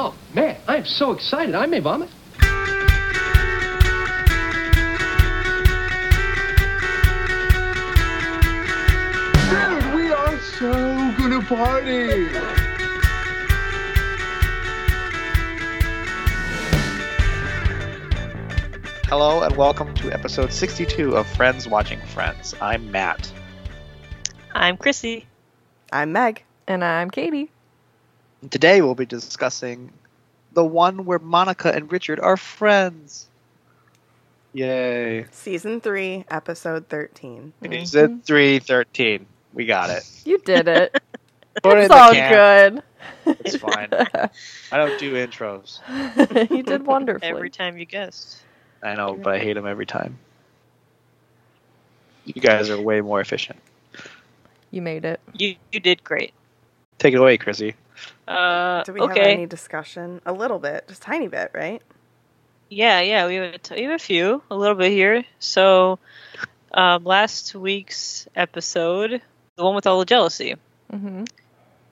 Oh, 0.00 0.14
man, 0.32 0.56
I 0.68 0.76
am 0.76 0.84
so 0.84 1.10
excited. 1.10 1.56
I 1.56 1.66
may 1.66 1.80
vomit. 1.80 2.08
Dude, 9.50 9.94
we 9.96 10.12
are 10.12 10.38
so 10.38 10.70
gonna 11.18 11.42
party! 11.42 12.28
Hello 19.08 19.42
and 19.42 19.56
welcome 19.56 19.92
to 19.94 20.12
episode 20.12 20.52
62 20.52 21.16
of 21.16 21.26
Friends 21.26 21.66
Watching 21.66 21.98
Friends. 22.14 22.54
I'm 22.60 22.92
Matt. 22.92 23.32
I'm 24.52 24.76
Chrissy. 24.76 25.26
I'm 25.90 26.12
Meg. 26.12 26.44
And 26.68 26.84
I'm 26.84 27.10
Katie. 27.10 27.50
Today 28.50 28.80
we'll 28.82 28.94
be 28.94 29.06
discussing 29.06 29.92
the 30.52 30.64
one 30.64 31.04
where 31.04 31.18
Monica 31.18 31.74
and 31.74 31.90
Richard 31.90 32.20
are 32.20 32.36
friends. 32.36 33.26
Yay. 34.52 35.26
Season 35.30 35.80
3, 35.80 36.24
episode 36.30 36.88
13. 36.88 37.52
Mm-hmm. 37.62 37.72
Season 37.72 38.22
313. 38.24 39.26
We 39.52 39.66
got 39.66 39.90
it. 39.90 40.08
You 40.24 40.38
did 40.38 40.68
it. 40.68 41.02
Put 41.62 41.72
it 41.72 41.78
in 41.78 41.84
it's 41.84 41.94
the 41.94 42.00
all 42.00 42.12
good. 42.12 42.82
It's 43.44 43.56
fine. 43.56 43.88
I 44.72 44.76
don't 44.76 44.98
do 45.00 45.14
intros. 45.14 45.80
you 46.50 46.62
did 46.62 46.86
wonderfully. 46.86 47.28
Every 47.28 47.50
time 47.50 47.76
you 47.76 47.84
guessed. 47.84 48.42
I 48.82 48.94
know, 48.94 49.14
but 49.14 49.34
I 49.34 49.38
hate 49.38 49.54
them 49.54 49.66
every 49.66 49.86
time. 49.86 50.18
You 52.24 52.40
guys 52.40 52.70
are 52.70 52.80
way 52.80 53.00
more 53.00 53.20
efficient. 53.20 53.58
You 54.70 54.82
made 54.82 55.04
it. 55.04 55.20
You 55.32 55.56
you 55.72 55.80
did 55.80 56.04
great. 56.04 56.32
Take 56.98 57.14
it 57.14 57.16
away, 57.16 57.38
Chrissy. 57.38 57.74
Uh, 58.28 58.84
Do 58.84 58.92
we 58.92 59.00
have 59.02 59.22
any 59.22 59.46
discussion? 59.46 60.20
A 60.26 60.32
little 60.32 60.58
bit, 60.58 60.86
just 60.88 61.02
tiny 61.02 61.28
bit, 61.28 61.50
right? 61.54 61.82
Yeah, 62.70 63.00
yeah, 63.00 63.26
we 63.26 63.36
have, 63.36 63.54
a 63.54 63.58
t- 63.58 63.74
we 63.76 63.82
have 63.84 63.92
a 63.94 63.98
few, 63.98 64.42
a 64.50 64.56
little 64.56 64.76
bit 64.76 64.92
here. 64.92 65.24
So, 65.38 65.98
um, 66.72 67.04
last 67.04 67.54
week's 67.54 68.28
episode, 68.36 69.22
the 69.56 69.64
one 69.64 69.74
with 69.74 69.86
all 69.86 69.98
the 69.98 70.04
jealousy. 70.06 70.56
hmm 70.90 71.24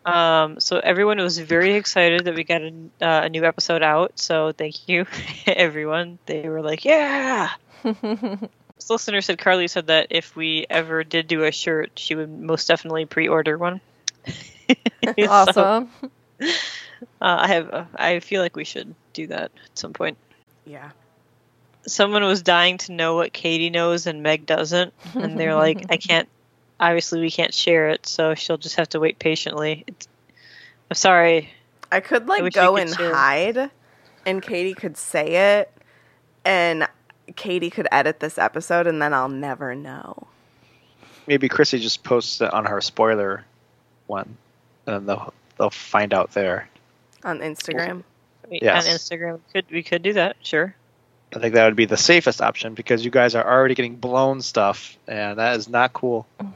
Um, 0.05 0.61
so 0.61 0.78
everyone 0.78 1.19
was 1.19 1.39
very 1.39 1.75
excited 1.75 2.25
that 2.27 2.34
we 2.34 2.45
got 2.45 2.62
a, 2.62 2.73
uh, 3.00 3.23
a 3.25 3.28
new 3.28 3.45
episode 3.45 3.83
out. 3.83 4.19
So 4.19 4.53
thank 4.53 4.89
you, 4.89 5.06
everyone. 5.47 6.19
They 6.27 6.48
were 6.48 6.62
like, 6.62 6.84
"Yeah!" 6.84 7.50
This 8.77 8.91
listener 8.91 9.21
said 9.23 9.39
Carly 9.39 9.69
said 9.69 9.87
that 9.89 10.09
if 10.11 10.37
we 10.37 10.67
ever 10.69 11.03
did 11.05 11.28
do 11.28 11.45
a 11.45 11.50
shirt, 11.53 11.93
she 11.98 12.15
would 12.15 12.31
most 12.31 12.69
definitely 12.69 13.06
pre-order 13.06 13.56
one. 13.59 13.81
So, 15.17 15.25
awesome. 15.28 15.91
Uh, 16.41 16.47
I 17.20 17.48
have. 17.48 17.70
Uh, 17.70 17.84
I 17.95 18.20
feel 18.20 18.42
like 18.42 18.56
we 18.56 18.65
should 18.65 18.95
do 19.12 19.27
that 19.29 19.45
at 19.65 19.79
some 19.79 19.92
point. 19.92 20.17
Yeah. 20.65 20.91
Someone 21.87 22.25
was 22.25 22.43
dying 22.43 22.78
to 22.78 22.93
know 22.93 23.15
what 23.15 23.33
Katie 23.33 23.70
knows 23.70 24.06
and 24.06 24.23
Meg 24.23 24.47
doesn't, 24.47 24.93
and 25.15 25.39
they're 25.39 25.55
like, 25.55 25.87
"I 25.91 25.97
can't. 26.09 26.28
Obviously, 26.78 27.20
we 27.20 27.31
can't 27.31 27.55
share 27.55 27.89
it, 27.91 28.06
so 28.06 28.34
she'll 28.34 28.59
just 28.59 28.77
have 28.77 28.89
to 28.91 29.01
wait 29.01 29.19
patiently." 29.19 29.84
It's, 29.87 30.09
I'm 30.91 30.95
sorry. 30.97 31.51
I 31.91 32.01
could 32.01 32.27
like 32.27 32.43
wish 32.43 32.55
go 32.55 32.75
could 32.75 32.83
and 32.83 32.97
share. 32.97 33.15
hide, 33.15 33.71
and 34.25 34.43
Katie 34.43 34.75
could 34.75 34.97
say 34.97 35.61
it, 35.61 35.73
and 36.45 36.89
Katie 37.37 37.71
could 37.71 37.89
edit 37.93 38.21
this 38.21 38.39
episode, 38.39 38.87
and 38.87 39.00
then 39.00 39.15
I'll 39.15 39.28
never 39.28 39.75
know. 39.75 40.27
Maybe 41.27 41.48
Chrissy 41.48 41.78
just 41.78 42.05
posts 42.05 42.41
it 42.41 42.53
on 42.53 42.67
her 42.67 42.81
spoiler 42.81 43.45
one, 44.06 44.37
and 44.87 45.09
they'll 45.09 45.33
they'll 45.59 45.71
find 45.71 46.12
out 46.15 46.33
there. 46.33 46.69
On 47.25 47.39
Instagram. 47.41 48.03
We- 48.51 48.61
Yes. 48.62 48.87
On 48.89 48.95
Instagram, 48.95 49.33
we 49.35 49.53
could 49.53 49.71
we 49.73 49.83
could 49.83 50.03
do 50.03 50.12
that? 50.12 50.37
Sure. 50.43 50.73
I 51.35 51.41
think 51.41 51.55
that 51.55 51.65
would 51.65 51.75
be 51.75 51.87
the 51.87 51.97
safest 51.97 52.41
option 52.41 52.75
because 52.75 53.05
you 53.05 53.11
guys 53.11 53.35
are 53.35 53.45
already 53.45 53.75
getting 53.75 53.97
blown 53.97 54.41
stuff, 54.41 54.97
and 55.09 55.41
that 55.41 55.57
is 55.57 55.69
not 55.69 55.93
cool. 55.93 56.28
Yeah, 56.39 56.47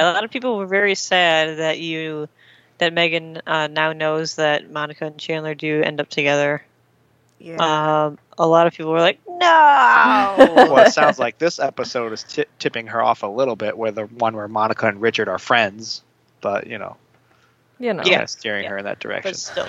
Yeah. 0.00 0.02
a 0.02 0.12
lot 0.12 0.24
of 0.24 0.30
people 0.30 0.56
were 0.58 0.66
very 0.66 0.94
sad 0.94 1.58
that 1.58 1.78
you 1.80 2.28
that 2.78 2.92
Megan 2.92 3.42
uh, 3.46 3.66
now 3.66 3.92
knows 3.92 4.36
that 4.36 4.70
Monica 4.70 5.06
and 5.06 5.18
Chandler 5.18 5.54
do 5.56 5.82
end 5.82 6.00
up 6.00 6.08
together. 6.08 6.62
Yeah. 7.40 7.56
Um, 8.06 8.18
a 8.38 8.46
lot 8.46 8.68
of 8.68 8.72
people 8.74 8.92
were 8.92 9.00
like, 9.00 9.18
"No." 9.26 9.36
well, 10.38 10.78
it 10.86 10.92
sounds 10.92 11.18
like 11.18 11.38
this 11.38 11.58
episode 11.58 12.12
is 12.12 12.22
ti 12.22 12.44
tipping 12.60 12.86
her 12.88 13.02
off 13.02 13.24
a 13.24 13.26
little 13.28 13.56
bit, 13.56 13.76
where 13.76 13.90
the 13.90 14.04
one 14.06 14.36
where 14.36 14.46
Monica 14.48 14.86
and 14.86 15.00
Richard 15.00 15.28
are 15.28 15.38
friends, 15.38 16.02
but 16.40 16.68
you 16.68 16.78
know, 16.78 16.96
You 17.78 17.94
know. 17.94 18.02
Yeah. 18.04 18.24
steering 18.26 18.64
Yeah. 18.64 18.70
her 18.70 18.78
in 18.78 18.84
that 18.84 18.98
direction. 19.00 19.30
but 19.30 19.36
still, 19.36 19.68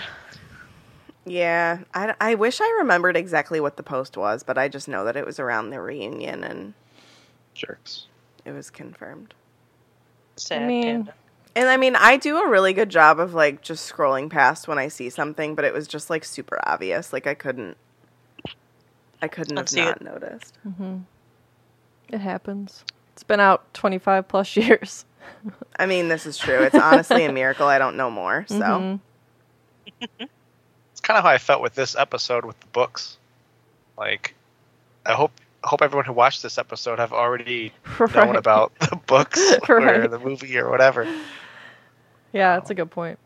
yeah. 1.25 1.79
I, 1.93 2.13
I 2.19 2.35
wish 2.35 2.59
I 2.61 2.77
remembered 2.79 3.15
exactly 3.15 3.59
what 3.59 3.77
the 3.77 3.83
post 3.83 4.17
was, 4.17 4.43
but 4.43 4.57
I 4.57 4.67
just 4.67 4.87
know 4.87 5.05
that 5.05 5.15
it 5.15 5.25
was 5.25 5.39
around 5.39 5.69
the 5.69 5.79
reunion, 5.81 6.43
and 6.43 6.73
Jerks. 7.53 8.07
it 8.45 8.51
was 8.51 8.69
confirmed. 8.69 9.33
sad. 10.37 10.67
mean- 10.67 10.83
panda. 11.05 11.13
And 11.55 11.67
I 11.67 11.77
mean, 11.77 11.95
I 11.95 12.15
do 12.17 12.37
a 12.37 12.47
really 12.47 12.73
good 12.73 12.89
job 12.89 13.19
of 13.19 13.33
like 13.33 13.61
just 13.61 13.91
scrolling 13.91 14.29
past 14.29 14.67
when 14.67 14.77
I 14.77 14.87
see 14.87 15.09
something, 15.09 15.55
but 15.55 15.65
it 15.65 15.73
was 15.73 15.87
just 15.87 16.09
like 16.09 16.23
super 16.23 16.59
obvious. 16.63 17.11
Like 17.11 17.25
I 17.27 17.33
couldn't, 17.33 17.75
I 19.21 19.27
couldn't 19.27 19.57
have 19.57 19.73
not 19.73 19.97
it. 19.97 20.01
noticed. 20.01 20.57
Mm-hmm. 20.65 20.97
It 22.09 22.19
happens. 22.21 22.85
It's 23.13 23.23
been 23.23 23.39
out 23.39 23.73
25 23.73 24.27
plus 24.27 24.55
years. 24.55 25.05
I 25.77 25.85
mean, 25.85 26.07
this 26.09 26.25
is 26.25 26.37
true. 26.37 26.61
It's 26.61 26.75
honestly 26.75 27.25
a 27.25 27.31
miracle 27.31 27.67
I 27.67 27.77
don't 27.77 27.95
know 27.97 28.09
more. 28.11 28.45
So 28.47 28.55
Mhm. 28.55 28.99
It's 30.91 31.01
kind 31.01 31.17
of 31.17 31.23
how 31.23 31.29
I 31.29 31.37
felt 31.37 31.61
with 31.61 31.75
this 31.75 31.95
episode 31.95 32.45
with 32.45 32.59
the 32.59 32.67
books. 32.67 33.17
Like, 33.97 34.35
I 35.05 35.13
hope 35.13 35.31
hope 35.63 35.81
everyone 35.81 36.05
who 36.05 36.13
watched 36.13 36.41
this 36.41 36.57
episode 36.57 36.99
have 36.99 37.11
already 37.11 37.73
known 37.99 38.09
Right. 38.13 38.35
about 38.35 38.71
the 38.79 38.95
books 39.07 39.39
or 39.69 40.07
the 40.07 40.19
movie 40.19 40.57
or 40.57 40.69
whatever. 40.69 41.05
Yeah, 42.31 42.55
that's 42.55 42.69
a 42.69 42.75
good 42.75 42.91
point. 42.91 43.19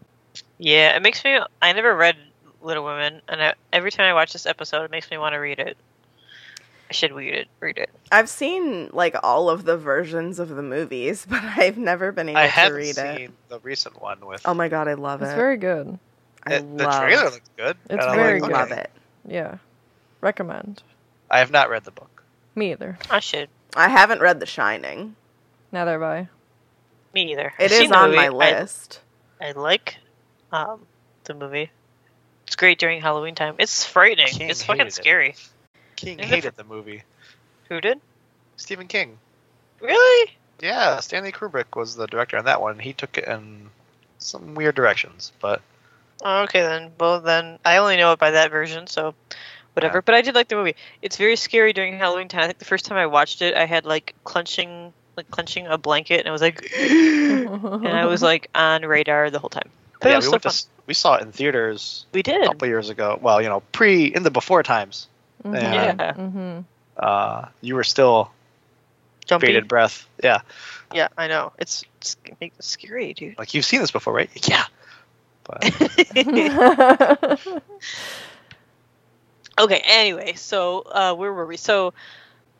Yeah, 0.57 0.95
it 0.95 1.01
makes 1.01 1.23
me. 1.23 1.39
I 1.61 1.73
never 1.73 1.95
read 1.95 2.15
Little 2.61 2.85
Women, 2.85 3.21
and 3.27 3.41
I, 3.43 3.53
every 3.71 3.91
time 3.91 4.05
I 4.09 4.13
watch 4.13 4.33
this 4.33 4.45
episode, 4.45 4.83
it 4.83 4.91
makes 4.91 5.11
me 5.11 5.17
want 5.17 5.33
to 5.33 5.37
read 5.39 5.59
it. 5.59 5.77
I 6.93 6.95
should 6.95 7.11
read 7.13 7.33
it. 7.33 7.47
Read 7.59 7.79
it. 7.79 7.89
I've 8.11 8.29
seen 8.29 8.91
like 8.93 9.15
all 9.23 9.49
of 9.49 9.65
the 9.65 9.77
versions 9.77 10.37
of 10.37 10.49
the 10.49 10.61
movies, 10.61 11.25
but 11.29 11.43
I've 11.43 11.75
never 11.75 12.11
been 12.11 12.29
able 12.29 12.37
I 12.37 12.43
to 12.43 12.49
haven't 12.51 12.77
read 12.77 12.95
seen 12.95 13.05
it. 13.05 13.31
the 13.49 13.57
recent 13.61 13.99
one 13.99 14.23
with. 14.23 14.43
Oh 14.45 14.53
my 14.53 14.67
god, 14.67 14.87
I 14.87 14.93
love 14.93 15.23
It's 15.23 15.29
it. 15.29 15.31
It's 15.31 15.35
very 15.35 15.57
good. 15.57 15.97
I 16.43 16.53
it- 16.53 16.77
the 16.77 16.85
trailer 16.85 17.23
looks 17.31 17.49
good. 17.57 17.77
It's 17.89 18.05
and 18.05 18.15
very 18.15 18.39
like, 18.39 18.51
good. 18.51 18.55
love 18.59 18.71
it. 18.73 18.91
Yeah. 19.27 19.57
Recommend. 20.21 20.83
I 21.31 21.39
have 21.39 21.49
not 21.49 21.71
read 21.71 21.83
the 21.83 21.89
book. 21.89 22.21
Me 22.53 22.73
either. 22.73 22.99
I 23.09 23.19
should. 23.21 23.49
I 23.75 23.89
haven't 23.89 24.21
read 24.21 24.39
The 24.39 24.45
Shining. 24.45 25.15
Neither 25.71 25.93
have 25.93 26.03
I. 26.03 26.29
Me 27.11 27.31
either. 27.31 27.53
It 27.57 27.71
I've 27.71 27.81
is 27.85 27.91
on 27.91 28.13
my 28.13 28.29
list. 28.29 29.01
I 29.41 29.53
like 29.53 29.97
um, 30.51 30.85
the 31.23 31.33
movie. 31.33 31.71
It's 32.45 32.55
great 32.55 32.77
during 32.77 33.01
Halloween 33.01 33.33
time. 33.33 33.55
It's 33.57 33.83
frightening. 33.83 34.27
King 34.27 34.51
it's 34.51 34.61
fucking 34.61 34.85
hated 34.85 34.99
it. 34.99 35.03
Scary. 35.97 36.15
King 36.15 36.19
Is 36.19 36.31
it 36.31 36.35
hated 36.35 36.55
the 36.55 36.63
movie. 36.63 37.03
Who 37.69 37.81
did? 37.81 37.99
Stephen 38.57 38.87
King. 38.87 39.17
Really? 39.81 40.31
Yeah, 40.61 40.99
Stanley 40.99 41.31
Kubrick 41.31 41.75
was 41.75 41.95
the 41.95 42.07
director 42.07 42.37
on 42.37 42.45
that 42.45 42.61
one. 42.61 42.79
He 42.79 42.93
took 42.93 43.17
it 43.17 43.25
in 43.27 43.69
some 44.19 44.55
weird 44.55 44.75
directions, 44.75 45.31
but 45.41 45.61
Oh, 46.23 46.43
okay 46.43 46.61
then. 46.61 46.91
Well 46.99 47.19
then, 47.19 47.59
I 47.65 47.77
only 47.77 47.97
know 47.97 48.13
it 48.13 48.19
by 48.19 48.31
that 48.31 48.49
version, 48.51 48.87
so 48.87 49.13
whatever. 49.73 49.97
Yeah. 49.97 50.01
But 50.05 50.15
I 50.15 50.21
did 50.21 50.35
like 50.35 50.47
the 50.47 50.55
movie. 50.55 50.75
It's 51.01 51.17
very 51.17 51.35
scary 51.35 51.73
during 51.73 51.97
Halloween 51.97 52.29
time. 52.29 52.41
I 52.41 52.47
think 52.47 52.59
the 52.59 52.65
first 52.65 52.85
time 52.85 52.97
I 52.97 53.07
watched 53.07 53.41
it, 53.41 53.55
I 53.55 53.65
had 53.65 53.85
like 53.85 54.13
clenching, 54.23 54.93
like 55.17 55.29
clenching 55.31 55.67
a 55.67 55.77
blanket, 55.77 56.19
and 56.19 56.29
I 56.29 56.31
was 56.31 56.41
like, 56.41 56.71
and 56.79 57.87
I 57.87 58.05
was 58.05 58.21
like 58.21 58.49
on 58.55 58.83
radar 58.83 59.29
the 59.31 59.39
whole 59.39 59.49
time. 59.49 59.69
But 59.99 60.09
it 60.09 60.11
yeah, 60.11 60.15
was 60.17 60.25
we 60.25 60.29
so 60.29 60.31
went 60.31 60.43
to 60.43 60.65
we 60.85 60.93
saw 60.93 61.15
it 61.15 61.23
in 61.23 61.31
theaters 61.33 62.05
We 62.13 62.23
did 62.23 62.35
a 62.35 62.39
did. 62.39 62.47
couple 62.47 62.67
years 62.67 62.89
ago. 62.89 63.19
Well, 63.21 63.41
you 63.41 63.49
know, 63.49 63.61
pre 63.73 64.05
in 64.05 64.23
the 64.23 64.31
before 64.31 64.63
times. 64.63 65.07
Mhm. 65.45 65.61
Yeah. 65.61 66.13
hmm 66.13 66.59
Uh, 66.97 67.45
you 67.61 67.75
were 67.75 67.83
still 67.83 68.31
Jumpy. 69.25 69.47
bated 69.47 69.67
breath. 69.67 70.05
Yeah, 70.23 70.41
Yeah, 70.93 71.07
I 71.17 71.27
know. 71.27 71.51
It's, 71.57 71.83
it's 71.97 72.17
it's 72.41 72.67
scary, 72.67 73.13
dude. 73.13 73.37
like 73.37 73.53
you've 73.53 73.65
seen 73.65 73.81
this 73.81 73.91
before, 73.91 74.13
right? 74.13 74.29
Yeah. 74.49 74.65
But 75.43 75.63
Okay, 79.59 79.81
anyway, 79.85 80.33
so 80.33 80.79
uh, 80.81 81.13
where 81.13 81.31
were 81.33 81.45
we? 81.45 81.57
So 81.57 81.93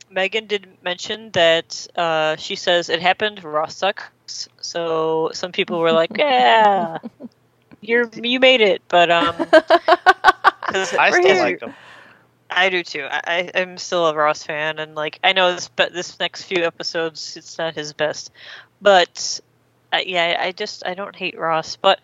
Megan 0.10 0.48
did 0.48 0.68
mention 0.84 1.32
that 1.32 1.88
uh, 1.96 2.36
she 2.38 2.56
says 2.56 2.90
it 2.90 3.02
happened, 3.02 3.44
Ross 3.44 3.76
sucks. 3.78 4.48
So 4.62 5.32
some 5.34 5.52
people 5.52 5.80
were 5.80 5.92
like, 5.92 6.12
"Yeah, 6.18 7.00
you're 7.82 8.10
you 8.16 8.40
made 8.40 8.62
it," 8.62 8.82
but 8.88 9.10
um, 9.12 9.48
I 10.98 11.12
still 11.12 11.38
like 11.38 11.60
them. 11.60 11.74
I 12.56 12.70
do 12.70 12.84
too. 12.84 13.08
I'm 13.10 13.78
still 13.78 14.08
a 14.08 14.16
Ross 14.16 14.44
fan, 14.44 14.80
and 14.80 14.96
like 14.96 15.20
I 15.24 15.34
know 15.34 15.54
this, 15.54 15.70
but 15.70 15.94
this 15.94 16.20
next 16.20 16.44
few 16.44 16.64
episodes, 16.64 17.36
it's 17.38 17.58
not 17.58 17.76
his 17.76 17.94
best. 17.94 18.32
But 18.82 19.40
uh, 19.92 20.00
yeah, 20.06 20.38
I 20.40 20.52
just 20.52 20.86
I 20.86 20.94
don't 20.96 21.16
hate 21.16 21.38
Ross, 21.38 21.76
but 21.78 22.00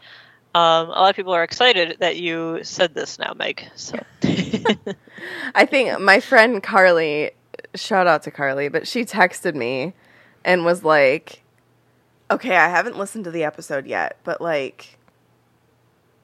Um, 0.55 0.87
a 0.87 0.99
lot 0.99 1.11
of 1.11 1.15
people 1.15 1.33
are 1.33 1.43
excited 1.43 1.97
that 1.99 2.17
you 2.17 2.63
said 2.63 2.93
this 2.95 3.19
now, 3.19 3.33
Meg. 3.35 3.69
So 3.75 3.99
I 5.55 5.65
think 5.65 5.99
my 5.99 6.19
friend 6.19 6.61
Carly, 6.63 7.31
shout 7.75 8.07
out 8.07 8.23
to 8.23 8.31
Carly, 8.31 8.67
but 8.69 8.87
she 8.87 9.05
texted 9.05 9.55
me 9.55 9.93
and 10.43 10.65
was 10.65 10.83
like, 10.83 11.43
"Okay, 12.31 12.55
I 12.55 12.69
haven't 12.69 12.97
listened 12.97 13.25
to 13.25 13.31
the 13.31 13.43
episode 13.43 13.85
yet, 13.87 14.17
but 14.23 14.41
like, 14.41 14.97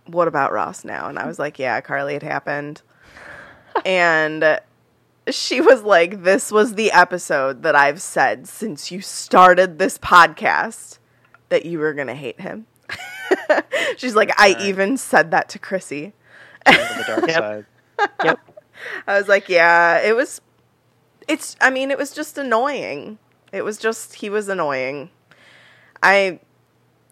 what 0.07 0.27
about 0.27 0.51
Ross 0.51 0.83
now?" 0.83 1.07
And 1.07 1.19
I 1.19 1.27
was 1.27 1.39
like, 1.39 1.59
"Yeah, 1.59 1.79
Carly, 1.81 2.15
it 2.15 2.23
happened." 2.23 2.81
And 3.83 4.59
she 5.29 5.59
was 5.61 5.81
like, 5.83 6.23
"This 6.23 6.51
was 6.51 6.75
the 6.75 6.91
episode 6.91 7.63
that 7.63 7.75
I've 7.75 8.01
said 8.01 8.47
since 8.47 8.91
you 8.91 9.01
started 9.01 9.79
this 9.79 9.97
podcast 9.97 10.99
that 11.49 11.65
you 11.65 11.79
were 11.79 11.93
gonna 11.93 12.15
hate 12.15 12.39
him." 12.41 12.67
She's 13.97 14.15
like, 14.15 14.31
"I 14.39 14.55
even 14.61 14.97
said 14.97 15.31
that 15.31 15.49
to 15.49 15.59
Chrissy." 15.59 16.13
The 16.65 17.03
dark 17.07 17.27
Yep. 17.27 17.37
side. 17.37 17.65
yep. 18.23 18.39
I 19.07 19.17
was 19.17 19.27
like, 19.27 19.49
yeah, 19.49 19.99
it 19.99 20.15
was. 20.15 20.41
It's. 21.27 21.55
I 21.59 21.69
mean, 21.71 21.91
it 21.91 21.97
was 21.97 22.11
just 22.11 22.37
annoying. 22.37 23.17
It 23.51 23.63
was 23.63 23.77
just 23.77 24.15
he 24.15 24.29
was 24.29 24.47
annoying. 24.49 25.09
I. 26.03 26.39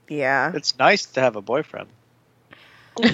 Yeah. 0.07 0.51
It's 0.54 0.77
nice 0.77 1.06
to 1.07 1.21
have 1.21 1.36
a 1.36 1.42
boyfriend. 1.42 1.89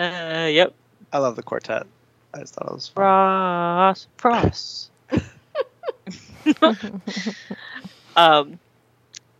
Uh, 0.00 0.46
yep. 0.46 0.72
I 1.12 1.18
love 1.18 1.36
the 1.36 1.42
quartet. 1.42 1.86
I 2.32 2.38
just 2.40 2.54
thought 2.54 2.68
it 2.68 2.74
was 2.74 2.88
fun. 2.88 3.04
Ross. 3.04 4.06
Ross. 4.24 4.90
um. 8.16 8.58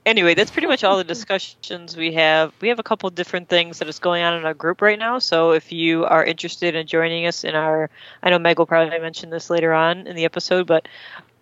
Anyway, 0.06 0.34
that's 0.34 0.50
pretty 0.50 0.66
much 0.66 0.82
all 0.82 0.96
the 0.96 1.04
discussions 1.04 1.96
we 1.96 2.14
have. 2.14 2.52
We 2.60 2.68
have 2.68 2.78
a 2.78 2.82
couple 2.82 3.08
different 3.10 3.48
things 3.48 3.78
that 3.78 3.88
is 3.88 3.98
going 3.98 4.22
on 4.22 4.34
in 4.34 4.44
our 4.44 4.54
group 4.54 4.80
right 4.80 4.98
now. 4.98 5.18
So 5.18 5.52
if 5.52 5.72
you 5.72 6.04
are 6.04 6.24
interested 6.24 6.74
in 6.74 6.86
joining 6.86 7.26
us 7.26 7.44
in 7.44 7.54
our, 7.54 7.90
I 8.22 8.30
know 8.30 8.38
Meg 8.38 8.58
will 8.58 8.66
probably 8.66 8.98
mention 8.98 9.28
this 9.30 9.50
later 9.50 9.74
on 9.74 10.06
in 10.06 10.16
the 10.16 10.24
episode, 10.24 10.66
but 10.66 10.88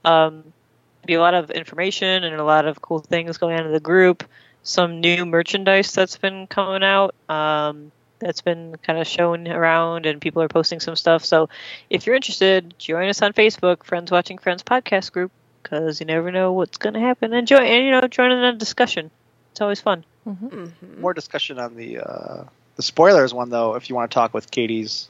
um, 0.04 0.52
be 1.06 1.14
a 1.14 1.20
lot 1.20 1.34
of 1.34 1.50
information 1.52 2.24
and 2.24 2.34
a 2.34 2.44
lot 2.44 2.66
of 2.66 2.82
cool 2.82 2.98
things 2.98 3.38
going 3.38 3.58
on 3.58 3.64
in 3.64 3.72
the 3.72 3.80
group. 3.80 4.24
Some 4.64 5.00
new 5.00 5.24
merchandise 5.24 5.92
that's 5.92 6.18
been 6.18 6.48
coming 6.48 6.82
out. 6.82 7.14
Um, 7.28 7.92
that's 8.18 8.40
been 8.40 8.76
kind 8.82 8.98
of 8.98 9.06
shown 9.06 9.46
around 9.48 10.06
and 10.06 10.20
people 10.20 10.42
are 10.42 10.48
posting 10.48 10.80
some 10.80 10.96
stuff. 10.96 11.24
So 11.24 11.48
if 11.90 12.06
you're 12.06 12.16
interested, 12.16 12.74
join 12.78 13.08
us 13.08 13.22
on 13.22 13.32
Facebook, 13.32 13.84
Friends 13.84 14.10
Watching 14.10 14.38
Friends 14.38 14.62
podcast 14.62 15.12
group, 15.12 15.30
because 15.62 16.00
you 16.00 16.06
never 16.06 16.30
know 16.32 16.52
what's 16.52 16.78
going 16.78 16.94
to 16.94 17.00
happen. 17.00 17.32
And 17.32 17.46
join, 17.46 17.64
and 17.64 17.84
you 17.84 17.90
know, 17.92 18.06
join 18.08 18.32
in 18.32 18.42
a 18.42 18.54
discussion. 18.54 19.10
It's 19.52 19.60
always 19.60 19.80
fun. 19.80 20.04
Mhm. 20.26 20.98
More 21.00 21.14
discussion 21.14 21.58
on 21.58 21.74
the 21.76 21.98
uh, 22.00 22.44
the 22.76 22.82
spoilers 22.82 23.32
one 23.32 23.50
though. 23.50 23.74
If 23.76 23.88
you 23.88 23.94
want 23.94 24.10
to 24.10 24.14
talk 24.14 24.34
with 24.34 24.50
Katie's 24.50 25.08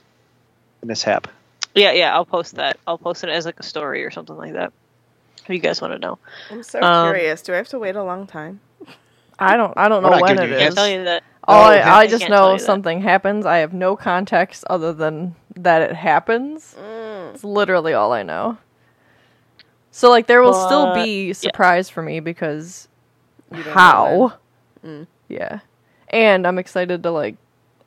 mishap, 0.84 1.28
Yeah, 1.74 1.92
yeah, 1.92 2.14
I'll 2.14 2.24
post 2.24 2.54
that. 2.56 2.78
I'll 2.86 2.98
post 2.98 3.24
it 3.24 3.30
as 3.30 3.44
like 3.44 3.58
a 3.58 3.62
story 3.64 4.04
or 4.04 4.10
something 4.10 4.36
like 4.36 4.52
that. 4.52 4.72
If 5.42 5.50
you 5.50 5.58
guys 5.58 5.80
want 5.80 5.94
to 5.94 5.98
know, 5.98 6.18
I'm 6.50 6.62
so 6.62 6.80
Um, 6.80 7.12
curious. 7.12 7.42
Do 7.42 7.52
I 7.54 7.56
have 7.56 7.68
to 7.68 7.78
wait 7.78 7.96
a 7.96 8.02
long 8.02 8.26
time? 8.26 8.60
I 9.38 9.56
don't. 9.56 9.72
I 9.76 9.88
don't 9.88 10.02
know 10.02 10.10
when 10.20 10.38
it 10.38 10.50
is. 10.50 10.56
I 10.56 10.58
can't 10.60 10.74
tell 10.74 10.88
you 10.88 11.04
that. 11.04 11.22
All 11.48 11.64
Oh, 11.64 11.64
I, 11.64 11.78
okay. 11.78 11.88
I 11.88 11.98
I 12.00 12.06
just 12.06 12.20
can't 12.20 12.30
know 12.30 12.58
something 12.58 13.00
happens. 13.00 13.46
I 13.46 13.58
have 13.58 13.72
no 13.72 13.96
context 13.96 14.64
other 14.68 14.92
than 14.92 15.34
that 15.56 15.80
it 15.82 15.96
happens. 15.96 16.76
Mm. 16.78 17.34
It's 17.34 17.42
literally 17.42 17.94
all 17.94 18.12
I 18.12 18.22
know. 18.22 18.58
So 19.90 20.10
like 20.10 20.26
there 20.26 20.42
will 20.42 20.52
still 20.52 20.94
be 20.94 21.32
surprise 21.32 21.88
for 21.88 22.02
me 22.02 22.20
because 22.20 22.86
You 23.50 23.56
don't 23.62 23.66
know 23.66 23.72
how? 23.72 24.32
Mm. 24.84 25.06
Yeah. 25.28 25.60
And 26.08 26.46
I'm 26.46 26.58
excited 26.58 27.02
to 27.02 27.10
like 27.10 27.36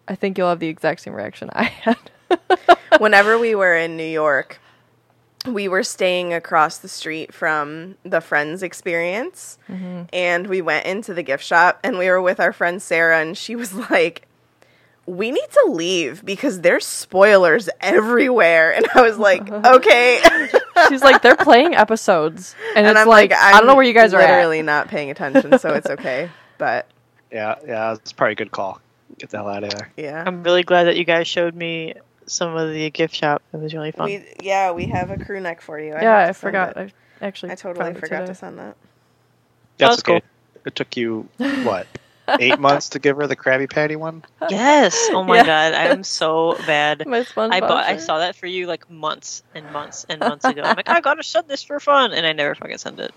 I 0.08 0.16
think 0.16 0.38
you'll 0.38 0.50
have 0.50 0.60
the 0.60 0.68
exact 0.68 1.02
same 1.02 1.14
reaction 1.14 1.50
I 1.54 1.64
had. 1.66 2.12
Whenever 2.98 3.38
we 3.38 3.54
were 3.56 3.76
in 3.76 3.96
New 3.96 4.04
York, 4.04 4.60
we 5.48 5.68
were 5.68 5.84
staying 5.84 6.34
across 6.34 6.78
the 6.78 6.88
street 6.88 7.34
from 7.34 7.96
the 8.04 8.22
Friends 8.22 8.62
experience. 8.64 9.58
Mm-hmm. 9.70 10.04
And 10.14 10.48
we 10.48 10.62
went 10.62 10.86
into 10.86 11.14
the 11.14 11.24
gift 11.24 11.44
shop 11.44 11.80
and 11.84 11.98
we 11.98 12.10
were 12.10 12.22
with 12.22 12.40
our 12.40 12.54
friend 12.54 12.82
Sarah, 12.82 13.20
and 13.20 13.38
she 13.38 13.56
was 13.56 13.74
like, 13.90 14.28
We 15.08 15.32
need 15.32 15.50
to 15.50 15.72
leave 15.72 16.24
because 16.24 16.62
there's 16.62 16.86
spoilers 16.86 17.70
everywhere. 17.80 18.74
And 18.76 18.86
I 18.94 19.02
was 19.02 19.18
like, 19.18 19.50
Okay. 19.52 20.22
She's 20.90 21.02
like 21.04 21.22
they're 21.22 21.36
playing 21.36 21.76
episodes 21.76 22.56
and, 22.76 22.86
and 22.86 22.88
it's 22.88 23.00
I'm 23.00 23.08
like, 23.08 23.32
like, 23.32 23.40
I 23.40 23.58
don't 23.58 23.68
know 23.68 23.76
where 23.76 23.84
you 23.84 23.94
guys 23.94 24.14
are 24.14 24.22
literally 24.22 24.60
at. 24.60 24.66
not 24.66 24.88
paying 24.88 25.10
attention, 25.12 25.58
so 25.60 25.74
it's 25.74 25.90
okay. 25.90 26.30
But 26.58 26.88
yeah, 27.32 27.56
yeah, 27.66 27.94
it's 27.94 28.14
probably 28.14 28.34
a 28.34 28.36
good 28.36 28.52
call. 28.52 28.80
Get 29.18 29.30
the 29.30 29.38
hell 29.38 29.50
out 29.50 29.64
of 29.64 29.72
there. 29.72 29.92
yeah. 29.98 30.24
I'm 30.26 30.44
really 30.44 30.64
glad 30.64 30.86
that 30.86 30.98
you 30.98 31.04
guys 31.04 31.28
showed 31.28 31.54
me 31.56 31.94
some 32.28 32.56
of 32.56 32.72
the 32.72 32.90
gift 32.90 33.16
shop. 33.16 33.42
It 33.54 33.58
was 33.58 33.74
really 33.74 33.92
fun. 33.92 34.06
We, 34.08 34.26
yeah, 34.42 34.72
we 34.72 34.88
have 34.88 35.10
a 35.12 35.18
crew 35.18 35.40
neck 35.40 35.62
for 35.62 35.80
you. 35.80 35.94
I 35.94 36.02
yeah, 36.02 36.28
I 36.28 36.34
forgot. 36.34 36.78
it. 36.78 36.94
I 37.22 37.26
actually 37.26 37.52
I 37.52 37.56
totally 37.56 37.94
forgot 37.94 38.10
today. 38.22 38.26
to 38.28 38.36
send 38.36 38.60
that. 38.60 38.76
That's 39.78 39.96
That's 39.96 40.02
cool. 40.04 40.16
okay. 40.18 40.26
It 40.66 40.76
took 40.76 40.96
you 40.96 41.28
what 41.64 41.88
eight 42.40 42.60
months 42.60 42.90
to 42.90 43.00
give 43.00 43.18
her 43.18 43.28
the 43.28 43.36
Krabby 43.36 43.70
Patty 43.70 43.96
one. 43.96 44.24
yes. 44.50 45.10
Oh 45.12 45.24
my 45.24 45.38
Yeah. 45.38 45.44
god, 45.44 45.74
I 45.74 45.86
am 45.88 46.04
so 46.22 46.58
bad. 46.66 47.06
My 47.08 47.22
SpongeBob 47.22 47.52
I 47.54 47.60
bought. 47.62 47.86
I 47.86 47.98
saw 47.98 48.20
that 48.20 48.36
for 48.36 48.46
you 48.48 48.68
like 48.68 48.90
months 48.90 49.44
and 49.56 49.72
months 49.72 50.06
and 50.08 50.20
months 50.22 50.48
ago. 50.48 50.62
I'm 50.64 50.76
like, 50.76 50.90
I 50.90 51.02
gotta 51.02 51.24
send 51.24 51.48
this 51.48 51.64
for 51.64 51.80
fun, 51.80 52.14
and 52.14 52.26
I 52.26 52.34
never 52.34 52.56
fucking 52.56 52.78
send 52.78 53.00
it. 53.00 53.14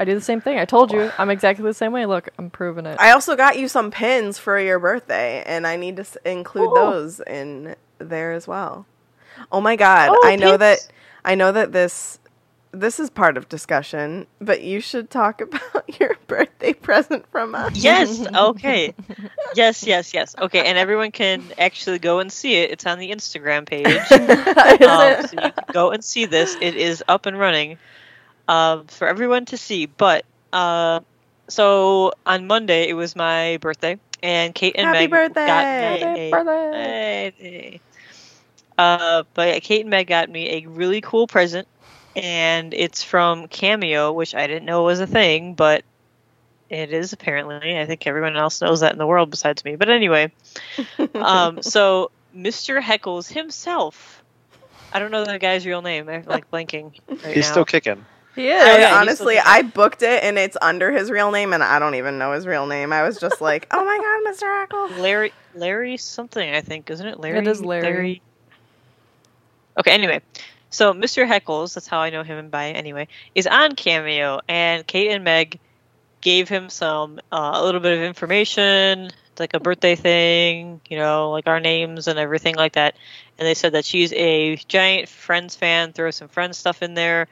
I 0.00 0.04
do 0.06 0.14
the 0.14 0.20
same 0.22 0.40
thing. 0.40 0.58
I 0.58 0.64
told 0.64 0.92
you. 0.92 1.12
I'm 1.18 1.28
exactly 1.28 1.62
the 1.62 1.74
same 1.74 1.92
way. 1.92 2.06
Look, 2.06 2.30
I'm 2.38 2.48
proving 2.48 2.86
it. 2.86 2.96
I 2.98 3.10
also 3.10 3.36
got 3.36 3.58
you 3.58 3.68
some 3.68 3.90
pins 3.90 4.38
for 4.38 4.58
your 4.58 4.78
birthday, 4.78 5.42
and 5.44 5.66
I 5.66 5.76
need 5.76 5.96
to 5.96 6.00
s- 6.02 6.16
include 6.24 6.70
Ooh. 6.70 6.74
those 6.74 7.20
in 7.26 7.76
there 7.98 8.32
as 8.32 8.48
well. 8.48 8.86
Oh 9.52 9.60
my 9.60 9.76
god! 9.76 10.08
Oh, 10.10 10.20
I 10.24 10.36
know 10.36 10.56
that. 10.56 10.78
I 11.22 11.34
know 11.34 11.52
that 11.52 11.72
this 11.72 12.18
this 12.72 12.98
is 12.98 13.10
part 13.10 13.36
of 13.36 13.46
discussion, 13.50 14.26
but 14.40 14.62
you 14.62 14.80
should 14.80 15.10
talk 15.10 15.40
about 15.42 16.00
your 16.00 16.16
birthday 16.26 16.72
present 16.72 17.26
from 17.30 17.54
us. 17.54 17.76
Yes. 17.76 18.26
Okay. 18.34 18.94
yes. 19.54 19.84
Yes. 19.86 20.14
Yes. 20.14 20.34
Okay. 20.40 20.64
And 20.66 20.78
everyone 20.78 21.10
can 21.10 21.42
actually 21.58 21.98
go 21.98 22.20
and 22.20 22.32
see 22.32 22.54
it. 22.56 22.70
It's 22.70 22.86
on 22.86 22.98
the 22.98 23.10
Instagram 23.10 23.66
page. 23.66 23.84
Um, 24.80 25.26
so 25.26 25.32
you 25.44 25.52
can 25.52 25.64
go 25.74 25.90
and 25.90 26.02
see 26.02 26.24
this. 26.24 26.56
It 26.62 26.74
is 26.74 27.04
up 27.06 27.26
and 27.26 27.38
running 27.38 27.76
um, 28.48 28.86
for 28.86 29.06
everyone 29.08 29.44
to 29.46 29.56
see. 29.56 29.86
But 29.86 30.24
uh, 30.52 31.00
so 31.48 32.12
on 32.26 32.46
Monday 32.46 32.88
it 32.88 32.94
was 32.94 33.16
my 33.16 33.58
birthday, 33.58 33.98
and 34.22 34.54
Kate 34.54 34.74
and 34.76 34.86
Happy 34.86 35.06
Meg 35.06 35.10
birthday! 35.10 35.46
got 35.46 35.64
me 35.64 36.00
Happy 36.00 36.20
a 36.20 36.30
birthday. 36.30 37.30
birthday. 37.30 37.80
Uh, 38.78 39.24
but 39.34 39.62
Kate 39.62 39.82
and 39.82 39.90
Meg 39.90 40.06
got 40.06 40.30
me 40.30 40.62
a 40.64 40.66
really 40.68 41.00
cool 41.00 41.26
present, 41.26 41.68
and 42.16 42.72
it's 42.72 43.02
from 43.02 43.46
Cameo, 43.48 44.12
which 44.12 44.34
I 44.34 44.46
didn't 44.46 44.64
know 44.64 44.84
was 44.84 45.00
a 45.00 45.06
thing, 45.06 45.54
but 45.54 45.84
it 46.70 46.92
is 46.92 47.12
apparently. 47.12 47.78
I 47.78 47.84
think 47.84 48.06
everyone 48.06 48.36
else 48.36 48.62
knows 48.62 48.80
that 48.80 48.92
in 48.92 48.98
the 48.98 49.06
world 49.06 49.30
besides 49.30 49.64
me. 49.64 49.76
But 49.76 49.90
anyway, 49.90 50.32
um, 51.14 51.62
so 51.62 52.10
Mr. 52.34 52.80
Heckles 52.80 53.30
himself. 53.30 54.22
I 54.92 54.98
don't 54.98 55.10
know 55.10 55.24
that 55.24 55.40
guy's 55.40 55.66
real 55.66 55.82
name. 55.82 56.08
I'm 56.08 56.24
like 56.24 56.50
blanking. 56.50 56.98
Right 57.08 57.34
He's 57.34 57.46
now. 57.46 57.50
still 57.52 57.64
kicking. 57.64 58.04
He 58.34 58.48
is. 58.48 58.62
I- 58.62 58.78
yeah, 58.78 58.98
honestly, 59.00 59.38
I 59.38 59.62
booked 59.62 60.02
it 60.02 60.22
and 60.22 60.38
it's 60.38 60.56
under 60.60 60.92
his 60.92 61.10
real 61.10 61.30
name, 61.30 61.52
and 61.52 61.62
I 61.62 61.78
don't 61.78 61.96
even 61.96 62.18
know 62.18 62.32
his 62.32 62.46
real 62.46 62.66
name. 62.66 62.92
I 62.92 63.02
was 63.02 63.18
just 63.18 63.40
like, 63.40 63.66
"Oh 63.70 63.84
my 63.84 63.98
god, 63.98 64.32
Mr. 64.32 64.66
Heckles!" 64.66 64.98
Larry 64.98 65.32
Larry 65.54 65.96
something, 65.96 66.54
I 66.54 66.60
think, 66.60 66.90
isn't 66.90 67.06
it? 67.06 67.18
Larry. 67.18 67.38
It 67.38 67.46
is 67.48 67.64
Larry. 67.64 68.22
Okay, 69.78 69.90
anyway. 69.92 70.20
So 70.70 70.92
Mr. 70.92 71.26
Heckles, 71.26 71.74
that's 71.74 71.88
how 71.88 71.98
I 71.98 72.10
know 72.10 72.22
him 72.22 72.48
by 72.48 72.70
anyway, 72.70 73.08
is 73.34 73.46
on 73.46 73.74
Cameo 73.74 74.40
and 74.48 74.86
Kate 74.86 75.10
and 75.10 75.24
Meg 75.24 75.58
gave 76.20 76.48
him 76.48 76.68
some 76.68 77.18
uh, 77.32 77.52
a 77.54 77.64
little 77.64 77.80
bit 77.80 77.96
of 77.98 78.04
information, 78.04 79.10
like 79.38 79.54
a 79.54 79.60
birthday 79.60 79.96
thing, 79.96 80.80
you 80.88 80.96
know, 80.98 81.30
like 81.30 81.48
our 81.48 81.58
names 81.60 82.06
and 82.06 82.18
everything 82.18 82.54
like 82.54 82.74
that. 82.74 82.94
And 83.38 83.46
they 83.48 83.54
said 83.54 83.72
that 83.72 83.84
she's 83.84 84.12
a 84.12 84.56
giant 84.56 85.08
Friends 85.08 85.56
fan, 85.56 85.92
throw 85.92 86.10
some 86.10 86.28
Friends 86.28 86.58
stuff 86.58 86.82
in 86.82 86.94
there 86.94 87.26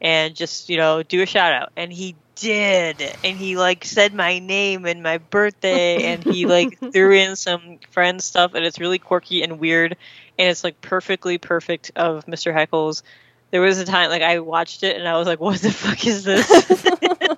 and 0.00 0.34
just, 0.34 0.68
you 0.68 0.76
know, 0.76 1.02
do 1.02 1.22
a 1.22 1.26
shout 1.26 1.52
out. 1.52 1.72
And 1.76 1.92
he 1.92 2.16
did. 2.36 3.00
And 3.22 3.36
he 3.36 3.56
like 3.56 3.84
said 3.84 4.14
my 4.14 4.38
name 4.38 4.86
and 4.86 5.02
my 5.02 5.18
birthday 5.18 6.04
and 6.04 6.24
he 6.24 6.46
like 6.46 6.78
threw 6.92 7.12
in 7.12 7.36
some 7.36 7.78
Friends 7.90 8.24
stuff 8.24 8.54
and 8.54 8.64
it's 8.64 8.80
really 8.80 8.98
quirky 8.98 9.42
and 9.42 9.60
weird 9.60 9.96
and 10.40 10.48
it's 10.48 10.64
like 10.64 10.80
perfectly 10.80 11.36
perfect 11.36 11.92
of 11.96 12.24
Mr. 12.24 12.54
Heckles. 12.54 13.02
There 13.50 13.60
was 13.60 13.78
a 13.78 13.84
time 13.84 14.08
like 14.08 14.22
I 14.22 14.38
watched 14.38 14.82
it 14.82 14.96
and 14.96 15.06
I 15.06 15.18
was 15.18 15.26
like, 15.26 15.40
"What 15.40 15.60
the 15.60 15.70
fuck 15.70 16.06
is 16.06 16.24
this?" 16.24 16.48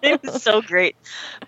it 0.03 0.23
was 0.23 0.43
so 0.43 0.63
great. 0.63 0.95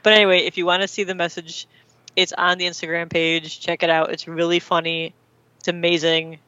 But 0.02 0.14
anyway, 0.14 0.40
if 0.40 0.56
you 0.56 0.66
want 0.66 0.82
to 0.82 0.88
see 0.88 1.04
the 1.04 1.14
message, 1.14 1.68
it's 2.16 2.32
on 2.32 2.58
the 2.58 2.64
Instagram 2.64 3.10
page. 3.10 3.60
Check 3.60 3.82
it 3.82 3.90
out. 3.90 4.10
It's 4.10 4.26
really 4.26 4.58
funny. 4.58 5.14
It's 5.58 5.68
amazing. 5.68 6.38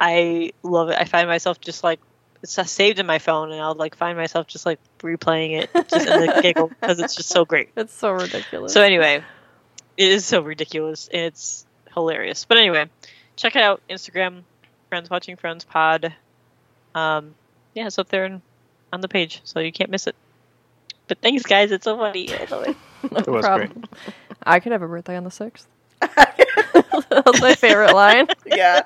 I 0.00 0.52
love 0.62 0.90
it. 0.90 0.98
I 0.98 1.04
find 1.04 1.28
myself 1.28 1.60
just 1.60 1.84
like 1.84 2.00
it's 2.42 2.58
uh, 2.58 2.64
saved 2.64 2.98
in 2.98 3.06
my 3.06 3.18
phone, 3.18 3.52
and 3.52 3.60
I'll 3.60 3.74
like 3.74 3.94
find 3.96 4.16
myself 4.16 4.46
just 4.46 4.64
like 4.66 4.78
replaying 5.00 5.60
it 5.62 5.70
just 5.88 6.06
in 6.08 6.20
the 6.26 6.38
giggle 6.42 6.68
because 6.68 6.98
it's 7.00 7.14
just 7.14 7.28
so 7.28 7.44
great. 7.44 7.70
It's 7.76 7.92
so 7.92 8.12
ridiculous. 8.12 8.72
So 8.72 8.82
anyway, 8.82 9.22
it 9.96 10.08
is 10.10 10.24
so 10.24 10.40
ridiculous. 10.42 11.08
and 11.12 11.22
It's 11.22 11.66
hilarious. 11.94 12.44
But 12.46 12.58
anyway, 12.58 12.88
check 13.36 13.56
it 13.56 13.62
out. 13.62 13.82
Instagram, 13.90 14.42
Friends 14.88 15.10
Watching 15.10 15.36
Friends 15.36 15.64
Pod. 15.64 16.14
Um, 16.94 17.34
yeah, 17.74 17.86
it's 17.86 17.98
up 17.98 18.08
there 18.08 18.24
and 18.24 18.40
on 18.92 19.00
the 19.00 19.08
page, 19.08 19.40
so 19.44 19.60
you 19.60 19.72
can't 19.72 19.90
miss 19.90 20.06
it. 20.06 20.16
But 21.08 21.18
thanks, 21.18 21.42
guys. 21.44 21.70
It's 21.72 21.84
so 21.84 21.96
funny. 21.96 22.32
I 22.34 22.44
love 22.50 22.68
it. 22.68 22.76
no 23.10 23.18
It 23.18 23.26
was 23.26 23.44
problem. 23.44 23.84
I 24.42 24.60
could 24.60 24.72
have 24.72 24.82
a 24.82 24.88
birthday 24.88 25.16
on 25.16 25.24
the 25.24 25.30
sixth. 25.30 25.66
That's 27.24 27.40
my 27.40 27.54
favorite 27.54 27.92
line. 27.94 28.28
yeah, 28.46 28.82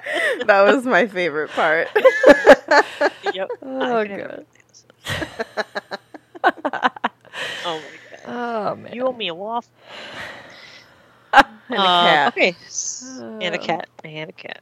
that 0.47 0.63
was 0.63 0.85
my 0.87 1.07
favorite 1.07 1.51
part. 1.51 1.89
Yep. 3.35 3.49
Oh 3.63 3.97
I 3.99 4.07
can 4.07 4.19
god. 4.19 4.47
Oh 7.65 7.81
my 7.81 7.99
god. 8.11 8.21
Oh 8.27 8.77
man. 8.77 8.93
You 8.95 9.07
owe 9.07 9.13
me 9.13 9.29
a 9.29 9.35
waffle. 9.35 9.71
and 11.33 11.45
a 11.71 11.77
Uh, 11.77 12.03
cat. 12.05 12.29
Okay. 12.29 12.57
s- 12.67 13.19
And 13.21 13.55
a 13.55 13.59
Um, 13.59 13.65
cat. 13.65 13.89
And 14.05 14.31
a 14.31 14.33
cat. 14.33 14.61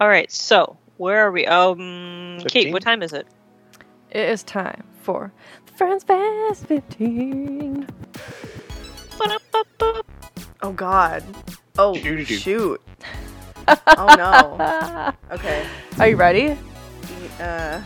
All 0.00 0.08
right. 0.08 0.30
So 0.30 0.76
where 0.98 1.26
are 1.26 1.32
we? 1.32 1.46
Um, 1.46 2.40
Kate, 2.46 2.72
what 2.72 2.82
time 2.82 3.02
is 3.02 3.12
it? 3.12 3.26
It 4.10 4.28
is 4.28 4.42
time 4.42 4.84
for 5.02 5.32
Friends 5.76 6.04
Fest 6.04 6.66
15. 6.66 7.86
Ba-da-ba-ba. 9.18 10.02
Oh 10.62 10.72
God. 10.72 11.22
Oh 11.78 11.94
Doo-doo-doo. 11.94 12.24
shoot. 12.24 12.80
Oh 13.68 14.14
no. 14.16 15.12
Okay. 15.34 15.66
Are 15.98 16.06
you 16.08 16.14
ready? 16.16 16.56
Uh, 17.40 17.82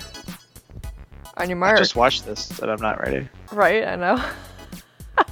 On 1.39 1.49
your 1.49 1.57
I 1.57 1.61
mark. 1.61 1.79
just 1.79 1.97
watched 1.97 2.27
this, 2.27 2.53
but 2.61 2.69
I'm 2.69 2.81
not 2.83 3.01
ready. 3.01 3.27
Right, 3.51 3.87
I 3.89 3.97
know. 3.97 4.23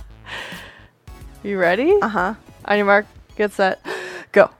you 1.42 1.58
ready? 1.58 1.92
uh 2.00 2.08
huh. 2.08 2.34
On 2.64 2.76
your 2.78 2.86
mark, 2.86 3.04
get 3.36 3.52
set, 3.52 3.84
go. 4.32 4.50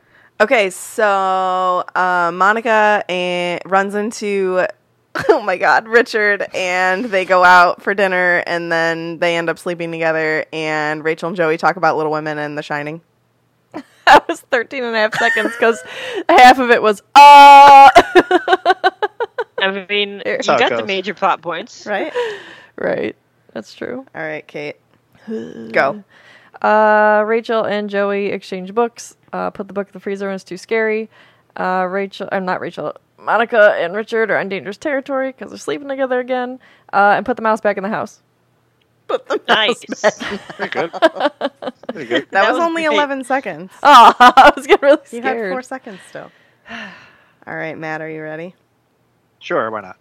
Okay, 0.40 0.68
so 0.70 1.84
uh, 1.94 2.30
Monica 2.34 3.02
and 3.08 3.60
runs 3.64 3.94
into 3.94 4.66
oh 5.30 5.40
my 5.40 5.56
god, 5.56 5.88
Richard 5.88 6.46
and 6.54 7.06
they 7.06 7.24
go 7.24 7.44
out 7.44 7.82
for 7.82 7.94
dinner 7.94 8.42
and 8.46 8.70
then 8.70 9.18
they 9.20 9.36
end 9.36 9.48
up 9.48 9.58
sleeping 9.58 9.90
together 9.90 10.44
and 10.52 11.02
Rachel 11.02 11.28
and 11.28 11.36
Joey 11.36 11.56
talk 11.56 11.76
about 11.76 11.96
Little 11.96 12.12
Women 12.12 12.36
and 12.38 12.58
The 12.58 12.62
Shining. 12.62 13.00
That 14.06 14.26
was 14.26 14.40
13 14.40 14.84
and 14.84 14.96
a 14.96 14.98
half 14.98 15.14
seconds 15.16 15.52
because 15.52 15.82
half 16.30 16.58
of 16.58 16.70
it 16.70 16.80
was, 16.80 17.02
uh. 17.14 17.90
I 19.58 19.86
mean, 19.86 20.22
you 20.24 20.38
how 20.46 20.56
it 20.56 20.60
got 20.60 20.78
the 20.78 20.86
major 20.86 21.12
plot 21.12 21.42
points. 21.42 21.84
Right? 21.84 22.10
right, 22.76 23.14
that's 23.52 23.74
true. 23.74 24.06
All 24.14 24.22
right, 24.22 24.46
Kate. 24.48 24.76
Go. 25.72 26.02
Uh, 26.62 27.22
Rachel 27.26 27.64
and 27.64 27.90
Joey 27.90 28.26
exchange 28.28 28.74
books. 28.74 29.16
Uh, 29.32 29.50
put 29.50 29.68
the 29.68 29.74
book 29.74 29.88
in 29.88 29.92
the 29.92 30.00
freezer 30.00 30.26
when 30.26 30.34
it's 30.34 30.44
too 30.44 30.56
scary. 30.56 31.10
Uh, 31.56 31.86
Rachel, 31.88 32.28
I'm 32.32 32.44
not 32.44 32.60
Rachel. 32.60 32.94
Monica 33.18 33.74
and 33.78 33.94
Richard 33.94 34.30
are 34.30 34.38
on 34.38 34.48
dangerous 34.48 34.78
territory 34.78 35.32
because 35.32 35.50
they're 35.50 35.58
sleeping 35.58 35.88
together 35.88 36.18
again. 36.18 36.58
Uh, 36.92 37.14
and 37.16 37.26
put 37.26 37.36
the 37.36 37.42
mouse 37.42 37.60
back 37.60 37.76
in 37.76 37.82
the 37.82 37.88
house. 37.88 38.22
Put 39.08 39.26
the 39.26 39.40
Nice. 39.48 39.80
Pretty 40.56 40.70
good. 40.70 40.92
Pretty 40.92 42.08
good. 42.08 42.22
That, 42.24 42.30
That 42.30 42.48
was, 42.50 42.58
was 42.58 42.66
only 42.66 42.84
great. 42.84 42.94
11 42.94 43.24
seconds. 43.24 43.72
Oh, 43.82 44.14
I 44.20 44.52
was 44.54 44.66
getting 44.66 44.86
really 44.86 45.00
scared. 45.04 45.24
You 45.24 45.44
had 45.44 45.50
four 45.52 45.62
seconds 45.62 46.00
still. 46.08 46.30
All 46.70 47.56
right, 47.56 47.76
Matt, 47.76 48.02
are 48.02 48.10
you 48.10 48.22
ready? 48.22 48.54
Sure, 49.40 49.70
why 49.70 49.80
not? 49.80 49.96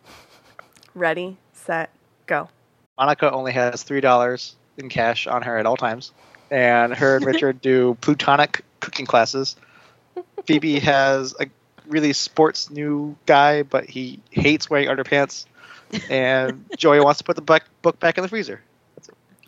Ready, 0.94 1.38
set, 1.54 1.92
go. 2.26 2.50
Monica 2.98 3.32
only 3.32 3.54
has 3.54 3.84
three 3.84 4.02
dollars 4.02 4.56
in 4.78 4.90
cash 4.90 5.28
on 5.28 5.44
her 5.44 5.58
at 5.58 5.66
all 5.66 5.78
times, 5.78 6.12
and 6.52 6.94
her 6.94 7.16
and 7.18 7.26
Richard 7.26 7.62
do 7.62 7.96
plutonic 8.02 8.64
cooking 8.80 9.06
classes. 9.06 9.56
Phoebe 10.46 10.80
has 10.80 11.36
a 11.40 11.46
really 11.88 12.14
sports 12.14 12.70
new 12.70 13.16
guy, 13.28 13.64
but 13.64 13.86
he 13.86 14.20
hates 14.32 14.70
wearing 14.70 14.90
underpants, 14.90 15.46
and 16.10 16.66
Joey 16.76 17.00
wants 17.00 17.20
to 17.20 17.24
put 17.24 17.36
the 17.36 17.42
back, 17.44 17.64
book 17.82 18.00
back 18.00 18.18
in 18.18 18.24
the 18.24 18.28
freezer. 18.28 18.62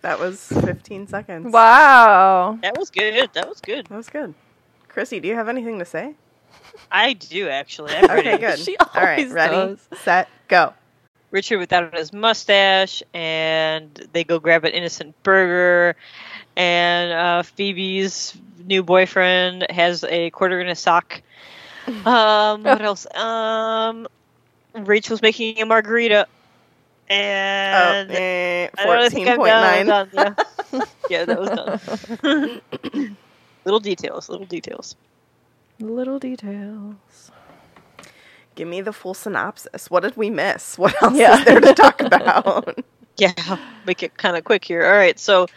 That 0.01 0.19
was 0.19 0.41
15 0.47 1.07
seconds. 1.07 1.51
Wow. 1.51 2.57
That 2.61 2.77
was 2.77 2.89
good. 2.89 3.29
That 3.33 3.49
was 3.49 3.59
good. 3.61 3.87
That 3.87 3.97
was 3.97 4.09
good. 4.09 4.33
Chrissy, 4.87 5.19
do 5.19 5.27
you 5.27 5.35
have 5.35 5.49
anything 5.49 5.79
to 5.79 5.85
say? 5.85 6.15
I 6.91 7.13
do 7.13 7.49
actually. 7.49 7.93
I'm. 7.93 8.09
Okay, 8.19 8.37
good. 8.37 8.59
She 8.59 8.77
All 8.77 8.87
right, 8.95 9.19
always 9.19 9.31
ready, 9.33 9.55
does. 9.55 9.87
set, 10.01 10.29
go. 10.47 10.73
Richard 11.31 11.59
without 11.59 11.95
his 11.95 12.11
mustache, 12.11 13.03
and 13.13 13.93
they 14.13 14.23
go 14.23 14.39
grab 14.39 14.65
an 14.65 14.71
innocent 14.71 15.21
burger, 15.21 15.95
and 16.55 17.11
uh, 17.13 17.43
Phoebe's 17.43 18.35
new 18.65 18.81
boyfriend 18.81 19.67
has 19.69 20.03
a 20.05 20.31
quarter 20.31 20.59
in 20.59 20.69
a 20.69 20.75
sock. 20.75 21.21
Um, 22.05 22.61
what 22.63 22.83
else? 22.83 23.07
Um, 23.15 24.07
Rachel's 24.75 25.23
making 25.23 25.59
a 25.59 25.65
margarita, 25.65 26.27
Oh, 27.09 27.13
and 27.13 28.11
eh, 28.11 28.69
I 28.77 28.85
don't 28.85 29.11
think 29.11 29.27
I'm 29.27 29.39
14.9. 29.39 29.85
done, 29.87 30.09
done, 30.13 30.35
Yeah, 30.71 30.81
yeah, 31.09 31.25
that 31.25 31.39
was 31.39 31.49
done. 31.49 33.17
little 33.65 33.79
details, 33.79 34.29
little 34.29 34.45
details. 34.45 34.95
Little 35.79 36.19
details. 36.19 37.31
Give 38.55 38.67
me 38.67 38.81
the 38.81 38.93
full 38.93 39.13
synopsis. 39.13 39.89
What 39.89 40.03
did 40.03 40.17
we 40.17 40.29
miss? 40.29 40.77
What 40.77 41.01
else 41.01 41.15
Yeah. 41.17 41.39
is 41.39 41.45
there 41.45 41.59
to 41.61 41.73
talk 41.73 42.01
about? 42.01 42.77
Yeah, 43.17 43.57
make 43.85 44.03
it 44.03 44.17
kind 44.17 44.37
of 44.37 44.43
quick 44.43 44.63
here. 44.63 44.85
All 44.85 44.91
right, 44.93 45.17
so 45.17 45.47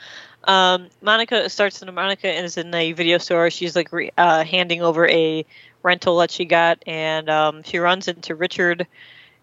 um, 0.44 0.88
Monica 1.02 1.48
starts 1.50 1.82
in 1.82 1.92
Monica 1.94 2.28
and 2.28 2.44
is 2.46 2.56
in 2.56 2.72
a 2.74 2.92
video 2.92 3.18
store. 3.18 3.50
She's 3.50 3.76
like 3.76 3.92
re- 3.92 4.10
uh, 4.16 4.44
handing 4.44 4.82
over 4.82 5.08
a 5.08 5.44
rental 5.82 6.16
that 6.18 6.30
she 6.30 6.44
got, 6.44 6.82
and 6.86 7.28
um, 7.28 7.62
she 7.62 7.78
runs 7.78 8.08
into 8.08 8.34
Richard. 8.34 8.86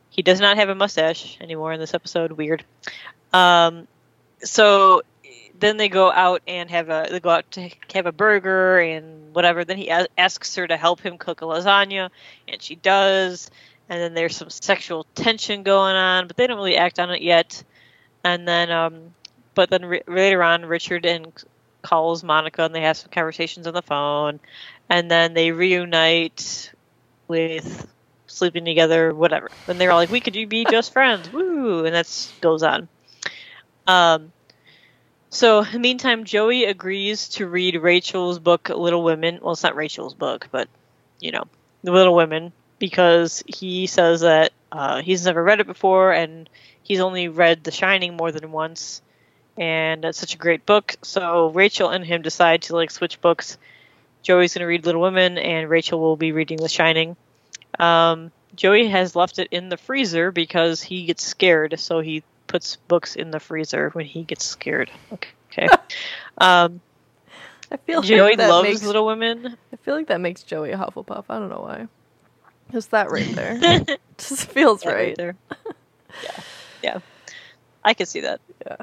He 0.09 0.21
does 0.21 0.39
not 0.39 0.57
have 0.57 0.69
a 0.69 0.75
mustache 0.75 1.37
anymore 1.39 1.73
in 1.73 1.79
this 1.79 1.93
episode. 1.93 2.31
Weird. 2.33 2.63
Um, 3.31 3.87
so 4.43 5.03
then 5.59 5.77
they 5.77 5.89
go 5.89 6.11
out 6.11 6.41
and 6.47 6.69
have 6.69 6.89
a 6.89 7.07
they 7.09 7.19
go 7.19 7.29
out 7.29 7.51
to 7.51 7.69
have 7.93 8.05
a 8.05 8.11
burger 8.11 8.79
and 8.79 9.33
whatever. 9.33 9.65
Then 9.65 9.77
he 9.77 9.89
a- 9.89 10.07
asks 10.17 10.55
her 10.55 10.67
to 10.67 10.77
help 10.77 11.01
him 11.01 11.17
cook 11.17 11.41
a 11.41 11.45
lasagna, 11.45 12.09
and 12.47 12.61
she 12.61 12.75
does. 12.75 13.51
And 13.89 13.99
then 13.99 14.13
there's 14.13 14.35
some 14.35 14.49
sexual 14.51 15.05
tension 15.15 15.63
going 15.63 15.95
on, 15.95 16.27
but 16.27 16.37
they 16.37 16.45
don't 16.45 16.57
really 16.57 16.77
act 16.77 16.99
on 16.99 17.09
it 17.09 17.23
yet. 17.23 17.63
And 18.23 18.47
then, 18.47 18.69
um, 18.69 19.15
but 19.55 19.69
then 19.71 19.83
ri 19.83 20.01
later 20.07 20.43
on, 20.43 20.63
Richard 20.65 21.05
and 21.05 21.31
calls 21.81 22.23
Monica, 22.23 22.63
and 22.63 22.75
they 22.75 22.81
have 22.81 22.97
some 22.97 23.09
conversations 23.09 23.65
on 23.65 23.73
the 23.73 23.81
phone, 23.81 24.39
and 24.89 25.09
then 25.09 25.33
they 25.33 25.51
reunite 25.51 26.71
with 27.27 27.87
sleeping 28.29 28.65
together, 28.65 29.13
whatever. 29.13 29.49
Then 29.65 29.77
they're 29.77 29.91
all 29.91 29.97
like, 29.97 30.11
"We 30.11 30.21
could 30.21 30.33
be 30.49 30.65
just 30.71 30.93
friends, 30.93 31.31
woo!" 31.31 31.85
And 31.85 31.95
that 31.95 32.31
goes 32.41 32.63
on. 32.63 32.87
Um, 33.87 34.31
so, 35.29 35.59
in 35.61 35.71
the 35.73 35.79
meantime, 35.79 36.23
Joey 36.23 36.65
agrees 36.65 37.29
to 37.29 37.47
read 37.47 37.75
Rachel's 37.75 38.39
book, 38.39 38.69
Little 38.69 39.03
Women. 39.03 39.39
Well, 39.41 39.53
it's 39.53 39.63
not 39.63 39.75
Rachel's 39.75 40.13
book, 40.13 40.47
but 40.51 40.67
you 41.19 41.31
know, 41.31 41.43
The 41.83 41.91
Little 41.91 42.15
Women, 42.15 42.51
because 42.79 43.43
he 43.45 43.87
says 43.87 44.21
that 44.21 44.51
uh, 44.71 45.01
he's 45.01 45.25
never 45.25 45.43
read 45.43 45.59
it 45.59 45.67
before 45.67 46.13
and 46.13 46.49
he's 46.81 46.99
only 46.99 47.27
read 47.27 47.63
The 47.63 47.71
Shining 47.71 48.15
more 48.15 48.31
than 48.31 48.51
once, 48.51 49.01
and 49.57 50.03
it's 50.05 50.17
such 50.17 50.33
a 50.33 50.39
great 50.39 50.65
book. 50.65 50.95
So 51.03 51.49
Rachel 51.49 51.89
and 51.89 52.03
him 52.03 52.21
decide 52.21 52.63
to 52.63 52.75
like 52.75 52.91
switch 52.91 53.21
books. 53.21 53.57
Joey's 54.23 54.53
going 54.53 54.61
to 54.61 54.67
read 54.67 54.85
Little 54.85 55.01
Women, 55.01 55.37
and 55.37 55.69
Rachel 55.69 55.99
will 55.99 56.17
be 56.17 56.31
reading 56.31 56.57
The 56.57 56.67
Shining. 56.67 57.15
Um, 57.77 58.31
Joey 58.55 58.87
has 58.87 59.15
left 59.15 59.39
it 59.39 59.49
in 59.51 59.69
the 59.69 59.77
freezer 59.77 60.31
because 60.31 60.81
he 60.81 61.05
gets 61.05 61.23
scared, 61.23 61.79
so 61.79 61.99
he 61.99 62.23
puts 62.47 62.75
books 62.87 63.15
in 63.15 63.31
the 63.31 63.39
freezer 63.39 63.89
when 63.91 64.05
he 64.05 64.23
gets 64.23 64.43
scared. 64.45 64.91
Okay. 65.13 65.67
um, 66.37 66.81
I 67.71 67.77
feel 67.77 68.01
Joey 68.01 68.35
like 68.35 68.49
loves 68.49 68.67
makes, 68.67 68.83
Little 68.83 69.05
Women. 69.05 69.57
I 69.71 69.75
feel 69.77 69.95
like 69.95 70.07
that 70.07 70.19
makes 70.19 70.43
Joey 70.43 70.71
a 70.71 70.77
Hufflepuff. 70.77 71.25
I 71.29 71.39
don't 71.39 71.49
know 71.49 71.61
why. 71.61 71.87
Just 72.71 72.91
that 72.91 73.11
right 73.11 73.33
there. 73.35 73.59
Just 74.17 74.49
feels 74.49 74.81
That 74.81 74.93
right. 74.93 75.15
there. 75.15 75.35
yeah, 76.23 76.43
yeah, 76.83 76.99
I 77.83 77.93
can 77.93 78.05
see 78.05 78.21
that. 78.21 78.41
Yeah. 78.65 78.77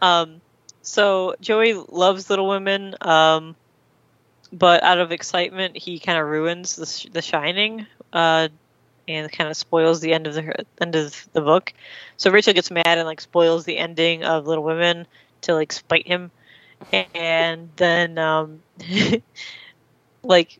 Um, 0.00 0.40
so 0.82 1.34
Joey 1.40 1.74
loves 1.74 2.30
Little 2.30 2.48
Women, 2.48 2.94
um, 3.00 3.56
but 4.52 4.82
out 4.82 4.98
of 4.98 5.12
excitement, 5.12 5.76
he 5.76 5.98
kind 5.98 6.18
of 6.18 6.26
ruins 6.26 6.76
the, 6.76 6.86
Sh- 6.86 7.08
the 7.12 7.22
Shining, 7.22 7.86
uh, 8.12 8.48
and 9.08 9.32
kind 9.32 9.50
of 9.50 9.56
spoils 9.56 10.00
the 10.00 10.12
end 10.12 10.26
of 10.26 10.34
the 10.34 10.66
end 10.80 10.94
of 10.94 11.28
the 11.32 11.40
book. 11.40 11.72
So 12.16 12.30
Rachel 12.30 12.52
gets 12.52 12.70
mad 12.70 12.86
and 12.86 13.04
like 13.04 13.20
spoils 13.20 13.64
the 13.64 13.78
ending 13.78 14.24
of 14.24 14.46
Little 14.46 14.64
Women 14.64 15.06
to 15.42 15.54
like 15.54 15.72
spite 15.72 16.06
him, 16.06 16.30
and 17.14 17.70
then 17.76 18.18
um, 18.18 18.62
like 20.22 20.58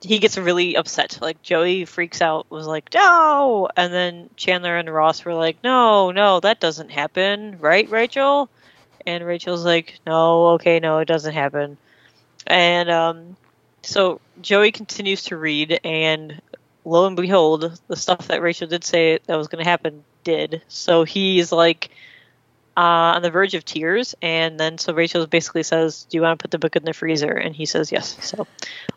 he 0.00 0.18
gets 0.18 0.38
really 0.38 0.76
upset. 0.76 1.18
Like 1.20 1.42
Joey 1.42 1.84
freaks 1.84 2.22
out, 2.22 2.50
was 2.50 2.66
like, 2.66 2.92
"No!" 2.94 3.68
And 3.76 3.92
then 3.92 4.30
Chandler 4.36 4.76
and 4.76 4.92
Ross 4.92 5.24
were 5.24 5.34
like, 5.34 5.58
"No, 5.62 6.10
no, 6.10 6.40
that 6.40 6.60
doesn't 6.60 6.90
happen, 6.90 7.58
right, 7.60 7.88
Rachel?" 7.90 8.48
And 9.06 9.24
Rachel's 9.24 9.64
like, 9.64 9.98
"No, 10.06 10.48
okay, 10.50 10.80
no, 10.80 10.98
it 10.98 11.08
doesn't 11.08 11.34
happen." 11.34 11.76
And 12.46 12.90
um, 12.90 13.36
so 13.82 14.20
Joey 14.40 14.72
continues 14.72 15.24
to 15.24 15.36
read, 15.36 15.80
and 15.84 16.40
lo 16.88 17.06
and 17.06 17.16
behold, 17.16 17.78
the 17.86 17.96
stuff 17.96 18.28
that 18.28 18.42
Rachel 18.42 18.66
did 18.66 18.82
say 18.82 19.18
that 19.26 19.36
was 19.36 19.48
going 19.48 19.62
to 19.62 19.70
happen 19.70 20.04
did. 20.24 20.62
So 20.68 21.04
he's 21.04 21.52
like 21.52 21.90
uh, 22.76 23.16
on 23.16 23.22
the 23.22 23.30
verge 23.30 23.54
of 23.54 23.64
tears, 23.64 24.14
and 24.22 24.58
then 24.58 24.78
so 24.78 24.94
Rachel 24.94 25.26
basically 25.26 25.62
says, 25.62 26.04
"Do 26.04 26.16
you 26.16 26.22
want 26.22 26.38
to 26.38 26.42
put 26.42 26.50
the 26.50 26.58
book 26.58 26.76
in 26.76 26.84
the 26.84 26.94
freezer?" 26.94 27.32
And 27.32 27.54
he 27.54 27.66
says, 27.66 27.92
"Yes." 27.92 28.16
So 28.24 28.46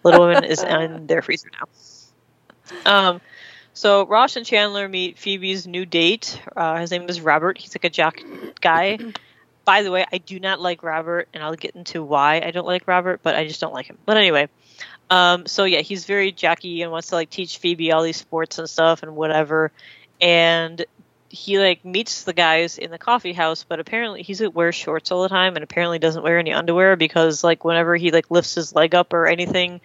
Little 0.04 0.26
Women 0.26 0.46
is 0.46 0.64
in 0.64 1.08
their 1.08 1.22
freezer 1.22 1.50
now. 1.60 3.10
Um, 3.10 3.22
so 3.74 4.06
Ross 4.06 4.36
and 4.36 4.46
Chandler 4.46 4.88
meet 4.88 5.18
Phoebe's 5.18 5.68
new 5.68 5.86
date. 5.86 6.42
Uh, 6.56 6.78
his 6.78 6.92
name 6.92 7.10
is 7.10 7.20
Robert. 7.20 7.58
He's 7.58 7.76
like 7.76 7.84
a 7.84 7.90
jock 7.90 8.20
guy. 8.62 9.00
By 9.66 9.84
the 9.84 9.92
way, 9.92 10.06
I 10.12 10.18
do 10.18 10.40
not 10.40 10.60
like 10.60 10.82
Robert, 10.82 11.28
and 11.34 11.44
I'll 11.44 11.56
get 11.56 11.76
into 11.76 12.04
why 12.04 12.42
I 12.44 12.52
don't 12.52 12.66
like 12.66 12.88
Robert, 12.88 13.22
but 13.22 13.36
I 13.36 13.48
just 13.48 13.62
don't 13.62 13.74
like 13.74 13.86
him. 13.86 13.98
But 14.06 14.18
anyway, 14.18 14.50
um, 15.12 15.46
so 15.46 15.66
yeah, 15.66 15.82
he's 15.82 16.06
very 16.06 16.32
jockey 16.32 16.82
and 16.82 16.92
wants 16.92 17.10
to 17.10 17.16
like 17.16 17.30
teach 17.30 17.58
Phoebe 17.58 17.92
all 17.92 18.02
these 18.02 18.16
sports 18.16 18.58
and 18.58 18.70
stuff 18.70 19.04
and 19.04 19.14
whatever. 19.14 19.72
And 20.22 20.86
he 21.28 21.60
like 21.60 21.84
meets 21.84 22.24
the 22.24 22.32
guys 22.32 22.78
in 22.78 22.92
the 22.92 22.98
coffee 22.98 23.34
house, 23.34 23.66
but 23.68 23.82
apparently 23.82 24.24
he's 24.24 24.42
wears 24.42 24.76
shorts 24.76 25.12
all 25.12 25.22
the 25.24 25.30
time 25.30 25.56
and 25.56 25.64
apparently 25.64 26.00
doesn't 26.00 26.24
wear 26.24 26.40
any 26.40 26.54
underwear 26.54 26.96
because 26.96 27.44
like 27.44 27.66
whenever 27.66 27.98
he 27.98 28.12
like 28.12 28.32
lifts 28.32 28.56
his 28.56 28.74
leg 28.74 28.96
up 28.96 29.12
or 29.12 29.28
anything, 29.28 29.82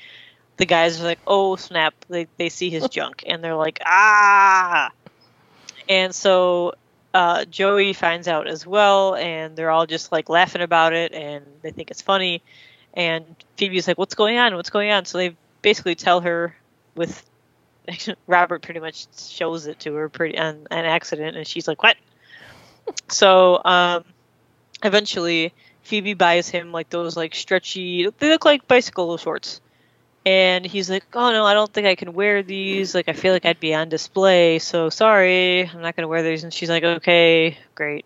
the 0.58 0.66
guys 0.66 1.00
are 1.00 1.04
like, 1.04 1.18
"Oh 1.26 1.56
snap!" 1.56 1.94
They 2.08 2.28
they 2.36 2.48
see 2.48 2.70
his 2.70 2.88
junk 2.90 3.24
and 3.26 3.42
they're 3.42 3.56
like, 3.56 3.80
"Ah!" 3.84 4.92
And 5.88 6.14
so 6.14 6.74
uh, 7.12 7.46
Joey 7.46 7.94
finds 7.94 8.28
out 8.28 8.46
as 8.46 8.64
well, 8.64 9.16
and 9.16 9.56
they're 9.56 9.70
all 9.70 9.86
just 9.86 10.12
like 10.12 10.28
laughing 10.28 10.62
about 10.62 10.92
it 10.92 11.12
and 11.12 11.44
they 11.62 11.72
think 11.72 11.90
it's 11.90 12.02
funny. 12.02 12.42
And 12.96 13.36
Phoebe's 13.58 13.86
like, 13.86 13.98
"What's 13.98 14.14
going 14.14 14.38
on? 14.38 14.56
What's 14.56 14.70
going 14.70 14.90
on?" 14.90 15.04
So 15.04 15.18
they 15.18 15.36
basically 15.62 15.94
tell 15.94 16.22
her 16.22 16.56
with 16.94 17.24
Robert 18.26 18.62
pretty 18.62 18.80
much 18.80 19.06
shows 19.18 19.66
it 19.66 19.80
to 19.80 19.94
her 19.94 20.08
pretty 20.08 20.38
on 20.38 20.66
an 20.70 20.84
accident, 20.86 21.36
and 21.36 21.46
she's 21.46 21.68
like, 21.68 21.82
"What?" 21.82 21.96
so 23.08 23.62
um, 23.64 24.04
eventually, 24.82 25.52
Phoebe 25.82 26.14
buys 26.14 26.48
him 26.48 26.72
like 26.72 26.90
those 26.90 27.16
like 27.16 27.34
stretchy. 27.34 28.08
They 28.18 28.30
look 28.30 28.44
like 28.44 28.66
bicycle 28.66 29.16
shorts, 29.18 29.60
and 30.24 30.64
he's 30.64 30.88
like, 30.88 31.04
"Oh 31.12 31.30
no, 31.32 31.44
I 31.44 31.54
don't 31.54 31.72
think 31.72 31.86
I 31.86 31.94
can 31.94 32.14
wear 32.14 32.42
these. 32.42 32.94
Like, 32.94 33.08
I 33.08 33.12
feel 33.12 33.32
like 33.32 33.44
I'd 33.44 33.60
be 33.60 33.74
on 33.74 33.88
display. 33.88 34.58
So 34.58 34.88
sorry, 34.88 35.68
I'm 35.68 35.82
not 35.82 35.96
gonna 35.96 36.08
wear 36.08 36.22
these." 36.22 36.44
And 36.44 36.52
she's 36.52 36.70
like, 36.70 36.82
"Okay, 36.84 37.58
great." 37.74 38.04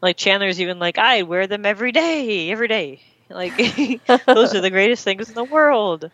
Like 0.00 0.16
Chandler's 0.16 0.60
even 0.60 0.78
like, 0.78 0.98
"I 0.98 1.22
wear 1.22 1.46
them 1.46 1.66
every 1.66 1.92
day, 1.92 2.50
every 2.50 2.68
day. 2.68 3.00
Like, 3.34 3.56
those 4.26 4.54
are 4.54 4.60
the 4.60 4.70
greatest 4.70 5.04
things 5.04 5.28
in 5.28 5.34
the 5.34 5.44
world." 5.44 6.10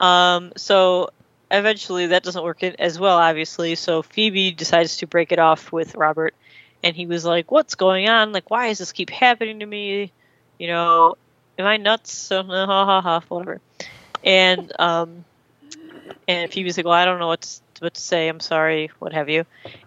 Um, 0.00 0.52
so 0.56 1.10
eventually 1.50 2.06
that 2.08 2.22
doesn't 2.22 2.42
work 2.42 2.62
as 2.62 2.98
well, 2.98 3.16
obviously. 3.18 3.74
So 3.76 4.02
Phoebe 4.02 4.50
decides 4.52 4.98
to 4.98 5.06
break 5.06 5.32
it 5.32 5.38
off 5.38 5.72
with 5.72 5.94
Robert, 5.94 6.34
and 6.82 6.96
he 6.96 7.06
was 7.06 7.24
like, 7.24 7.50
"What's 7.50 7.74
going 7.74 8.08
on? 8.08 8.32
Like, 8.32 8.50
why 8.50 8.68
does 8.68 8.78
this 8.78 8.92
keep 8.92 9.10
happening 9.10 9.60
to 9.60 9.66
me? 9.66 10.12
You 10.58 10.68
know, 10.68 11.14
am 11.58 11.66
I 11.66 11.76
nuts? 11.76 12.12
So 12.12 12.42
ha 12.44 12.66
ha 12.66 13.00
ha, 13.00 13.22
whatever." 13.28 13.60
And 14.24 14.72
um, 14.80 15.24
and 16.28 16.50
Phoebe's 16.50 16.76
like, 16.76 16.86
"Well, 16.86 16.94
I 16.94 17.04
don't 17.04 17.18
know 17.18 17.28
what 17.28 17.42
to, 17.42 17.60
what 17.80 17.94
to 17.94 18.00
say. 18.00 18.28
I'm 18.28 18.40
sorry, 18.40 18.90
what 18.98 19.12
have 19.12 19.28
you." 19.28 19.44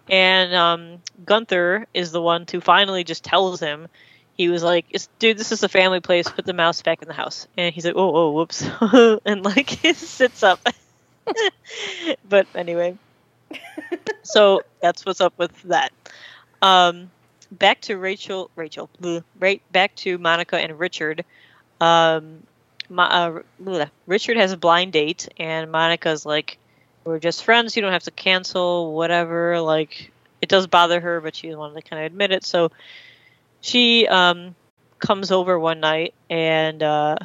And 0.08 0.54
um, 0.54 1.02
Gunther 1.24 1.86
is 1.94 2.12
the 2.12 2.22
one 2.22 2.46
who 2.50 2.60
finally 2.60 3.04
just 3.04 3.24
tells 3.24 3.60
him. 3.60 3.88
He 4.38 4.48
was 4.48 4.62
like, 4.62 4.86
"Dude, 5.18 5.36
this 5.36 5.50
is 5.50 5.64
a 5.64 5.68
family 5.68 5.98
place. 5.98 6.28
Put 6.28 6.46
the 6.46 6.52
mouse 6.52 6.80
back 6.80 7.02
in 7.02 7.08
the 7.08 7.14
house." 7.14 7.48
And 7.56 7.74
he's 7.74 7.84
like, 7.84 7.96
"Oh, 7.96 8.16
oh, 8.16 8.30
whoops," 8.30 8.64
and 9.26 9.44
like 9.44 9.70
sits 9.94 10.44
up. 10.44 10.60
but 12.28 12.46
anyway, 12.54 12.96
so 14.22 14.62
that's 14.80 15.04
what's 15.04 15.20
up 15.20 15.34
with 15.38 15.60
that. 15.64 15.90
Um, 16.62 17.10
back 17.50 17.80
to 17.82 17.96
Rachel. 17.98 18.48
Rachel. 18.54 18.88
bleh, 19.02 19.24
Right 19.40 19.60
back 19.72 19.96
to 19.96 20.16
Monica 20.18 20.56
and 20.56 20.78
Richard. 20.78 21.24
Um, 21.80 22.44
Ma, 22.88 23.06
uh, 23.06 23.42
bleh, 23.60 23.90
Richard 24.06 24.36
has 24.36 24.52
a 24.52 24.56
blind 24.56 24.92
date, 24.92 25.28
and 25.36 25.72
Monica's 25.72 26.24
like, 26.24 26.58
"We're 27.02 27.18
just 27.18 27.42
friends. 27.42 27.74
You 27.74 27.82
don't 27.82 27.92
have 27.92 28.04
to 28.04 28.12
cancel. 28.12 28.94
Whatever." 28.94 29.60
Like, 29.60 30.12
it 30.40 30.48
does 30.48 30.68
bother 30.68 31.00
her, 31.00 31.20
but 31.20 31.34
she 31.34 31.48
doesn't 31.48 31.74
to 31.74 31.82
kind 31.82 32.04
of 32.04 32.06
admit 32.06 32.30
it. 32.30 32.44
So 32.44 32.70
she 33.60 34.06
um, 34.06 34.54
comes 34.98 35.30
over 35.30 35.58
one 35.58 35.80
night 35.80 36.14
and 36.30 36.82
uh, 36.82 37.16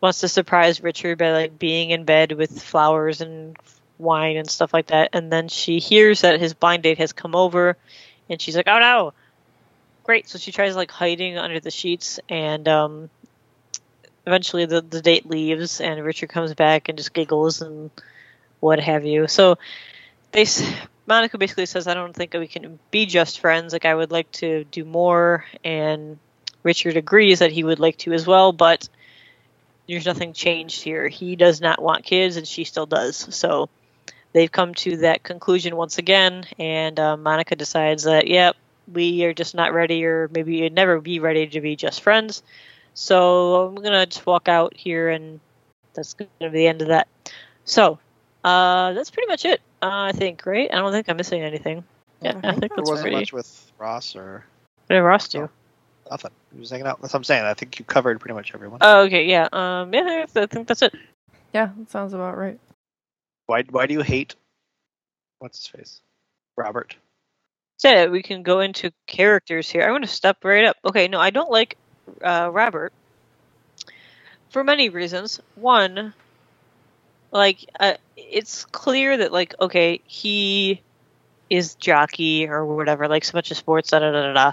wants 0.00 0.20
to 0.20 0.28
surprise 0.28 0.82
Richard 0.82 1.18
by 1.18 1.32
like 1.32 1.58
being 1.58 1.90
in 1.90 2.04
bed 2.04 2.32
with 2.32 2.62
flowers 2.62 3.20
and 3.20 3.56
wine 3.98 4.36
and 4.36 4.48
stuff 4.48 4.74
like 4.74 4.88
that. 4.88 5.10
And 5.12 5.32
then 5.32 5.48
she 5.48 5.78
hears 5.78 6.22
that 6.22 6.40
his 6.40 6.54
blind 6.54 6.82
date 6.82 6.98
has 6.98 7.12
come 7.12 7.34
over, 7.34 7.76
and 8.28 8.40
she's 8.40 8.56
like, 8.56 8.68
"Oh 8.68 8.78
no!" 8.78 9.12
Great. 10.04 10.28
So 10.28 10.38
she 10.38 10.52
tries 10.52 10.76
like 10.76 10.90
hiding 10.90 11.38
under 11.38 11.60
the 11.60 11.70
sheets, 11.70 12.18
and 12.28 12.66
um, 12.68 13.10
eventually 14.26 14.66
the 14.66 14.80
the 14.80 15.00
date 15.00 15.26
leaves, 15.26 15.80
and 15.80 16.04
Richard 16.04 16.28
comes 16.28 16.54
back 16.54 16.88
and 16.88 16.98
just 16.98 17.12
giggles 17.12 17.62
and 17.62 17.90
what 18.60 18.80
have 18.80 19.04
you. 19.04 19.28
So 19.28 19.58
they 20.32 20.46
Monica 21.12 21.36
basically 21.36 21.66
says, 21.66 21.86
"I 21.86 21.92
don't 21.92 22.14
think 22.14 22.32
we 22.32 22.46
can 22.46 22.78
be 22.90 23.04
just 23.04 23.40
friends. 23.40 23.74
Like 23.74 23.84
I 23.84 23.94
would 23.94 24.10
like 24.10 24.32
to 24.32 24.64
do 24.64 24.82
more." 24.86 25.44
And 25.62 26.18
Richard 26.62 26.96
agrees 26.96 27.40
that 27.40 27.52
he 27.52 27.62
would 27.62 27.78
like 27.78 27.98
to 27.98 28.14
as 28.14 28.26
well, 28.26 28.50
but 28.52 28.88
there's 29.86 30.06
nothing 30.06 30.32
changed 30.32 30.82
here. 30.82 31.08
He 31.08 31.36
does 31.36 31.60
not 31.60 31.82
want 31.82 32.06
kids, 32.06 32.38
and 32.38 32.48
she 32.48 32.64
still 32.64 32.86
does. 32.86 33.28
So 33.34 33.68
they've 34.32 34.50
come 34.50 34.72
to 34.86 34.96
that 34.98 35.22
conclusion 35.22 35.76
once 35.76 35.98
again, 35.98 36.46
and 36.58 36.98
uh, 36.98 37.18
Monica 37.18 37.56
decides 37.56 38.04
that, 38.04 38.26
yep, 38.26 38.56
we 38.90 39.22
are 39.24 39.34
just 39.34 39.54
not 39.54 39.74
ready, 39.74 40.06
or 40.06 40.30
maybe 40.32 40.56
you'd 40.56 40.72
never 40.72 40.98
be 40.98 41.18
ready 41.18 41.46
to 41.46 41.60
be 41.60 41.76
just 41.76 42.00
friends. 42.00 42.42
So 42.94 43.66
I'm 43.66 43.74
gonna 43.74 44.06
just 44.06 44.24
walk 44.24 44.48
out 44.48 44.74
here, 44.74 45.10
and 45.10 45.40
that's 45.92 46.14
gonna 46.14 46.30
be 46.40 46.48
the 46.48 46.68
end 46.68 46.80
of 46.80 46.88
that. 46.88 47.06
So 47.66 47.98
uh, 48.44 48.94
that's 48.94 49.10
pretty 49.10 49.28
much 49.28 49.44
it. 49.44 49.60
Uh, 49.82 49.88
I 49.90 50.12
think, 50.12 50.40
great. 50.40 50.72
I 50.72 50.78
don't 50.78 50.92
think 50.92 51.08
I'm 51.08 51.16
missing 51.16 51.42
anything. 51.42 51.84
Yeah, 52.20 52.38
I 52.42 52.52
think 52.52 52.60
There 52.60 52.68
that's 52.76 52.90
wasn't 52.90 53.00
pretty. 53.06 53.16
much 53.16 53.32
with 53.32 53.72
Ross 53.78 54.14
or 54.14 54.44
What 54.86 54.94
did 54.96 55.00
Ross 55.00 55.28
do? 55.28 55.48
nothing. 56.10 56.30
He 56.54 56.60
was 56.60 56.70
hanging 56.70 56.86
out. 56.86 57.00
That's 57.00 57.12
what 57.12 57.18
I'm 57.18 57.24
saying. 57.24 57.44
I 57.44 57.54
think 57.54 57.78
you 57.78 57.84
covered 57.84 58.20
pretty 58.20 58.34
much 58.34 58.54
everyone. 58.54 58.78
Oh, 58.80 59.02
okay, 59.02 59.24
yeah. 59.26 59.48
Um, 59.52 59.92
yeah, 59.92 60.24
I 60.36 60.46
think 60.46 60.68
that's 60.68 60.82
it. 60.82 60.94
Yeah, 61.52 61.70
that 61.76 61.90
sounds 61.90 62.12
about 62.14 62.36
right. 62.38 62.58
why 63.46 63.64
Why 63.70 63.86
do 63.86 63.94
you 63.94 64.02
hate? 64.02 64.36
What's 65.40 65.58
his 65.58 65.66
face? 65.66 66.00
Robert. 66.56 66.94
So 67.78 68.08
we 68.10 68.22
can 68.22 68.42
go 68.44 68.60
into 68.60 68.92
characters 69.08 69.68
here. 69.68 69.82
I 69.82 69.90
want 69.90 70.04
to 70.04 70.10
step 70.10 70.44
right 70.44 70.64
up. 70.64 70.76
Okay, 70.84 71.08
no, 71.08 71.18
I 71.18 71.30
don't 71.30 71.50
like 71.50 71.76
uh, 72.22 72.48
Robert 72.52 72.92
for 74.50 74.62
many 74.62 74.88
reasons. 74.90 75.40
One, 75.56 76.14
like 77.32 77.64
uh, 77.80 77.94
it's 78.16 78.64
clear 78.66 79.16
that 79.16 79.32
like 79.32 79.54
okay, 79.60 80.00
he 80.04 80.82
is 81.50 81.74
jockey 81.74 82.48
or 82.48 82.64
whatever, 82.64 83.08
like 83.08 83.24
so 83.24 83.36
much 83.36 83.50
of 83.50 83.56
sports, 83.56 83.90
da 83.90 83.98
da 83.98 84.10
da 84.10 84.22
da 84.22 84.32
da. 84.32 84.52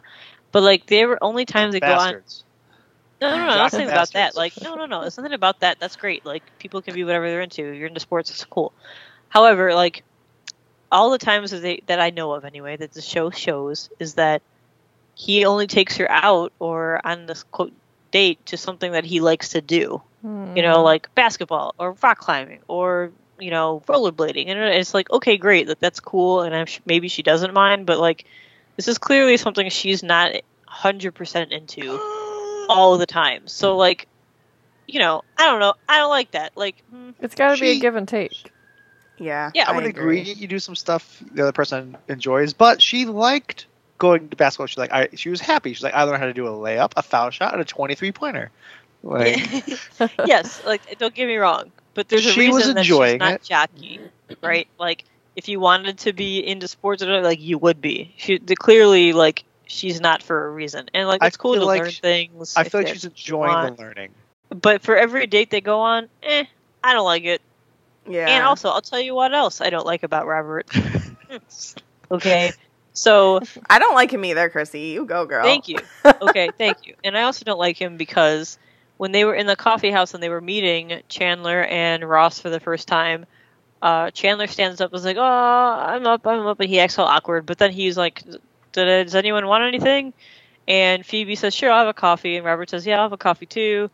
But 0.51 0.63
like 0.63 0.87
there 0.87 1.07
were 1.07 1.21
only 1.21 1.45
times 1.45 1.73
they 1.73 1.79
go 1.79 1.93
on. 1.93 2.21
No, 3.21 3.31
no, 3.31 3.37
no, 3.37 3.45
Jock 3.47 3.51
I'm 3.51 3.57
not 3.57 3.71
saying 3.71 3.89
about 3.89 4.11
that. 4.13 4.35
Like, 4.37 4.61
no, 4.61 4.75
no, 4.75 4.85
no. 4.85 5.01
It's 5.01 5.17
nothing 5.17 5.33
about 5.33 5.59
that. 5.59 5.77
That's 5.77 5.97
great. 5.97 6.25
Like, 6.25 6.41
people 6.57 6.81
can 6.81 6.93
be 6.93 7.03
whatever 7.03 7.29
they're 7.29 7.41
into. 7.41 7.63
You're 7.63 7.87
into 7.87 7.99
sports. 7.99 8.29
It's 8.29 8.45
cool. 8.45 8.71
However, 9.27 9.73
like, 9.73 10.05
all 10.89 11.11
the 11.11 11.17
times 11.17 11.51
that 11.51 11.61
they 11.61 11.83
that 11.87 11.99
I 11.99 12.09
know 12.11 12.31
of 12.33 12.45
anyway 12.45 12.77
that 12.77 12.93
the 12.93 13.01
show 13.01 13.29
shows 13.29 13.89
is 13.99 14.15
that 14.15 14.41
he 15.15 15.45
only 15.45 15.67
takes 15.67 15.97
her 15.97 16.09
out 16.09 16.53
or 16.59 17.05
on 17.05 17.25
this 17.25 17.43
quote 17.43 17.73
date 18.11 18.43
to 18.47 18.57
something 18.57 18.93
that 18.93 19.05
he 19.05 19.19
likes 19.19 19.49
to 19.49 19.61
do. 19.61 20.01
You 20.23 20.61
know, 20.63 20.77
hmm. 20.77 20.83
like 20.83 21.13
basketball 21.15 21.75
or 21.77 21.95
rock 22.01 22.19
climbing 22.19 22.59
or 22.67 23.11
you 23.39 23.51
know 23.51 23.81
rollerblading. 23.87 24.47
And 24.47 24.59
it's 24.59 24.93
like, 24.93 25.09
okay, 25.11 25.37
great. 25.37 25.67
That 25.67 25.79
that's 25.79 25.99
cool. 25.99 26.41
And 26.41 26.55
I'm 26.55 26.65
sh- 26.65 26.79
maybe 26.85 27.07
she 27.07 27.23
doesn't 27.23 27.53
mind, 27.53 27.85
but 27.85 27.99
like, 27.99 28.25
this 28.75 28.87
is 28.87 28.97
clearly 28.97 29.37
something 29.37 29.69
she's 29.69 30.03
not 30.03 30.33
hundred 30.65 31.13
percent 31.15 31.51
into 31.51 31.89
all 32.69 32.97
the 32.97 33.05
time. 33.05 33.47
So 33.47 33.77
like, 33.77 34.07
you 34.87 34.99
know, 34.99 35.23
I 35.37 35.45
don't 35.45 35.59
know. 35.59 35.73
I 35.87 35.97
don't 35.97 36.09
like 36.09 36.31
that. 36.31 36.55
Like, 36.55 36.83
hmm, 36.91 37.11
It's 37.19 37.35
got 37.35 37.55
to 37.55 37.61
be 37.61 37.69
a 37.69 37.79
give 37.79 37.95
and 37.95 38.07
take. 38.07 38.51
Yeah. 39.17 39.51
Yeah, 39.53 39.69
I 39.69 39.75
would 39.75 39.85
agree. 39.85 40.21
You 40.21 40.47
do 40.47 40.59
some 40.59 40.75
stuff 40.75 41.21
the 41.33 41.43
other 41.43 41.51
person 41.51 41.97
enjoys, 42.07 42.53
but 42.53 42.81
she 42.81 43.05
liked 43.05 43.67
going 43.97 44.29
to 44.29 44.35
basketball. 44.35 44.67
She's 44.67 44.77
like, 44.77 44.93
I, 44.93 45.09
she 45.13 45.29
was 45.29 45.41
happy. 45.41 45.73
She's 45.73 45.83
like, 45.83 45.93
I 45.93 46.03
learned 46.03 46.19
how 46.19 46.27
to 46.27 46.33
do 46.33 46.47
a 46.47 46.51
layup, 46.51 46.93
a 46.95 47.03
foul 47.03 47.29
shot, 47.29 47.51
and 47.53 47.61
a 47.61 47.65
23 47.65 48.11
pointer. 48.13 48.49
Like, 49.03 49.37
yes, 50.25 50.61
like 50.65 50.97
don't 50.97 51.13
get 51.13 51.27
me 51.27 51.35
wrong, 51.37 51.71
but 51.93 52.09
there's 52.09 52.25
a 52.25 52.31
She 52.31 52.41
reason 52.41 52.55
was 52.55 52.67
that 52.67 52.77
enjoying 52.77 53.13
she's 53.13 53.19
not 53.19 53.33
it. 53.33 53.43
jockey, 53.43 53.99
right? 54.41 54.67
Like 54.79 55.05
if 55.35 55.47
you 55.47 55.59
wanted 55.59 55.97
to 55.99 56.13
be 56.13 56.45
into 56.45 56.67
sports, 56.67 57.01
or 57.03 57.21
like 57.21 57.39
you 57.39 57.57
would 57.57 57.81
be. 57.81 58.13
She 58.17 58.37
the, 58.37 58.55
clearly 58.55 59.13
like 59.13 59.43
she's 59.65 60.01
not 60.01 60.21
for 60.23 60.47
a 60.47 60.51
reason, 60.51 60.89
and 60.93 61.07
like 61.07 61.23
I 61.23 61.27
it's 61.27 61.37
cool 61.37 61.55
to 61.55 61.65
like 61.65 61.81
learn 61.81 61.91
she- 61.91 62.01
things. 62.01 62.55
I 62.57 62.61
if 62.61 62.71
feel 62.71 62.81
like 62.81 62.89
she's 62.93 63.05
enjoying 63.05 63.75
the 63.75 63.81
learning. 63.81 64.11
But 64.49 64.81
for 64.81 64.97
every 64.97 65.27
date 65.27 65.51
they 65.51 65.61
go 65.61 65.79
on, 65.79 66.09
eh, 66.23 66.45
I 66.83 66.93
don't 66.93 67.05
like 67.05 67.23
it. 67.23 67.41
Yeah. 68.07 68.27
And 68.27 68.43
also, 68.43 68.69
I'll 68.69 68.81
tell 68.81 68.99
you 68.99 69.13
what 69.13 69.33
else 69.33 69.61
I 69.61 69.69
don't 69.69 69.85
like 69.85 70.01
about 70.03 70.25
Robert. 70.25 70.67
okay, 72.11 72.51
so 72.93 73.39
I 73.69 73.77
don't 73.79 73.93
like 73.93 74.11
him 74.11 74.25
either, 74.25 74.49
Chrissy. 74.49 74.79
You 74.81 75.05
go, 75.05 75.25
girl. 75.25 75.43
Thank 75.43 75.67
you. 75.67 75.77
Okay, 76.21 76.49
thank 76.57 76.87
you. 76.87 76.95
And 77.03 77.15
I 77.17 77.23
also 77.23 77.45
don't 77.45 77.59
like 77.59 77.79
him 77.79 77.97
because 77.97 78.57
when 78.99 79.13
they 79.13 79.23
were 79.23 79.33
in 79.33 79.47
the 79.47 79.55
coffee 79.55 79.91
house 79.91 80.13
and 80.13 80.21
they 80.21 80.27
were 80.27 80.41
meeting 80.41 81.01
Chandler 81.07 81.63
and 81.63 82.03
Ross 82.03 82.37
for 82.41 82.49
the 82.49 82.59
first 82.59 82.85
time, 82.85 83.25
uh, 83.81 84.11
Chandler 84.11 84.47
stands 84.47 84.81
up 84.81 84.91
and 84.91 84.99
is 84.99 85.05
like, 85.05 85.15
"Oh, 85.17 85.23
I'm 85.23 86.05
up, 86.05 86.27
I'm 86.27 86.45
up," 86.45 86.59
and 86.59 86.69
he 86.69 86.81
acts 86.81 86.99
all 86.99 87.07
awkward. 87.07 87.45
But 87.45 87.59
then 87.59 87.71
he's 87.71 87.95
like, 87.95 88.21
"Does 88.73 89.15
anyone 89.15 89.47
want 89.47 89.63
anything?" 89.63 90.11
And 90.67 91.05
Phoebe 91.05 91.35
says, 91.35 91.55
"Sure, 91.55 91.71
I'll 91.71 91.85
have 91.85 91.87
a 91.87 91.93
coffee." 91.93 92.35
And 92.35 92.45
Robert 92.45 92.69
says, 92.69 92.85
"Yeah, 92.85 92.97
I'll 92.97 93.03
have 93.03 93.13
a 93.13 93.17
coffee 93.17 93.45
too." 93.45 93.89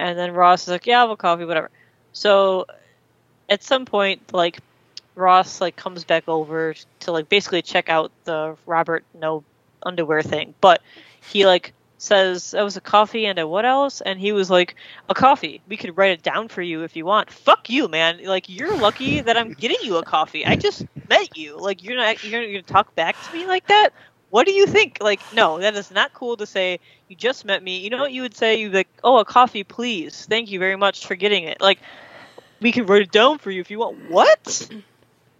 And 0.00 0.18
then 0.18 0.32
Ross 0.32 0.62
is 0.62 0.68
like, 0.70 0.88
"Yeah, 0.88 0.98
I'll 0.98 1.06
have 1.06 1.10
a 1.10 1.16
coffee, 1.16 1.44
whatever." 1.44 1.70
So 2.12 2.66
at 3.48 3.62
some 3.62 3.84
point, 3.86 4.34
like 4.34 4.58
Ross 5.14 5.60
like 5.60 5.76
comes 5.76 6.02
back 6.02 6.28
over 6.28 6.74
to 7.00 7.12
like 7.12 7.28
basically 7.28 7.62
check 7.62 7.88
out 7.88 8.10
the 8.24 8.56
Robert 8.66 9.04
no 9.14 9.44
underwear 9.84 10.22
thing, 10.22 10.54
but 10.60 10.82
he 11.22 11.46
like 11.46 11.74
says 11.98 12.52
that 12.52 12.62
was 12.62 12.76
a 12.76 12.80
coffee 12.80 13.26
and 13.26 13.38
a 13.38 13.46
what 13.46 13.66
else? 13.66 14.00
And 14.00 14.18
he 14.18 14.32
was 14.32 14.48
like 14.48 14.76
a 15.08 15.14
coffee. 15.14 15.60
We 15.68 15.76
could 15.76 15.96
write 15.96 16.12
it 16.12 16.22
down 16.22 16.48
for 16.48 16.62
you 16.62 16.84
if 16.84 16.96
you 16.96 17.04
want. 17.04 17.30
Fuck 17.30 17.68
you 17.68 17.88
man. 17.88 18.24
Like 18.24 18.48
you're 18.48 18.76
lucky 18.76 19.20
that 19.20 19.36
i'm 19.36 19.52
getting 19.52 19.78
you 19.82 19.96
a 19.96 20.04
coffee. 20.04 20.46
I 20.46 20.56
just 20.56 20.86
met 21.08 21.36
you. 21.36 21.58
Like 21.58 21.82
you're 21.82 21.96
not 21.96 22.24
you're 22.24 22.42
gonna 22.46 22.62
talk 22.62 22.94
back 22.94 23.16
to 23.26 23.36
me 23.36 23.46
like 23.46 23.66
that? 23.66 23.90
What 24.30 24.46
do 24.46 24.52
you 24.52 24.66
think? 24.66 24.98
Like 25.00 25.20
no 25.34 25.58
that 25.58 25.74
is 25.74 25.90
not 25.90 26.14
cool 26.14 26.36
to 26.36 26.46
say 26.46 26.80
you 27.08 27.16
just 27.16 27.44
met 27.44 27.62
me. 27.62 27.80
You 27.80 27.90
know 27.90 27.98
what 27.98 28.12
you 28.12 28.22
would 28.22 28.36
say? 28.36 28.60
You'd 28.60 28.72
be 28.72 28.78
like 28.78 28.88
oh 29.02 29.18
a 29.18 29.24
coffee 29.24 29.64
please. 29.64 30.24
Thank 30.26 30.50
you 30.50 30.58
very 30.58 30.76
much 30.76 31.06
for 31.06 31.16
getting 31.16 31.44
it. 31.44 31.60
Like 31.60 31.80
we 32.60 32.72
can 32.72 32.86
write 32.86 33.02
it 33.02 33.10
down 33.10 33.38
for 33.38 33.50
you 33.50 33.60
if 33.60 33.70
you 33.70 33.80
want. 33.80 34.10
What? 34.10 34.70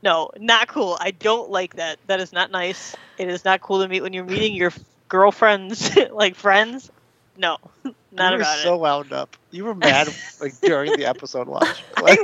No 0.02 0.30
not 0.36 0.68
cool. 0.68 0.96
I 1.00 1.12
don't 1.12 1.50
like 1.50 1.76
that. 1.76 1.98
That 2.08 2.20
is 2.20 2.32
not 2.32 2.50
nice. 2.50 2.96
It 3.16 3.28
is 3.28 3.44
not 3.44 3.60
cool 3.60 3.82
to 3.82 3.88
meet 3.88 4.00
when 4.00 4.12
you're 4.12 4.24
meeting 4.24 4.54
your 4.54 4.72
girlfriends 5.08 5.96
like 6.10 6.34
friends 6.34 6.90
no 7.36 7.56
not 8.12 8.32
you 8.32 8.38
were 8.38 8.42
about 8.42 8.58
so 8.58 8.74
it 8.74 8.80
wound 8.80 9.12
up. 9.12 9.36
You 9.50 9.64
were 9.64 9.74
mad 9.74 10.08
like 10.40 10.60
during 10.60 10.96
the 10.96 11.06
episode 11.06 11.48
watch. 11.48 11.82
Like, 12.00 12.18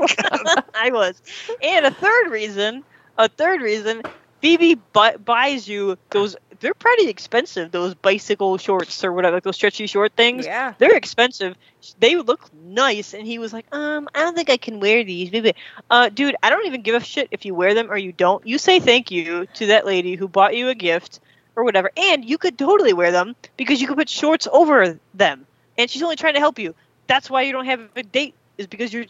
I 0.75 0.91
was. 0.93 1.21
And 1.63 1.87
a 1.87 1.91
third 1.91 2.31
reason, 2.31 2.85
a 3.19 3.29
third 3.29 3.61
reason, 3.61 4.03
Phoebe 4.41 4.75
bu- 4.75 5.19
buys 5.19 5.69
you 5.69 5.99
those. 6.11 6.37
They're 6.61 6.75
pretty 6.75 7.09
expensive. 7.09 7.71
Those 7.71 7.95
bicycle 7.95 8.57
shorts 8.57 9.05
or 9.05 9.13
whatever, 9.13 9.37
like 9.37 9.43
those 9.43 9.57
stretchy 9.57 9.87
short 9.87 10.13
things. 10.15 10.47
Yeah. 10.47 10.75
They're 10.79 10.97
expensive. 10.97 11.57
They 11.99 12.17
look 12.17 12.49
nice, 12.55 13.13
and 13.13 13.27
he 13.27 13.39
was 13.39 13.53
like, 13.53 13.67
"Um, 13.73 14.09
I 14.15 14.21
don't 14.21 14.35
think 14.35 14.51
I 14.51 14.57
can 14.57 14.81
wear 14.81 15.05
these." 15.05 15.31
Maybe, 15.31 15.55
uh, 15.91 16.09
dude, 16.09 16.37
I 16.43 16.51
don't 16.51 16.67
even 16.67 16.83
give 16.83 16.95
a 16.95 17.05
shit 17.05 17.29
if 17.31 17.45
you 17.45 17.55
wear 17.55 17.75
them 17.75 17.91
or 17.91 17.97
you 17.97 18.13
don't. 18.13 18.47
You 18.47 18.59
say 18.59 18.81
thank 18.81 19.11
you 19.11 19.47
to 19.55 19.67
that 19.67 19.85
lady 19.87 20.15
who 20.15 20.29
bought 20.29 20.57
you 20.57 20.69
a 20.69 20.75
gift 20.75 21.21
or 21.57 21.65
whatever, 21.65 21.91
and 21.97 22.25
you 22.25 22.39
could 22.39 22.59
totally 22.59 22.93
wear 22.93 23.13
them 23.13 23.35
because 23.57 23.81
you 23.81 23.87
could 23.87 23.97
put 23.97 24.09
shorts 24.09 24.49
over 24.51 24.99
them, 25.15 25.47
and 25.79 25.91
she's 25.91 26.03
only 26.03 26.17
trying 26.17 26.35
to 26.35 26.41
help 26.41 26.59
you. 26.59 26.75
That's 27.07 27.31
why 27.31 27.43
you 27.43 27.53
don't 27.53 27.67
have 27.67 27.89
a 27.97 28.03
date 28.03 28.35
is 28.59 28.67
because 28.67 28.93
your 28.93 29.05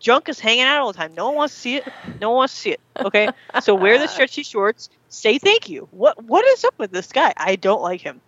junk 0.00 0.28
is 0.28 0.38
hanging 0.38 0.64
out 0.64 0.80
all 0.80 0.92
the 0.92 0.98
time. 0.98 1.14
No 1.14 1.26
one 1.26 1.36
wants 1.36 1.54
to 1.54 1.60
see 1.60 1.76
it. 1.76 1.88
No 2.20 2.30
one 2.30 2.36
wants 2.38 2.54
to 2.54 2.60
see 2.60 2.70
it. 2.72 2.80
Okay, 2.98 3.28
so 3.62 3.74
wear 3.74 3.98
the 3.98 4.06
stretchy 4.08 4.42
shorts. 4.42 4.90
Say 5.08 5.38
thank 5.38 5.68
you. 5.68 5.88
What 5.90 6.22
What 6.22 6.44
is 6.46 6.64
up 6.64 6.74
with 6.78 6.92
this 6.92 7.12
guy? 7.12 7.32
I 7.36 7.56
don't 7.56 7.82
like 7.82 8.00
him. 8.00 8.20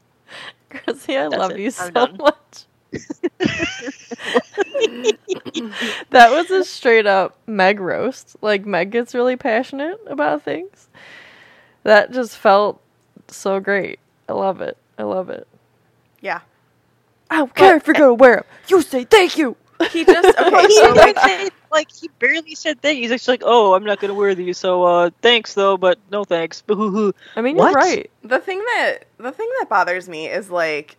Chrissy, 0.71 1.17
I 1.17 1.29
That's 1.29 1.39
love 1.39 1.51
it. 1.53 1.59
you 1.59 1.67
I'm 1.79 1.83
so 1.93 1.93
done. 1.93 2.17
much. 2.19 2.65
that 6.11 6.31
was 6.31 6.51
a 6.51 6.65
straight 6.65 7.07
up 7.07 7.39
Meg 7.47 7.81
roast. 7.81 8.37
Like 8.41 8.67
Meg 8.67 8.91
gets 8.91 9.15
really 9.15 9.37
passionate 9.37 10.01
about 10.07 10.43
things. 10.43 10.89
That 11.85 12.13
just 12.13 12.37
felt 12.37 12.81
so 13.37 13.61
great. 13.61 13.99
I 14.29 14.33
love 14.33 14.61
it. 14.61 14.77
I 14.99 15.03
love 15.05 15.31
it. 15.31 15.47
Yeah. 16.21 16.41
I 17.31 17.37
don't 17.39 17.55
care 17.55 17.77
if 17.77 17.87
you're 17.87 17.95
gonna 17.95 18.15
wear 18.15 18.37
them. 18.37 18.45
You 18.69 18.83
say 18.83 19.05
thank 19.05 19.39
you. 19.39 19.57
He 19.91 20.05
just 20.05 20.39
okay. 20.39 20.67
he 20.67 20.75
So 20.77 20.93
like, 20.93 21.19
say, 21.19 21.49
like 21.73 21.91
he 21.91 22.09
barely 22.19 22.55
said 22.55 22.83
thank 22.83 22.97
you. 22.97 23.03
He's 23.03 23.13
actually 23.13 23.35
like, 23.35 23.43
"Oh, 23.45 23.75
I'm 23.75 23.85
not 23.85 23.99
gonna 24.01 24.15
wear 24.15 24.35
these, 24.35 24.59
so 24.59 24.83
uh, 24.83 25.11
thanks 25.23 25.55
though, 25.55 25.77
but 25.77 25.99
no 26.11 26.25
thanks." 26.25 26.61
Boo-hoo-hoo. 26.67 27.15
I 27.37 27.41
mean, 27.41 27.57
What? 27.57 27.71
you're 27.71 27.75
right. 27.79 28.11
the 28.23 28.41
thing 28.41 28.59
that 28.59 28.99
the 29.19 29.33
thing 29.33 29.49
that 29.61 29.69
bothers 29.69 30.09
me 30.09 30.27
is 30.29 30.51
like 30.51 30.97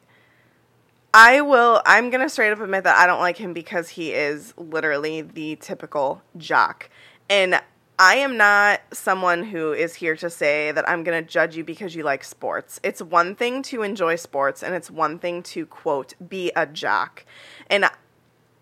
I 1.13 1.41
will 1.41 1.82
I'm 1.86 2.10
going 2.10 2.22
to 2.22 2.30
straight 2.30 2.52
up 2.52 2.62
admit 2.62 2.86
that 2.86 2.98
I 2.98 3.06
don't 3.06 3.20
like 3.20 3.38
him 3.38 3.54
because 3.54 3.89
he 3.89 4.13
is 4.13 4.54
literally 4.58 5.22
the 5.22 5.58
typical 5.58 6.22
jock. 6.38 6.89
And 7.30 7.62
I 8.02 8.16
am 8.16 8.36
not 8.36 8.82
someone 8.92 9.44
who 9.44 9.74
is 9.74 9.94
here 9.94 10.16
to 10.16 10.30
say 10.32 10.72
that 10.72 10.90
I'm 10.90 11.04
going 11.04 11.24
to 11.24 11.30
judge 11.30 11.56
you 11.56 11.64
because 11.64 11.94
you 11.94 12.02
like 12.02 12.24
sports. 12.24 12.80
It's 12.82 13.00
one 13.00 13.36
thing 13.36 13.62
to 13.62 13.84
enjoy 13.84 14.16
sports 14.16 14.64
and 14.64 14.74
it's 14.74 14.90
one 14.90 15.20
thing 15.20 15.44
to 15.44 15.68
quote 15.68 16.16
be 16.28 16.52
a 16.56 16.66
jock. 16.66 17.24
And 17.70 17.86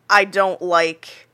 I 0.09 0.25
don't 0.25 0.61
like 0.61 1.29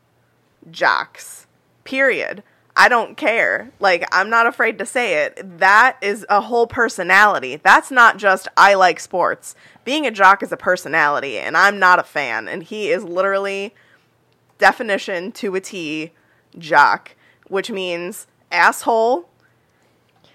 jocks. 0.69 1.47
Period. 1.83 2.43
I 2.75 2.89
don't 2.89 3.17
care. 3.17 3.71
Like, 3.79 4.07
I'm 4.11 4.29
not 4.29 4.45
afraid 4.45 4.77
to 4.77 4.85
say 4.85 5.23
it. 5.23 5.57
That 5.57 5.97
is 5.99 6.27
a 6.29 6.41
whole 6.41 6.67
personality. 6.67 7.55
That's 7.55 7.89
not 7.89 8.17
just, 8.17 8.47
I 8.55 8.75
like 8.75 8.99
sports. 8.99 9.55
Being 9.83 10.05
a 10.05 10.11
jock 10.11 10.43
is 10.43 10.51
a 10.51 10.57
personality, 10.57 11.39
and 11.39 11.57
I'm 11.57 11.79
not 11.79 11.97
a 11.97 12.03
fan. 12.03 12.47
And 12.47 12.61
he 12.61 12.91
is 12.91 13.03
literally, 13.03 13.73
definition 14.59 15.31
to 15.31 15.55
a 15.55 15.61
T, 15.61 16.11
jock, 16.59 17.14
which 17.47 17.69
means 17.71 18.27
asshole, 18.51 19.29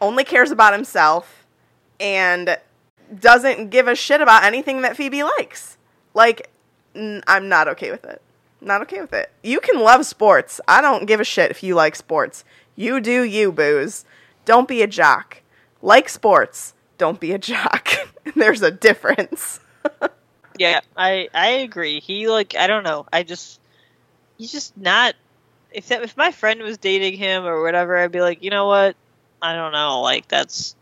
only 0.01 0.25
cares 0.25 0.51
about 0.51 0.73
himself, 0.73 1.47
and 1.99 2.57
doesn't 3.19 3.71
give 3.71 3.89
a 3.89 3.95
shit 3.95 4.21
about 4.21 4.45
anything 4.45 4.83
that 4.83 4.97
Phoebe 4.97 5.23
likes. 5.23 5.77
Like, 6.15 6.51
n- 6.95 7.23
I'm 7.27 7.49
not 7.49 7.69
okay 7.69 7.91
with 7.91 8.05
it. 8.05 8.23
Not 8.61 8.83
okay 8.83 9.01
with 9.01 9.13
it. 9.13 9.31
You 9.43 9.61
can 9.61 9.81
love 9.81 10.07
sports. 10.07 10.61
I 10.69 10.81
don't 10.81 11.07
give 11.07 11.21
a 11.21 11.25
shit 11.25 11.51
if 11.51 11.63
you 11.63 11.75
like 11.75 11.97
sports. 11.97 12.45
You 12.77 13.01
do 13.01 13.23
you, 13.23 13.53
booze. 13.53 14.05
Don't 14.45 14.69
be 14.69 14.83
a 14.83 14.87
jock. 14.87 15.43
Like 15.83 16.09
sports. 16.09 16.75
Don't 16.99 17.21
be 17.21 17.33
a 17.33 17.39
jock. 17.39 17.89
There's 18.37 18.63
a 18.63 18.71
difference. 18.71 19.61
Yeah, 20.59 20.81
I 20.95 21.31
I 21.33 21.49
agree. 21.65 22.01
He 22.01 22.29
like 22.29 22.55
I 22.55 22.67
don't 22.67 22.85
know. 22.85 23.07
I 23.11 23.23
just 23.23 23.59
he's 24.37 24.53
just 24.53 24.77
not. 24.77 25.15
If 25.73 25.89
that, 25.89 26.03
if 26.03 26.17
my 26.17 26.33
friend 26.33 26.63
was 26.63 26.79
dating 26.79 27.17
him 27.19 27.45
or 27.45 27.63
whatever, 27.63 27.97
I'd 27.97 28.13
be 28.13 28.21
like, 28.21 28.43
you 28.43 28.51
know 28.51 28.67
what? 28.67 28.97
I 29.43 29.55
don't 29.55 29.73
know. 29.73 30.01
Like 30.03 30.29
that's 30.29 30.75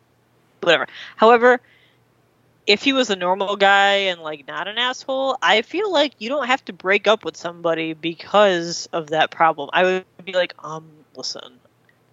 whatever. 0.60 0.86
However, 1.16 1.60
if 2.66 2.82
he 2.82 2.92
was 2.92 3.10
a 3.10 3.16
normal 3.16 3.56
guy 3.56 3.94
and 4.10 4.20
like 4.20 4.46
not 4.46 4.68
an 4.68 4.78
asshole, 4.78 5.38
I 5.40 5.62
feel 5.62 5.90
like 5.90 6.12
you 6.18 6.28
don't 6.28 6.46
have 6.46 6.64
to 6.66 6.72
break 6.72 7.06
up 7.06 7.24
with 7.24 7.36
somebody 7.36 7.94
because 7.94 8.88
of 8.92 9.08
that 9.08 9.30
problem. 9.30 9.70
I 9.72 9.84
would 9.84 10.04
be 10.24 10.32
like, 10.32 10.54
um, 10.62 10.84
listen. 11.16 11.60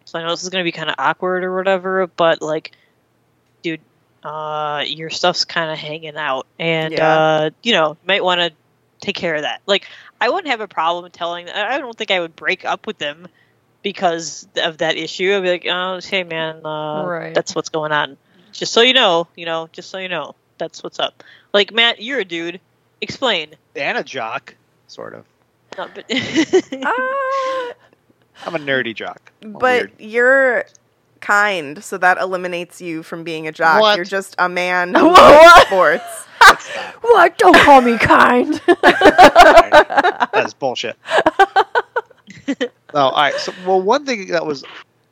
So 0.05 0.19
I 0.19 0.23
know 0.23 0.29
this 0.29 0.43
is 0.43 0.49
gonna 0.49 0.63
be 0.63 0.71
kind 0.71 0.89
of 0.89 0.95
awkward 0.97 1.43
or 1.43 1.55
whatever, 1.55 2.07
but 2.07 2.41
like, 2.41 2.71
dude, 3.63 3.81
uh, 4.23 4.83
your 4.85 5.09
stuff's 5.09 5.45
kind 5.45 5.71
of 5.71 5.77
hanging 5.77 6.15
out, 6.15 6.47
and 6.57 6.93
Yeah. 6.93 7.05
uh, 7.05 7.49
you 7.63 7.73
know, 7.73 7.89
you 8.01 8.07
might 8.07 8.23
want 8.23 8.39
to 8.41 8.53
take 9.01 9.15
care 9.15 9.35
of 9.35 9.41
that. 9.43 9.61
Like, 9.65 9.87
I 10.21 10.29
wouldn't 10.29 10.47
have 10.47 10.61
a 10.61 10.67
problem 10.67 11.09
telling. 11.11 11.49
I 11.49 11.77
don't 11.77 11.95
think 11.97 12.11
I 12.11 12.19
would 12.19 12.35
break 12.35 12.65
up 12.65 12.87
with 12.87 12.97
them 12.97 13.27
because 13.81 14.47
of 14.57 14.79
that 14.79 14.97
issue. 14.97 15.35
I'd 15.35 15.43
be 15.43 15.49
like, 15.49 15.65
oh, 15.69 15.99
hey 16.03 16.23
man, 16.23 16.65
uh, 16.65 17.05
Right. 17.05 17.33
that's 17.35 17.53
what's 17.55 17.69
going 17.69 17.91
on. 17.91 18.17
Just 18.51 18.71
so 18.73 18.81
you 18.81 18.93
know, 18.93 19.27
you 19.35 19.45
know, 19.45 19.69
just 19.71 19.89
so 19.89 19.97
you 19.97 20.09
know, 20.09 20.33
that's 20.57 20.81
what's 20.83 20.99
up. 20.99 21.23
Like 21.53 21.73
Matt, 21.73 22.01
you're 22.01 22.19
a 22.19 22.25
dude. 22.25 22.59
Explain. 23.01 23.53
and 23.75 23.97
a 23.97 24.03
jock, 24.03 24.55
sort 24.87 25.13
of. 25.13 25.25
No, 25.77 25.89
but 25.93 26.05
Uh, 26.09 27.73
I'm 28.45 28.55
a 28.55 28.59
nerdy 28.59 28.95
jock. 28.95 29.31
I'm 29.43 29.53
but 29.53 29.61
weird. 29.61 29.91
you're 29.99 30.65
kind, 31.25 31.83
so 31.83 31.97
that 31.97 32.17
eliminates 32.19 32.79
you 32.81 33.01
from 33.03 33.23
being 33.23 33.47
a 33.47 33.51
jock. 33.51 33.81
What? 33.81 33.95
You're 33.95 34.05
just 34.05 34.35
a 34.37 34.47
man 34.47 34.93
who 34.95 35.09
What? 35.09 35.67
sports. 35.67 36.03
What? 37.01 37.37
Don't 37.39 37.57
call 37.57 37.81
me 37.81 37.97
kind. 37.97 38.53
that 38.83 40.43
is 40.45 40.53
bullshit. 40.53 40.95
oh, 42.47 42.55
all 42.93 43.11
right. 43.11 43.33
So, 43.35 43.51
well, 43.65 43.81
one 43.81 44.05
thing 44.05 44.27
that 44.27 44.45
was 44.45 44.63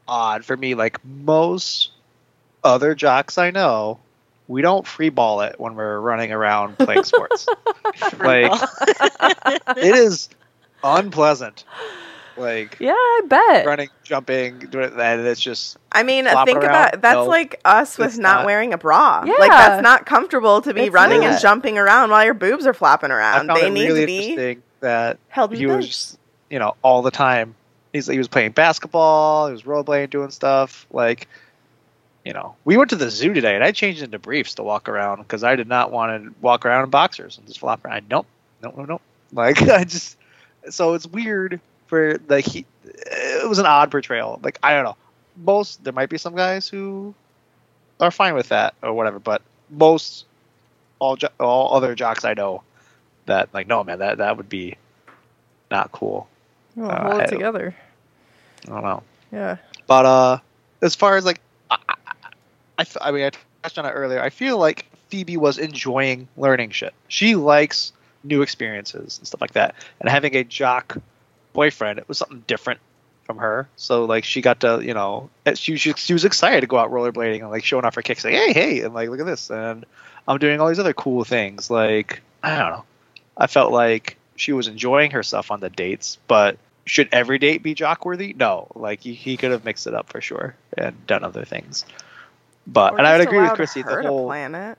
odd 0.08 0.46
for 0.46 0.56
me, 0.56 0.76
like 0.76 1.04
most 1.04 1.92
other 2.64 2.94
jocks 2.94 3.38
I 3.40 3.50
know, 3.50 4.00
we 4.48 4.62
don't 4.62 4.86
free 4.86 5.10
ball 5.10 5.42
it 5.42 5.60
when 5.60 5.74
we're 5.76 6.00
running 6.00 6.32
around 6.32 6.78
playing 6.78 7.04
sports. 7.04 7.48
like 8.20 8.52
it 9.78 9.96
is 9.96 10.30
unpleasant. 10.84 11.64
Like 12.38 12.78
Yeah, 12.80 12.94
I 12.94 13.22
bet. 13.28 13.66
running, 13.66 13.90
jumping, 14.04 14.60
doing 14.60 14.86
it, 14.86 14.94
and 14.94 15.26
it's 15.28 15.40
just 15.42 15.78
I 15.92 16.04
mean, 16.04 16.26
think 16.26 16.58
around? 16.60 16.64
about 16.64 17.02
that's 17.02 17.16
No, 17.16 17.26
like 17.26 17.60
us 17.66 17.98
with 17.98 18.18
not, 18.18 18.38
not. 18.40 18.46
wearing 18.46 18.74
a 18.74 18.78
bra. 18.78 19.24
Yeah. 19.26 19.34
Like 19.40 19.52
that's 19.52 19.84
not 19.84 20.06
comfortable 20.06 20.62
to 20.62 20.74
be 20.74 20.82
It's 20.84 20.94
running 20.94 21.24
and 21.24 21.40
jumping 21.40 21.78
around 21.78 22.10
while 22.12 22.26
your 22.26 22.34
boobs 22.34 22.66
are 22.66 22.74
flopping 22.74 23.12
I 23.12 23.16
around. 23.16 23.48
found 23.48 23.60
They 23.62 23.68
it 23.68 23.72
need 23.72 23.88
really 23.88 24.02
to 24.02 24.06
be 24.08 24.18
interesting 24.30 24.64
that 24.82 25.18
held 25.30 25.56
he 25.56 25.66
was, 25.66 25.88
just, 25.88 26.20
you 26.50 26.60
know, 26.60 26.76
all 26.82 27.02
the 27.02 27.12
time. 27.12 27.56
He's 27.94 28.08
he 28.08 28.18
was 28.18 28.28
playing 28.28 28.52
basketball, 28.52 29.48
he 29.48 29.54
was 29.54 29.64
rollerblading, 29.64 30.10
doing 30.10 30.32
stuff 30.32 30.86
like. 30.92 31.28
You 32.26 32.32
know, 32.32 32.56
we 32.64 32.78
went 32.78 32.90
to 32.92 32.96
the 32.96 33.10
zoo 33.10 33.34
today, 33.34 33.54
and 33.54 33.66
I 33.66 33.74
changed 33.74 34.02
into 34.02 34.18
briefs 34.18 34.54
to 34.56 34.64
walk 34.64 34.88
around 34.88 35.18
because 35.18 35.44
I 35.44 35.58
did 35.58 35.68
not 35.68 35.92
want 35.92 36.24
to 36.24 36.34
walk 36.42 36.66
around 36.66 36.86
in 36.86 36.90
boxers 36.90 37.38
and 37.38 37.46
just 37.46 37.60
flop 37.60 37.84
around. 37.84 38.06
Nope, 38.10 38.26
nope, 38.62 38.76
nope, 38.78 38.88
nope. 38.88 39.02
Like 39.34 39.62
I 39.64 39.84
just, 39.84 40.16
so 40.70 40.94
it's 40.94 41.06
weird 41.06 41.60
for 41.94 42.20
like 42.28 42.46
he. 42.46 42.66
It 42.86 43.48
was 43.48 43.60
an 43.60 43.68
odd 43.68 43.92
portrayal. 43.92 44.40
Like 44.42 44.58
I 44.64 44.74
don't 44.74 44.84
know. 44.84 44.98
Most 45.38 45.84
there 45.84 45.94
might 45.94 46.10
be 46.10 46.18
some 46.18 46.36
guys 46.36 46.68
who 46.68 47.14
are 48.00 48.10
fine 48.10 48.34
with 48.34 48.50
that 48.50 48.74
or 48.82 48.94
whatever, 48.94 49.20
but 49.20 49.44
most 49.70 50.26
all 50.98 51.16
jo- 51.16 51.30
all 51.40 51.76
other 51.76 51.94
jocks 51.94 52.26
I 52.26 52.34
know 52.34 52.64
that 53.28 53.54
like 53.54 53.68
no 53.68 53.84
man 53.84 54.00
that 54.00 54.18
that 54.18 54.38
would 54.38 54.50
be 54.50 54.76
not 55.70 55.92
cool. 55.92 56.28
Oh, 56.78 56.86
Uh, 56.86 57.10
hold 57.10 57.22
I 57.22 57.24
it 57.26 57.30
together. 57.30 57.76
I 58.68 58.72
don't 58.72 58.84
know. 58.84 59.04
Yeah. 59.32 59.58
But 59.86 60.06
uh, 60.06 60.38
as 60.82 60.96
far 60.96 61.18
as 61.18 61.26
like, 61.26 61.42
I 61.70 62.86
I 63.02 63.12
mean, 63.12 63.26
I 63.26 63.32
touched 63.62 63.78
on 63.78 63.86
it 63.86 63.92
earlier. 63.92 64.20
I 64.20 64.30
feel 64.32 64.58
like 64.58 64.88
Phoebe 65.10 65.38
was 65.38 65.60
enjoying 65.60 66.28
learning 66.38 66.72
shit. 66.72 66.94
She 67.08 67.36
likes 67.36 67.94
new 68.24 68.42
experiences 68.42 69.20
and 69.20 69.28
stuff 69.28 69.42
like 69.42 69.54
that. 69.54 69.76
And 70.00 70.10
having 70.10 70.36
a 70.36 70.44
jock 70.44 70.98
boyfriend, 71.54 72.00
it 72.00 72.08
was 72.08 72.18
something 72.18 72.44
different 72.48 72.80
from 73.26 73.38
her. 73.38 73.68
So 73.76 74.06
like, 74.06 74.24
she 74.26 74.42
got 74.42 74.60
to, 74.62 74.82
you 74.84 74.94
know, 74.94 75.30
eh, 75.46 75.54
she 75.56 75.78
she, 75.78 75.94
she 75.94 76.14
was 76.14 76.26
excited 76.26 76.62
to 76.62 76.68
go 76.68 76.78
out 76.78 76.92
rollerblading 76.92 77.42
and 77.42 77.50
like 77.50 77.64
showing 77.64 77.86
off 77.86 77.96
her 77.96 78.02
kicks, 78.02 78.24
like, 78.24 78.34
hey, 78.34 78.54
hey, 78.54 78.82
and 78.82 78.94
like, 78.94 79.10
look 79.10 79.20
at 79.20 79.26
this, 79.26 79.50
and 79.50 79.86
I'm 80.28 80.38
doing 80.38 80.60
all 80.60 80.68
these 80.68 80.80
other 80.80 80.94
cool 80.94 81.24
things. 81.24 81.70
Like, 81.70 82.22
I 82.42 82.58
don't 82.58 82.72
know. 82.72 82.86
I 83.38 83.48
felt 83.48 83.72
like 83.72 84.18
she 84.36 84.52
was 84.54 84.68
enjoying 84.68 85.12
herself 85.12 85.52
on 85.52 85.60
the 85.60 85.70
dates, 85.70 86.18
but 86.28 86.58
should 86.86 87.10
every 87.12 87.40
date 87.40 87.64
be 87.64 87.74
jock 87.74 88.06
worthy? 88.06 88.34
No, 88.34 88.68
like 88.76 89.02
he, 89.02 89.14
he 89.14 89.38
could 89.38 89.52
have 89.52 89.66
mixed 89.66 89.88
it 89.88 89.94
up 89.94 90.10
for 90.10 90.22
sure 90.22 90.56
and 90.78 91.06
done 91.08 91.24
other 91.24 91.46
things. 91.46 91.86
But 92.68 92.94
Or 92.94 92.98
and 92.98 93.08
I 93.08 93.18
would 93.18 93.28
agree 93.28 93.42
with 93.42 93.54
Chrissy. 93.54 93.82
The 93.84 94.02
whole 94.04 94.28
plan 94.28 94.56
it. 94.56 94.78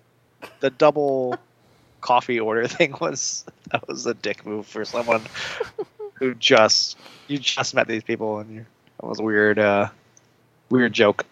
the 0.61 0.71
double 0.71 1.39
coffee 2.01 2.41
order 2.41 2.69
thing 2.69 2.95
was 3.01 3.45
that 3.71 3.87
was 3.89 4.07
a 4.07 4.15
dick 4.15 4.45
move 4.45 4.67
for 4.67 4.85
someone 4.85 5.23
who 6.15 6.35
just 6.35 6.97
you 7.29 7.39
just 7.39 7.75
met 7.75 7.87
these 7.87 8.03
people 8.03 8.39
and 8.39 8.55
you 8.55 8.67
that 9.01 9.07
was 9.07 9.19
a 9.21 9.23
weird 9.23 9.59
uh 9.59 9.89
weird 10.71 10.93
joke. 10.93 11.25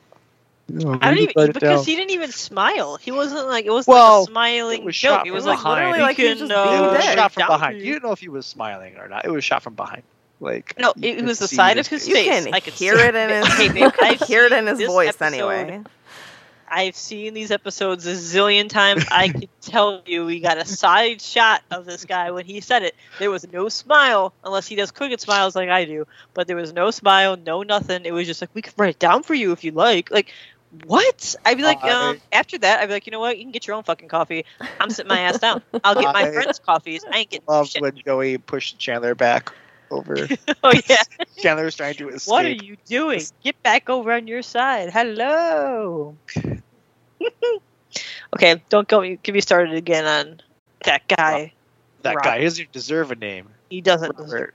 I 0.71 0.75
don't 0.75 1.19
even 1.19 1.53
because 1.53 1.85
he 1.85 1.97
didn't 1.97 2.13
even 2.13 2.31
smile. 2.33 2.97
He 2.97 3.11
wasn't 3.11 3.47
like 3.49 3.67
it 3.67 3.71
was 3.73 3.87
Well, 3.87 4.21
like 4.21 4.29
a 4.29 4.33
smiling 4.33 4.81
it 4.81 4.85
was 4.85 4.97
joke. 4.97 5.19
shot 5.19 5.27
It 5.27 5.33
was 5.33 5.45
like 5.45 5.59
behind. 5.59 5.75
literally 5.81 5.99
we 5.99 6.03
like 6.03 6.17
he 6.17 6.25
was 6.29 6.39
can, 6.39 6.49
just 6.49 6.53
uh, 6.53 6.71
being 6.71 6.83
was 6.83 7.05
dick. 7.05 7.19
shot 7.19 7.33
from 7.33 7.41
down 7.43 7.49
behind. 7.49 7.79
You 7.79 7.93
didn't 7.95 8.03
know 8.05 8.13
if 8.13 8.21
he 8.21 8.29
was 8.29 8.47
smiling 8.47 8.97
or 8.97 9.09
not. 9.09 9.25
It 9.25 9.31
was 9.31 9.45
shot 9.45 9.63
from 9.63 9.75
behind. 9.75 10.03
Like 10.41 10.75
No, 10.79 10.93
it 11.01 11.23
was 11.25 11.39
the 11.39 11.47
see 11.49 11.57
side 11.57 11.79
of 11.79 11.87
his 11.87 12.09
You 12.09 12.15
face. 12.15 12.45
can 12.45 12.55
I 12.55 12.61
could 12.61 12.73
hear 12.75 12.95
it 12.95 13.15
in 13.15 13.29
his 13.31 13.47
Hey, 13.55 13.69
babe, 13.69 13.77
you 13.77 13.91
can 13.91 14.05
I've 14.13 14.21
hear 14.23 14.45
it 14.47 14.53
in 14.53 14.67
his 14.67 14.83
voice 14.83 15.09
episode 15.11 15.27
anyway. 15.27 15.83
I've 16.75 16.97
seen 16.97 17.35
these 17.35 17.51
episodes 17.51 18.07
a 18.07 18.13
zillion 18.15 18.71
times. 18.71 19.05
I 19.11 19.29
can 19.29 19.45
tell 19.61 20.03
you, 20.07 20.25
we 20.25 20.41
got 20.41 20.57
a 20.57 20.65
side 20.65 21.21
shot 21.21 21.61
of 21.71 21.85
this 21.85 22.07
guy 22.07 22.31
when 22.31 22.47
he 22.47 22.63
said 22.63 22.83
it. 22.83 22.97
There 23.19 23.31
was 23.31 23.47
no 23.53 23.69
smile, 23.69 24.33
unless 24.43 24.67
he 24.67 24.75
does 24.75 24.91
crooked 24.91 25.21
smiles 25.21 25.55
like 25.55 25.69
I 25.69 25.85
do. 25.85 26.07
But 26.33 26.47
there 26.47 26.57
was 26.57 26.73
no 26.73 26.91
smile, 26.91 27.37
no 27.37 27.63
nothing. 27.63 28.07
It 28.07 28.13
was 28.15 28.27
just 28.27 28.41
like 28.41 28.49
we 28.55 28.63
could 28.63 28.73
write 28.79 28.89
it 28.89 28.99
down 28.99 29.23
for 29.23 29.35
you 29.35 29.53
if 29.53 29.65
you 29.65 29.73
like. 29.73 30.11
Like, 30.11 30.33
what? 30.87 31.37
I'd 31.45 31.59
be 31.59 31.63
like, 31.63 31.85
I- 31.85 32.11
um, 32.11 32.21
after 32.33 32.57
that, 32.57 32.81
I'd 32.81 32.87
be 32.87 32.95
like, 32.95 33.07
you 33.07 33.11
know 33.13 33.21
what? 33.21 33.37
You 33.37 33.45
can 33.45 33.53
get 33.53 33.67
your 33.67 33.77
own 33.77 33.83
fucking 33.83 34.09
coffee. 34.09 34.47
I'm 34.81 34.89
sitting 34.89 35.11
my 35.11 35.21
ass 35.21 35.39
down. 35.41 35.63
I'll 35.85 35.95
get 35.95 36.15
my 36.15 36.23
I 36.23 36.33
friends' 36.33 36.59
coffees. 36.59 37.05
I 37.05 37.19
ain't 37.19 37.29
getting 37.31 37.45
Love 37.47 37.69
shit. 37.69 37.83
when 37.83 37.95
Joey 38.03 38.39
pushed 38.39 38.79
Chandler 38.79 39.15
back 39.15 39.53
over. 39.93 40.17
oh 40.65 40.73
yeah. 40.89 40.97
Chandler 41.39 41.65
was 41.65 41.77
trying 41.77 41.95
to 41.95 42.09
escape. 42.09 42.31
What 42.33 42.45
are 42.45 42.51
you 42.51 42.77
doing? 42.87 43.23
Get 43.45 43.63
back 43.63 43.89
over 43.91 44.13
on 44.13 44.27
your 44.27 44.43
side. 44.43 44.91
Hello. 44.91 46.17
okay, 48.35 48.63
don't 48.69 48.89
go. 48.89 49.03
Get 49.03 49.33
me 49.35 49.41
started 49.41 49.75
again 49.75 50.05
on 50.05 50.41
that 50.85 51.07
guy. 51.09 51.53
that 52.03 52.17
Rob. 52.17 52.25
guy 52.25 52.39
he 52.39 52.45
doesn't 52.45 52.73
deserve 52.73 53.11
a 53.11 53.17
name. 53.17 53.49
He 53.71 53.81
doesn't. 53.81 54.17
deserve 54.17 54.41
Or- 54.41 54.55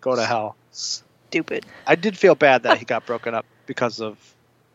Go 0.00 0.14
to 0.14 0.24
hell. 0.24 0.54
Stupid. 0.70 1.66
I 1.86 1.96
did 1.96 2.16
feel 2.16 2.34
bad 2.34 2.62
that 2.64 2.78
he 2.78 2.84
got 2.94 3.06
broken 3.06 3.34
up 3.34 3.44
because 3.66 4.00
of 4.00 4.16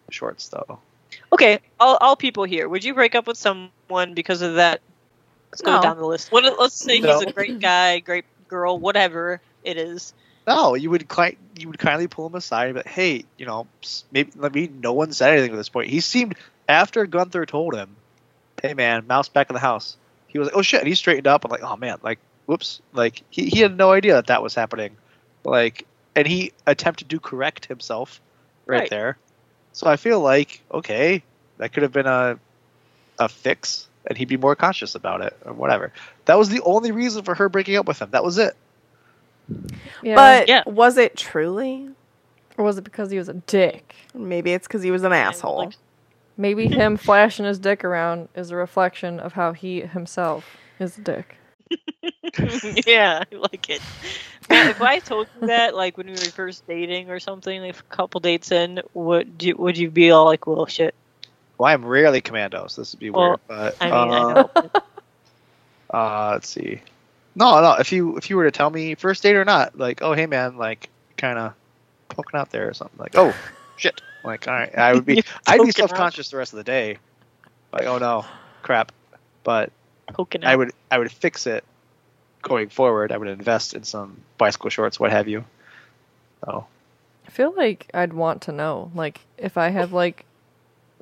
shorts, 0.09 0.49
though. 0.49 0.79
Okay, 1.31 1.59
all, 1.79 1.97
all 2.01 2.15
people 2.17 2.43
here. 2.43 2.67
Would 2.67 2.83
you 2.83 2.93
break 2.93 3.15
up 3.15 3.27
with 3.27 3.37
someone 3.37 4.13
because 4.13 4.41
of 4.41 4.55
that? 4.55 4.81
Let's 5.51 5.61
go 5.61 5.75
No. 5.75 5.81
down 5.81 5.97
the 5.97 6.05
list. 6.05 6.31
What? 6.31 6.43
Let's 6.59 6.75
say 6.75 6.99
No. 6.99 7.19
he's 7.19 7.27
a 7.29 7.31
great 7.31 7.59
guy, 7.59 7.99
great 7.99 8.25
girl, 8.49 8.77
whatever 8.77 9.39
it 9.63 9.77
is. 9.77 10.13
No, 10.47 10.73
you 10.75 10.89
would 10.89 11.07
ki- 11.07 11.37
you 11.57 11.67
would 11.67 11.77
kindly 11.77 12.07
pull 12.07 12.25
him 12.27 12.35
aside 12.35 12.73
but 12.73 12.87
hey, 12.87 13.25
you 13.37 13.45
know, 13.45 13.67
maybe 14.11 14.31
let 14.35 14.53
me. 14.53 14.67
No 14.81 14.93
one 14.93 15.13
said 15.13 15.33
anything 15.33 15.51
at 15.51 15.57
this 15.57 15.69
point. 15.69 15.89
He 15.89 15.99
seemed 16.01 16.35
after 16.67 17.05
Gunther 17.05 17.45
told 17.45 17.75
him, 17.75 17.95
"Hey, 18.61 18.73
man, 18.73 19.05
mouse 19.07 19.29
back 19.29 19.49
in 19.49 19.53
the 19.53 19.59
house." 19.59 19.97
He 20.27 20.39
was 20.39 20.47
like, 20.47 20.57
"Oh 20.57 20.61
shit!" 20.61 20.79
And 20.79 20.87
he 20.87 20.95
straightened 20.95 21.27
up. 21.27 21.45
I'm 21.45 21.51
like, 21.51 21.63
"Oh 21.63 21.75
man, 21.77 21.99
like, 22.01 22.19
whoops!" 22.47 22.81
Like 22.93 23.21
he, 23.29 23.49
he 23.49 23.59
had 23.59 23.77
no 23.77 23.91
idea 23.91 24.13
that 24.15 24.27
that 24.27 24.41
was 24.41 24.55
happening. 24.55 24.97
Like, 25.43 25.85
and 26.15 26.25
he 26.27 26.53
attempted 26.65 27.09
to 27.11 27.19
correct 27.19 27.65
himself 27.67 28.19
right, 28.65 28.81
Right. 28.81 28.89
there. 28.89 29.17
So 29.73 29.87
I 29.87 29.95
feel 29.97 30.19
like 30.21 30.61
okay, 30.71 31.23
that 31.57 31.71
could 31.73 31.83
have 31.83 31.91
been 31.93 32.07
a 32.07 32.39
a 33.19 33.29
fix, 33.29 33.87
and 34.07 34.17
he'd 34.17 34.27
be 34.27 34.37
more 34.37 34.55
conscious 34.55 34.95
about 34.95 35.21
it 35.21 35.37
or 35.45 35.53
whatever. 35.53 35.93
That 36.25 36.39
was 36.39 36.49
the 36.49 36.61
only 36.61 36.91
reason 36.91 37.23
for 37.23 37.35
her 37.35 37.47
breaking 37.47 37.75
up 37.75 37.85
with 37.87 38.01
him. 38.01 38.09
That 38.11 38.23
was 38.23 38.39
it. 38.39 38.55
Yeah. 40.03 40.15
But 40.15 40.47
Yeah. 40.47 40.63
was 40.65 40.97
it 40.97 41.15
truly? 41.17 41.89
or 42.57 42.65
was 42.65 42.77
it 42.77 42.83
because 42.83 43.09
he 43.09 43.17
was 43.17 43.29
a 43.29 43.33
dick? 43.33 43.95
Maybe 44.13 44.51
it's 44.53 44.67
because 44.67 44.83
he 44.83 44.91
was 44.91 45.03
an 45.03 45.13
asshole. 45.13 45.57
like- 45.57 45.73
Maybe 46.37 46.67
him 46.69 46.97
flashing 46.97 47.45
his 47.45 47.59
dick 47.59 47.83
around 47.83 48.29
is 48.35 48.51
a 48.51 48.55
reflection 48.55 49.19
of 49.19 49.33
how 49.33 49.53
he 49.53 49.81
himself 49.81 50.57
is 50.79 50.97
a 50.97 51.01
dick. 51.01 51.37
yeah, 52.85 53.23
I 53.31 53.35
like 53.35 53.69
it. 53.69 53.81
Man, 54.49 54.69
if 54.69 54.81
I 54.81 54.99
told 54.99 55.27
you 55.39 55.47
that, 55.47 55.75
like 55.75 55.97
when 55.97 56.07
we 56.07 56.13
were 56.13 56.17
first 56.17 56.67
dating 56.67 57.09
or 57.09 57.19
something, 57.19 57.61
like 57.61 57.79
a 57.79 57.83
couple 57.83 58.19
dates 58.19 58.51
in, 58.51 58.81
would 58.93 59.41
you 59.41 59.55
would 59.55 59.77
you 59.77 59.89
be 59.89 60.11
all 60.11 60.25
like, 60.25 60.45
"Well, 60.45 60.65
shit"? 60.65 60.93
Well, 61.57 61.71
I'm 61.71 61.85
rarely 61.85 62.19
commando, 62.21 62.67
so 62.67 62.81
this 62.81 62.93
would 62.93 62.99
be 62.99 63.09
Well, 63.11 63.29
weird. 63.29 63.39
But 63.47 63.75
I 63.79 63.85
mean, 63.85 63.93
uh, 63.93 63.97
I 63.97 64.33
know. 64.33 64.49
but- 64.53 64.85
Uh, 65.93 66.29
let's 66.33 66.49
see. 66.49 66.81
No, 67.35 67.61
no. 67.61 67.73
If 67.73 67.91
you 67.91 68.17
if 68.17 68.29
you 68.29 68.37
were 68.37 68.45
to 68.45 68.51
tell 68.51 68.69
me 68.69 68.95
first 68.95 69.23
date 69.23 69.35
or 69.35 69.45
not, 69.45 69.77
like, 69.77 70.01
oh 70.01 70.13
hey 70.13 70.25
man, 70.25 70.57
like 70.57 70.89
kind 71.17 71.37
of 71.37 71.53
poking 72.09 72.39
out 72.39 72.49
there 72.51 72.69
or 72.69 72.73
something, 72.73 72.99
like, 72.99 73.15
oh 73.15 73.35
shit, 73.77 74.01
like 74.23 74.47
all 74.47 74.53
right, 74.53 74.75
I 74.77 74.93
would 74.93 75.05
be 75.05 75.23
I'd 75.47 75.61
be 75.61 75.71
self 75.71 75.93
conscious 75.93 76.29
the 76.29 76.37
rest 76.37 76.53
of 76.53 76.57
the 76.57 76.63
day, 76.63 76.97
like 77.71 77.85
oh 77.85 77.97
no, 77.97 78.25
crap. 78.61 78.91
But 79.43 79.71
poking 80.13 80.43
I 80.43 80.53
out. 80.53 80.57
would 80.59 80.71
I 80.89 80.99
would 80.99 81.11
fix 81.11 81.47
it 81.47 81.63
going 82.41 82.69
forward. 82.69 83.11
I 83.11 83.17
would 83.17 83.27
invest 83.27 83.73
in 83.73 83.83
some 83.83 84.17
bicycle 84.37 84.69
shorts, 84.69 84.99
what 84.99 85.11
have 85.11 85.27
you. 85.27 85.45
So 86.45 86.65
I 87.27 87.29
feel 87.29 87.53
like 87.55 87.89
I'd 87.93 88.13
want 88.13 88.43
to 88.43 88.51
know, 88.51 88.91
like, 88.95 89.21
if 89.37 89.57
I 89.57 89.69
have 89.69 89.93
like 89.93 90.25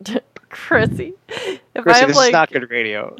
Chrissy, 0.49 1.13
if 1.27 1.61
Chrissy, 1.75 1.89
I 1.89 1.97
have 1.97 2.07
this 2.07 2.17
like, 2.17 2.27
is 2.27 2.33
not 2.33 2.51
good 2.51 2.69
radio. 2.69 3.15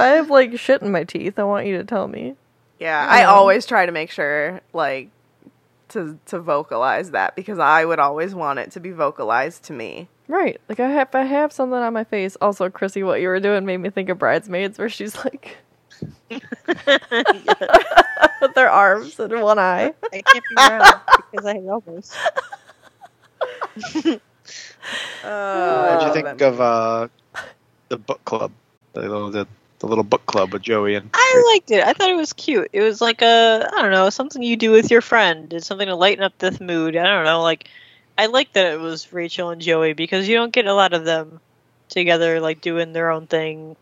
If 0.00 0.12
I 0.12 0.16
have 0.16 0.30
like 0.30 0.58
shit 0.58 0.82
in 0.82 0.90
my 0.90 1.04
teeth, 1.04 1.38
I 1.38 1.44
want 1.44 1.66
you 1.66 1.78
to 1.78 1.84
tell 1.84 2.08
me. 2.08 2.36
Yeah, 2.78 3.06
I 3.08 3.24
always 3.24 3.66
try 3.66 3.84
to 3.86 3.92
make 3.92 4.10
sure 4.10 4.60
like 4.72 5.10
to 5.90 6.18
to 6.26 6.40
vocalize 6.40 7.10
that 7.10 7.36
because 7.36 7.58
I 7.58 7.84
would 7.84 7.98
always 7.98 8.34
want 8.34 8.58
it 8.58 8.70
to 8.72 8.80
be 8.80 8.90
vocalized 8.90 9.64
to 9.64 9.72
me. 9.72 10.08
Right, 10.28 10.60
like 10.68 10.80
I 10.80 10.88
have, 10.88 11.14
I 11.14 11.24
have 11.24 11.52
something 11.52 11.78
on 11.78 11.92
my 11.92 12.04
face. 12.04 12.36
Also, 12.40 12.70
Chrissy, 12.70 13.02
what 13.02 13.20
you 13.20 13.28
were 13.28 13.40
doing 13.40 13.66
made 13.66 13.78
me 13.78 13.90
think 13.90 14.08
of 14.08 14.18
Bridesmaids, 14.18 14.78
where 14.78 14.88
she's 14.88 15.16
like 15.24 15.58
with 16.30 16.44
their 18.54 18.70
arms 18.70 19.18
and 19.18 19.42
one 19.42 19.58
eye. 19.58 19.92
I 20.12 20.22
can't 20.22 20.44
be 20.48 20.56
around 20.56 21.00
because 21.30 21.46
I 21.46 21.54
have 21.54 21.66
elbows. 21.66 22.16
Uh, 25.24 25.98
What'd 25.98 26.08
you 26.08 26.14
think 26.14 26.40
of 26.40 26.60
uh, 26.60 27.08
the 27.88 27.98
book 27.98 28.24
club? 28.24 28.52
The 28.92 29.00
little 29.02 29.30
the, 29.30 29.46
the 29.80 29.86
little 29.86 30.04
book 30.04 30.24
club 30.26 30.52
with 30.52 30.62
Joey 30.62 30.94
and 30.94 31.10
I 31.12 31.52
liked 31.54 31.70
it. 31.70 31.82
I 31.82 31.92
thought 31.94 32.10
it 32.10 32.16
was 32.16 32.32
cute. 32.32 32.68
It 32.72 32.82
was 32.82 33.00
like 33.00 33.22
a 33.22 33.68
I 33.72 33.82
don't 33.82 33.90
know 33.90 34.10
something 34.10 34.42
you 34.42 34.56
do 34.56 34.70
with 34.70 34.90
your 34.90 35.00
friend. 35.00 35.52
It's 35.52 35.66
something 35.66 35.88
to 35.88 35.96
lighten 35.96 36.22
up 36.22 36.38
this 36.38 36.60
mood. 36.60 36.96
I 36.96 37.04
don't 37.04 37.24
know. 37.24 37.42
Like 37.42 37.68
I 38.16 38.26
like 38.26 38.52
that 38.52 38.72
it 38.72 38.80
was 38.80 39.12
Rachel 39.12 39.50
and 39.50 39.60
Joey 39.60 39.94
because 39.94 40.28
you 40.28 40.36
don't 40.36 40.52
get 40.52 40.66
a 40.66 40.74
lot 40.74 40.92
of 40.92 41.04
them 41.04 41.40
together 41.88 42.40
like 42.40 42.60
doing 42.60 42.92
their 42.92 43.10
own 43.10 43.26
thing 43.26 43.74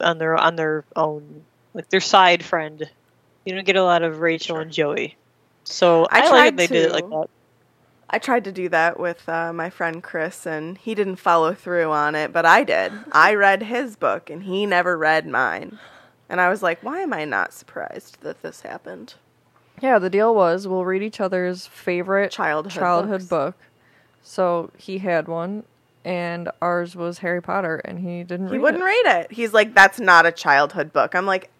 on 0.00 0.18
their 0.18 0.36
on 0.36 0.56
their 0.56 0.84
own 0.96 1.44
like 1.74 1.90
their 1.90 2.00
side 2.00 2.44
friend 2.44 2.88
You 3.44 3.54
don't 3.54 3.66
get 3.66 3.76
a 3.76 3.84
lot 3.84 4.02
of 4.02 4.20
Rachel 4.20 4.56
Sure. 4.56 4.62
and 4.62 4.72
Joey. 4.72 5.16
So 5.64 6.06
I 6.08 6.22
I, 6.22 6.30
like 6.30 6.56
that 6.56 6.56
they 6.56 6.66
did 6.68 6.86
it 6.86 6.92
like 6.92 7.08
that. 7.08 7.28
I 8.14 8.18
tried 8.18 8.44
to 8.44 8.52
do 8.52 8.68
that 8.68 9.00
with 9.00 9.28
uh, 9.28 9.52
my 9.52 9.70
friend 9.70 10.00
Chris, 10.00 10.46
and 10.46 10.78
he 10.78 10.94
didn't 10.94 11.16
follow 11.16 11.52
through 11.52 11.90
on 11.90 12.14
it, 12.14 12.32
but 12.32 12.46
I 12.46 12.62
did. 12.62 12.92
I 13.10 13.34
read 13.34 13.64
his 13.64 13.96
book, 13.96 14.30
and 14.30 14.44
he 14.44 14.66
never 14.66 14.96
read 14.96 15.26
mine. 15.26 15.80
And 16.28 16.40
I 16.40 16.48
was 16.48 16.62
like, 16.62 16.80
why 16.84 17.00
am 17.00 17.12
I 17.12 17.24
not 17.24 17.52
surprised 17.52 18.18
that 18.20 18.40
this 18.40 18.60
happened? 18.60 19.14
Yeah, 19.82 19.98
the 19.98 20.08
deal 20.10 20.32
was 20.32 20.68
we'll 20.68 20.84
read 20.84 21.02
each 21.02 21.20
other's 21.20 21.66
favorite 21.66 22.30
Childhood 22.30 22.72
childhood 22.72 23.28
books. 23.28 23.56
book. 23.56 23.56
So 24.22 24.70
he 24.78 24.98
had 24.98 25.26
one, 25.26 25.64
and 26.04 26.48
ours 26.62 26.94
was 26.94 27.18
Harry 27.18 27.42
Potter, 27.42 27.78
and 27.84 27.98
he 27.98 28.22
didn't 28.22 28.46
He 28.46 28.52
read 28.52 28.62
wouldn't 28.62 28.82
it. 28.84 28.86
read 28.86 29.06
it. 29.22 29.32
He's 29.32 29.52
like, 29.52 29.74
that's 29.74 29.98
not 29.98 30.24
a 30.24 30.30
childhood 30.30 30.92
book. 30.92 31.16
I'm 31.16 31.26
like, 31.26 31.50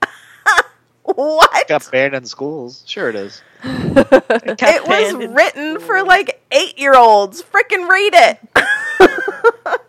what? 1.15 1.69
Got 1.69 1.89
banned 1.91 2.15
in 2.15 2.25
schools. 2.25 2.83
Sure 2.87 3.09
it 3.09 3.17
is. 3.17 3.43
Got 3.63 4.23
It 4.63 4.87
was 4.87 5.15
in 5.23 5.35
written 5.35 5.81
for 5.81 6.03
like 6.03 6.43
eight 6.51 6.79
year 6.79 6.95
olds. 6.97 7.43
Freaking 7.43 7.89
read 7.89 8.13
it. 8.15 8.39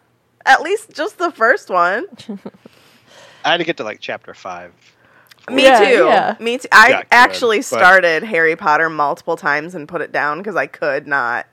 At 0.46 0.62
least 0.62 0.92
just 0.94 1.18
the 1.18 1.32
first 1.32 1.70
one. 1.70 2.06
I 3.44 3.52
had 3.52 3.58
to 3.58 3.64
get 3.64 3.78
to 3.78 3.84
like 3.84 4.00
chapter 4.00 4.34
five. 4.34 4.72
Me 5.50 5.64
Yeah, 5.64 5.80
too. 5.80 6.06
yeah. 6.06 6.36
Me 6.40 6.58
too. 6.58 6.68
I 6.72 6.90
Yeah, 6.90 6.98
good, 6.98 7.08
actually 7.12 7.58
but- 7.60 7.66
started 7.66 8.24
Harry 8.24 8.56
Potter 8.56 8.90
multiple 8.90 9.38
times 9.38 9.74
and 9.76 9.88
put 9.88 10.02
it 10.02 10.12
down 10.12 10.40
because 10.40 10.56
I 10.56 10.68
could 10.68 11.08
not 11.08 11.48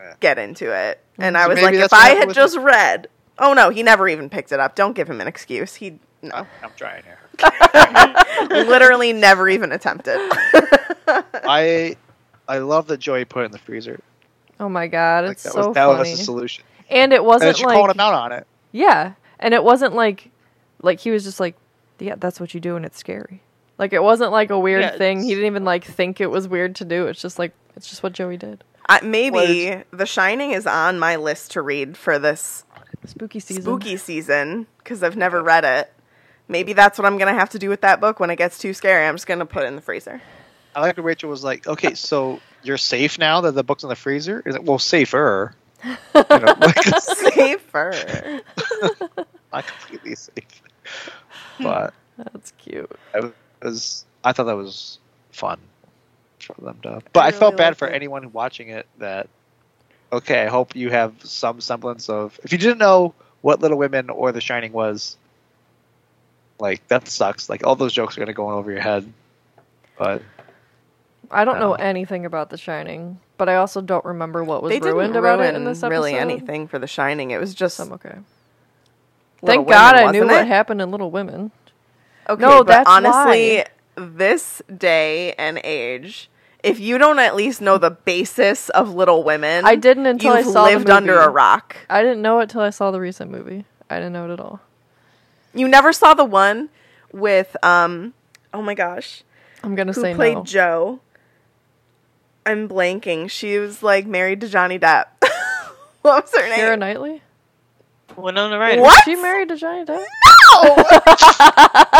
Yeah. 0.00 0.14
get 0.20 0.38
into 0.38 0.70
it. 0.72 1.00
Mm. 1.18 1.24
And 1.24 1.36
So 1.36 1.40
I 1.40 1.46
was 1.48 1.60
like, 1.62 1.74
if 1.74 1.92
I 1.92 2.10
had 2.10 2.28
with 2.28 2.36
just 2.36 2.56
read. 2.56 3.08
Oh 3.38 3.54
no, 3.54 3.70
he 3.70 3.82
never 3.82 4.08
even 4.08 4.28
picked 4.30 4.52
it 4.52 4.60
up. 4.60 4.74
Don't 4.74 4.94
give 4.94 5.08
him 5.08 5.20
an 5.20 5.26
excuse. 5.26 5.74
He 5.74 5.98
no, 6.22 6.46
I'm 6.62 6.70
trying 6.76 7.02
here. 7.04 7.18
literally 8.50 9.12
never 9.12 9.48
even 9.48 9.72
attempted. 9.72 10.18
I 11.06 11.96
I 12.48 12.58
love 12.58 12.86
that 12.88 12.98
Joey 12.98 13.24
put 13.24 13.42
it 13.42 13.46
in 13.46 13.52
the 13.52 13.58
freezer. 13.58 14.00
Oh 14.58 14.68
my 14.68 14.86
god, 14.88 15.24
Like 15.24 15.32
it's 15.32 15.42
that 15.44 15.52
so 15.52 15.68
was 15.68 15.74
that 15.74 15.86
funny. 15.86 15.98
was 16.10 16.18
the 16.18 16.24
solution. 16.24 16.64
and 16.90 17.12
it 17.12 17.24
wasn't 17.24 17.48
then 17.48 17.54
she 17.54 17.64
like 17.66 17.76
called 17.76 17.90
him 17.90 18.00
out 18.00 18.14
on 18.14 18.32
it. 18.32 18.46
yeah, 18.72 19.12
and 19.38 19.54
it 19.54 19.64
wasn't 19.64 19.94
like 19.94 20.30
like 20.82 21.00
he 21.00 21.10
was 21.10 21.24
just 21.24 21.40
like 21.40 21.56
yeah, 21.98 22.14
that's 22.18 22.40
what 22.40 22.54
you 22.54 22.60
do 22.60 22.76
and 22.76 22.84
it's 22.84 22.98
scary. 22.98 23.42
Like 23.78 23.92
it 23.92 24.02
wasn't 24.02 24.32
like 24.32 24.50
a 24.50 24.58
weird 24.58 24.82
Yeah, 24.82 24.96
thing. 24.96 25.22
He 25.22 25.30
didn't 25.30 25.46
even 25.46 25.64
like 25.64 25.84
think 25.84 26.20
it 26.20 26.26
was 26.30 26.46
weird 26.48 26.76
to 26.76 26.84
do. 26.84 27.06
It's 27.06 27.20
just 27.22 27.38
like 27.38 27.52
it's 27.76 27.88
just 27.88 28.02
what 28.02 28.12
Joey 28.12 28.36
did. 28.36 28.62
I, 28.88 29.00
maybe 29.02 29.82
The 29.92 30.04
Shining 30.06 30.50
is 30.50 30.66
on 30.66 30.98
my 30.98 31.14
list 31.16 31.52
to 31.52 31.62
read 31.62 31.96
for 31.96 32.18
this 32.18 32.64
Spooky 33.06 33.38
season. 33.38 33.62
spooky 33.62 33.96
season 33.96 34.66
because 34.78 35.02
I've 35.04 35.16
never 35.16 35.42
read 35.42 35.64
it. 35.64 35.92
Maybe 36.50 36.72
that's 36.72 36.98
what 36.98 37.06
I'm 37.06 37.16
gonna 37.16 37.32
have 37.32 37.50
to 37.50 37.60
do 37.60 37.68
with 37.68 37.82
that 37.82 38.00
book 38.00 38.18
when 38.18 38.28
it 38.28 38.36
gets 38.36 38.58
too 38.58 38.74
scary. 38.74 39.06
I'm 39.06 39.14
just 39.14 39.28
gonna 39.28 39.46
put 39.46 39.62
it 39.62 39.66
in 39.66 39.76
the 39.76 39.80
freezer. 39.82 40.20
I 40.74 40.80
like 40.80 40.96
that 40.96 41.02
Rachel 41.02 41.30
was 41.30 41.44
like, 41.44 41.66
"Okay, 41.66 41.94
so 41.94 42.40
you're 42.64 42.76
safe 42.76 43.18
now 43.20 43.40
that 43.42 43.52
the 43.52 43.62
book's 43.62 43.84
in 43.84 43.88
the 43.88 43.94
freezer." 43.94 44.42
Is 44.44 44.56
it 44.56 44.64
well 44.64 44.80
safer? 44.80 45.54
You 45.84 45.96
know, 46.14 46.54
like, 46.60 46.82
Safer. 47.00 48.42
not 49.52 49.66
completely 49.66 50.16
safe, 50.16 50.62
but 51.60 51.94
That's 52.18 52.52
cute. 52.58 52.90
it 53.14 53.32
was. 53.62 54.04
I 54.24 54.32
thought 54.32 54.44
that 54.44 54.56
was 54.56 54.98
fun 55.30 55.60
for 56.40 56.54
them 56.60 56.80
to. 56.82 57.00
But 57.12 57.20
I, 57.20 57.28
I 57.28 57.30
felt 57.30 57.56
bad 57.56 57.76
for 57.76 57.86
it. 57.86 57.94
anyone 57.94 58.32
watching 58.32 58.70
it. 58.70 58.88
That 58.98 59.28
okay, 60.12 60.42
I 60.42 60.48
hope 60.48 60.74
you 60.74 60.90
have 60.90 61.14
some 61.22 61.60
semblance 61.60 62.08
of. 62.08 62.38
If 62.42 62.50
you 62.50 62.58
didn't 62.58 62.78
know 62.78 63.14
what 63.40 63.60
Little 63.60 63.78
Women 63.78 64.10
or 64.10 64.32
The 64.32 64.40
Shining 64.40 64.72
was, 64.72 65.16
like 66.60 66.86
that 66.88 67.08
sucks. 67.08 67.48
Like 67.48 67.66
all 67.66 67.76
those 67.76 67.92
jokes 67.92 68.16
are 68.16 68.20
gonna 68.20 68.32
go 68.32 68.50
over 68.50 68.70
your 68.70 68.80
head. 68.80 69.10
But 69.98 70.22
I 71.30 71.44
don't 71.44 71.58
know 71.60 71.72
Oh. 71.72 71.82
anything 71.82 72.24
about 72.26 72.50
The 72.50 72.56
Shining, 72.56 73.20
but 73.38 73.48
I 73.48 73.56
also 73.56 73.80
don't 73.80 74.04
remember 74.04 74.42
what 74.42 74.62
was 74.62 74.70
they 74.70 74.80
didn't 74.80 74.94
ruined 74.94 75.14
ruin 75.14 75.24
about 75.24 75.40
it 75.40 75.54
in 75.54 75.64
this 75.64 75.78
episode. 75.78 75.90
really 75.90 76.14
anything 76.14 76.66
for 76.68 76.78
The 76.78 76.86
Shining. 76.86 77.30
It 77.30 77.38
was 77.40 77.54
just 77.54 77.76
So 77.76 77.84
I'm 77.84 77.92
okay. 77.94 78.16
Little 79.42 79.64
Thank 79.64 79.68
God 79.68 79.94
I 79.94 80.10
knew 80.10 80.20
wasn't 80.22 80.30
what 80.38 80.46
happened 80.46 80.82
in 80.82 80.90
Little 80.90 81.10
Women. 81.10 81.50
Okay, 82.28 82.40
No, 82.42 82.58
but 82.58 82.66
that's 82.66 82.90
honestly, 82.90 83.58
why. 83.58 83.64
this 83.96 84.60
day 84.76 85.32
and 85.38 85.60
age, 85.64 86.28
if 86.62 86.78
you 86.78 86.98
don't 86.98 87.18
at 87.18 87.34
least 87.34 87.60
know 87.62 87.78
the 87.78 87.90
basis 87.90 88.68
of 88.70 88.92
Little 88.94 89.22
Women, 89.24 89.64
I 89.64 89.76
didn't 89.76 90.06
until 90.06 90.32
I 90.32 90.38
you've 90.40 90.48
saw 90.52 90.64
the 90.66 90.72
lived 90.72 90.90
under 90.90 91.18
a 91.20 91.28
rock. 91.30 91.76
I 91.88 92.02
didn't 92.02 92.20
know 92.22 92.40
it 92.40 92.50
till 92.50 92.60
I 92.60 92.70
saw 92.70 92.90
the 92.90 93.00
recent 93.00 93.30
movie. 93.30 93.64
I 93.88 93.96
didn't 93.96 94.12
know 94.12 94.28
it 94.28 94.32
at 94.34 94.40
all. 94.40 94.60
You 95.54 95.68
never 95.68 95.92
saw 95.92 96.14
the 96.14 96.24
one 96.24 96.68
with 97.12 97.56
um, 97.64 98.14
oh 98.52 98.62
my 98.62 98.74
gosh, 98.74 99.22
I'm 99.62 99.74
gonna 99.74 99.92
who 99.92 100.00
say 100.00 100.14
played 100.14 100.38
no. 100.38 100.44
Jo? 100.44 101.00
I'm 102.46 102.68
blanking. 102.68 103.30
She 103.30 103.58
was 103.58 103.82
like 103.82 104.06
married 104.06 104.40
to 104.40 104.48
Johnny 104.48 104.78
Depp. 104.78 105.06
what 106.02 106.24
was 106.24 106.34
her 106.34 106.48
name? 106.48 106.78
Knightley? 106.78 107.22
Winona 108.22 108.58
Ryder. 108.58 108.82
What? 108.82 109.04
She 109.04 109.16
married 109.16 109.48
to 109.48 109.56
Johnny 109.56 109.84
Depp? 109.84 110.04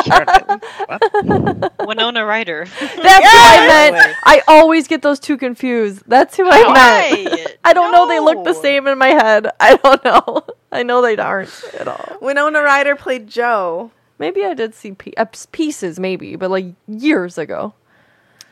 Sharon 0.04 0.26
Knightley? 0.26 0.59
What? 0.87 1.87
Winona 1.87 2.24
Ryder. 2.24 2.64
That's 2.66 2.80
who 2.80 3.02
I 3.02 3.66
Yes! 3.66 3.92
meant. 3.92 4.16
I 4.24 4.42
always 4.48 4.88
get 4.88 5.02
those 5.02 5.20
two 5.20 5.37
confused. 5.37 6.02
That's 6.06 6.37
who 6.37 6.48
I 6.50 6.72
meant. 6.72 7.56
I 7.64 7.72
don't 7.72 7.92
know. 7.92 8.06
They 8.09 8.20
look 8.20 8.44
the 8.44 8.54
same 8.54 8.87
in 8.87 8.98
my 8.98 9.09
head. 9.09 9.48
I 9.61 9.76
don't 9.76 10.04
know. 10.04 10.42
I 10.72 10.83
know 10.83 11.02
they 11.02 11.16
aren't 11.16 11.50
at 11.78 11.88
all. 11.88 12.16
Winona 12.20 12.62
Ryder 12.62 12.96
played 12.96 13.28
Jo. 13.28 13.90
Maybe 14.18 14.44
I 14.44 14.54
did 14.54 14.74
see 14.74 14.92
pe- 14.92 15.12
uh, 15.16 15.24
pieces, 15.52 15.98
maybe, 15.98 16.37
but 16.37 16.50
like 16.50 16.66
years 16.87 17.38
ago. 17.38 17.72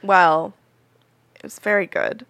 Well, 0.03 0.55
it 1.37 1.43
was 1.43 1.59
very 1.59 1.87
good. 1.87 2.25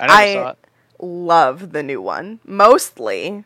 I 0.00 0.06
never 0.06 0.12
I- 0.12 0.34
saw 0.34 0.48
it. 0.50 0.58
love 1.00 1.72
the 1.72 1.82
new 1.82 2.02
one, 2.02 2.40
mostly 2.44 3.44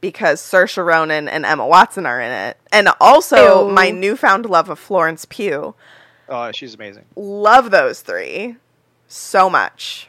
because 0.00 0.40
Saoirse 0.40 0.84
Ronan 0.84 1.28
and 1.28 1.44
Emma 1.44 1.66
Watson 1.66 2.06
are 2.06 2.20
in 2.20 2.30
it, 2.30 2.56
and 2.72 2.88
also 3.00 3.68
Ew. 3.68 3.74
my 3.74 3.90
newfound 3.90 4.46
love 4.46 4.68
of 4.68 4.78
Florence 4.78 5.24
Pugh. 5.28 5.74
Oh, 6.28 6.52
she's 6.52 6.74
amazing. 6.74 7.04
Love 7.16 7.70
those 7.70 8.00
three 8.00 8.56
so 9.06 9.48
much, 9.48 10.08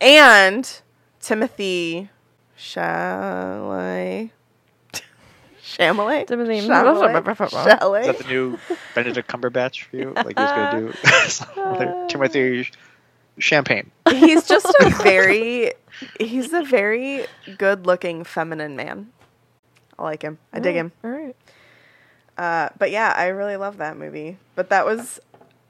and 0.00 0.80
Timothy 1.20 2.10
Chalamet. 2.58 4.30
Chalamet. 5.62 6.26
Timothy- 6.26 6.60
Chalamet. 6.66 7.44
Is 7.46 7.52
Chalamet. 7.52 8.06
that 8.06 8.18
the 8.18 8.24
new 8.28 8.58
Benedict 8.94 9.30
Cumberbatch 9.30 9.82
for 9.84 9.96
you? 9.96 10.12
Like 10.14 10.38
he 10.38 10.42
was 10.42 10.50
gonna 10.50 10.80
do 10.80 10.92
some 11.28 11.48
other 11.58 12.06
Timothy 12.08 12.70
Champagne. 13.38 13.90
He's 14.10 14.46
just 14.46 14.66
a 14.80 14.90
very 15.02 15.72
he's 16.18 16.52
a 16.52 16.62
very 16.62 17.26
good 17.56 17.86
looking 17.86 18.24
feminine 18.24 18.76
man. 18.76 19.10
I 19.98 20.02
like 20.02 20.22
him. 20.22 20.38
I 20.52 20.60
dig 20.60 20.76
him. 20.76 20.92
All 21.02 21.10
right. 21.10 21.36
Uh, 22.36 22.68
but 22.78 22.90
yeah, 22.90 23.12
I 23.16 23.28
really 23.28 23.56
love 23.56 23.78
that 23.78 23.96
movie. 23.96 24.38
But 24.54 24.70
that 24.70 24.86
was 24.86 25.18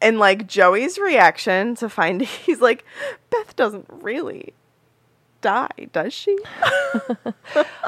and 0.01 0.19
like 0.19 0.47
Joey's 0.47 0.99
reaction 0.99 1.75
to 1.77 1.89
find 1.89 2.23
he's 2.23 2.61
like, 2.61 2.85
Beth 3.31 3.57
doesn't 3.57 3.87
really 3.89 4.55
die, 5.41 5.89
does 5.93 6.13
she? 6.13 6.37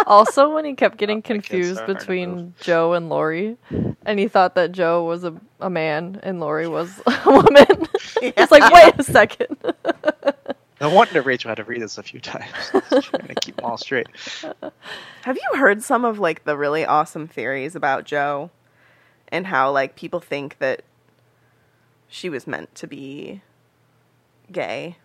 Also, 0.06 0.52
when 0.52 0.64
he 0.64 0.74
kept 0.74 0.96
getting 0.96 1.18
my 1.18 1.22
kids 1.22 1.46
confused 1.46 1.80
are 1.80 1.84
hard 1.84 1.88
to 1.88 1.94
between. 1.94 2.54
Jo 2.60 2.94
and 2.94 3.08
Laurie, 3.08 3.56
and 4.04 4.18
he 4.18 4.26
thought 4.28 4.54
that 4.56 4.72
Jo 4.72 5.04
was 5.04 5.22
a, 5.24 5.34
a 5.60 5.70
man 5.70 6.18
and 6.22 6.40
Laurie 6.40 6.66
was 6.66 7.00
a 7.06 7.30
woman. 7.30 7.86
it's 8.22 8.50
like, 8.50 8.72
wait 8.72 8.94
a 8.98 9.02
second. 9.04 9.56
I 9.84 10.32
No 10.80 10.90
wonder 10.90 11.22
Rachel 11.22 11.50
had 11.50 11.56
to 11.56 11.64
read 11.64 11.82
this 11.82 11.98
a 11.98 12.02
few 12.02 12.18
times. 12.20 12.50
She's 12.72 13.04
trying 13.04 13.28
to 13.28 13.34
keep 13.36 13.56
them 13.56 13.66
all 13.66 13.76
straight. 13.76 14.08
Have 15.22 15.36
you 15.36 15.58
heard 15.58 15.82
some 15.82 16.04
of 16.04 16.18
like 16.18 16.44
the 16.44 16.56
really 16.56 16.84
awesome 16.84 17.28
theories 17.28 17.76
about 17.76 18.04
Jo 18.04 18.50
and 19.28 19.46
how 19.46 19.70
like 19.70 19.94
people 19.94 20.20
think 20.20 20.58
that 20.58 20.82
she 22.08 22.28
was 22.30 22.46
meant 22.46 22.74
to 22.76 22.86
be 22.86 23.42
gay? 24.50 24.96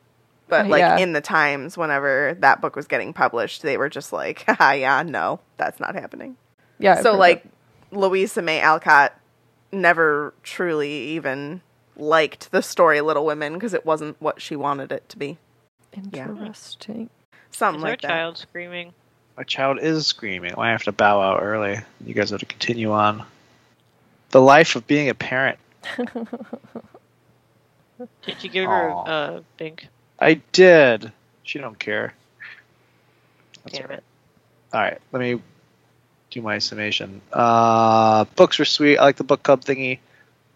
But 0.48 0.66
Uh, 0.66 0.70
like 0.70 0.80
yeah. 0.80 0.98
in 0.98 1.14
the 1.14 1.22
times 1.22 1.78
whenever 1.78 2.36
that 2.40 2.62
book 2.62 2.76
was 2.76 2.88
getting 2.88 3.14
published, 3.14 3.62
they 3.64 3.78
were 3.78 3.90
just 3.90 4.14
like, 4.14 4.44
Haha, 4.48 4.72
yeah, 4.74 5.04
no, 5.04 5.40
that's 5.58 5.80
not 5.80 5.96
happening. 5.96 6.38
yeah. 6.80 7.02
So 7.02 7.12
heard 7.14 7.20
like 7.20 7.46
Louisa 7.92 8.42
May 8.42 8.60
Alcott 8.62 9.20
never 9.72 10.34
truly 10.44 10.92
even 11.10 11.62
liked 11.98 12.52
the 12.52 12.62
story 12.62 13.02
Little 13.02 13.26
Women 13.26 13.54
because 13.54 13.74
it 13.74 13.86
wasn't 13.86 14.22
what 14.22 14.42
she 14.42 14.56
wanted 14.56 14.92
it 14.92 15.08
to 15.10 15.18
be. 15.18 15.38
that. 15.94 16.04
yeah. 16.12 16.30
interesting. 16.30 17.10
Something 17.52 17.80
Is 17.80 17.84
there 17.84 17.90
a 17.90 17.94
like 17.94 18.02
that. 18.02 18.08
child 18.10 18.38
screaming? 18.38 18.94
My 19.38 19.44
child 19.44 19.80
is 19.82 20.06
screaming. 20.08 20.54
I 20.58 20.72
have 20.72 20.84
to 20.84 20.92
bow 20.92 21.22
out 21.22 21.42
early. 21.42 21.80
You 22.06 22.14
guys 22.14 22.30
have 22.30 22.40
to 22.40 22.46
continue 22.46 22.92
on. 22.92 23.24
The 24.32 24.42
life 24.42 24.76
of 24.76 24.86
being 24.88 25.10
a 25.10 25.14
parent. 25.16 25.58
Did 28.24 28.44
you 28.44 28.50
give 28.50 28.66
her 28.66 28.88
a 28.90 28.98
uh, 28.98 29.42
big? 29.58 29.88
I 30.20 30.36
did. 30.52 31.12
She 31.44 31.60
don't 31.60 31.78
care. 31.78 32.14
That's 33.64 33.78
Damn 33.80 33.90
right. 33.90 33.98
it. 34.00 34.04
All 34.74 34.82
right, 34.82 35.00
let 35.12 35.20
me 35.20 35.42
do 36.32 36.42
my 36.42 36.58
summation. 36.60 37.22
Uh, 37.32 38.26
books 38.36 38.60
were 38.60 38.66
sweet. 38.66 38.98
I 38.98 39.04
like 39.04 39.16
the 39.18 39.24
book 39.24 39.44
club 39.44 39.62
thingy. 39.62 40.00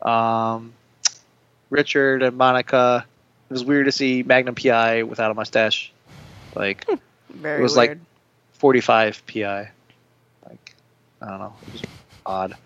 Um, 0.02 0.74
Richard 1.70 2.24
and 2.24 2.38
Monica. 2.38 3.06
It 3.50 3.54
was 3.54 3.64
weird 3.64 3.86
to 3.86 3.92
see 3.92 4.24
Magnum 4.24 4.56
PI 4.56 5.04
without 5.04 5.32
a 5.32 5.34
mustache. 5.34 5.92
Like 6.56 6.86
Very 7.30 7.60
It 7.60 7.64
was 7.64 7.78
like- 7.78 7.98
45 8.54 9.24
PI. 9.26 9.70
Like, 10.48 10.76
I 11.22 11.30
don't 11.30 11.40
know. 11.40 11.54
It 11.68 11.74
was 11.74 11.82
odd. 12.26 12.58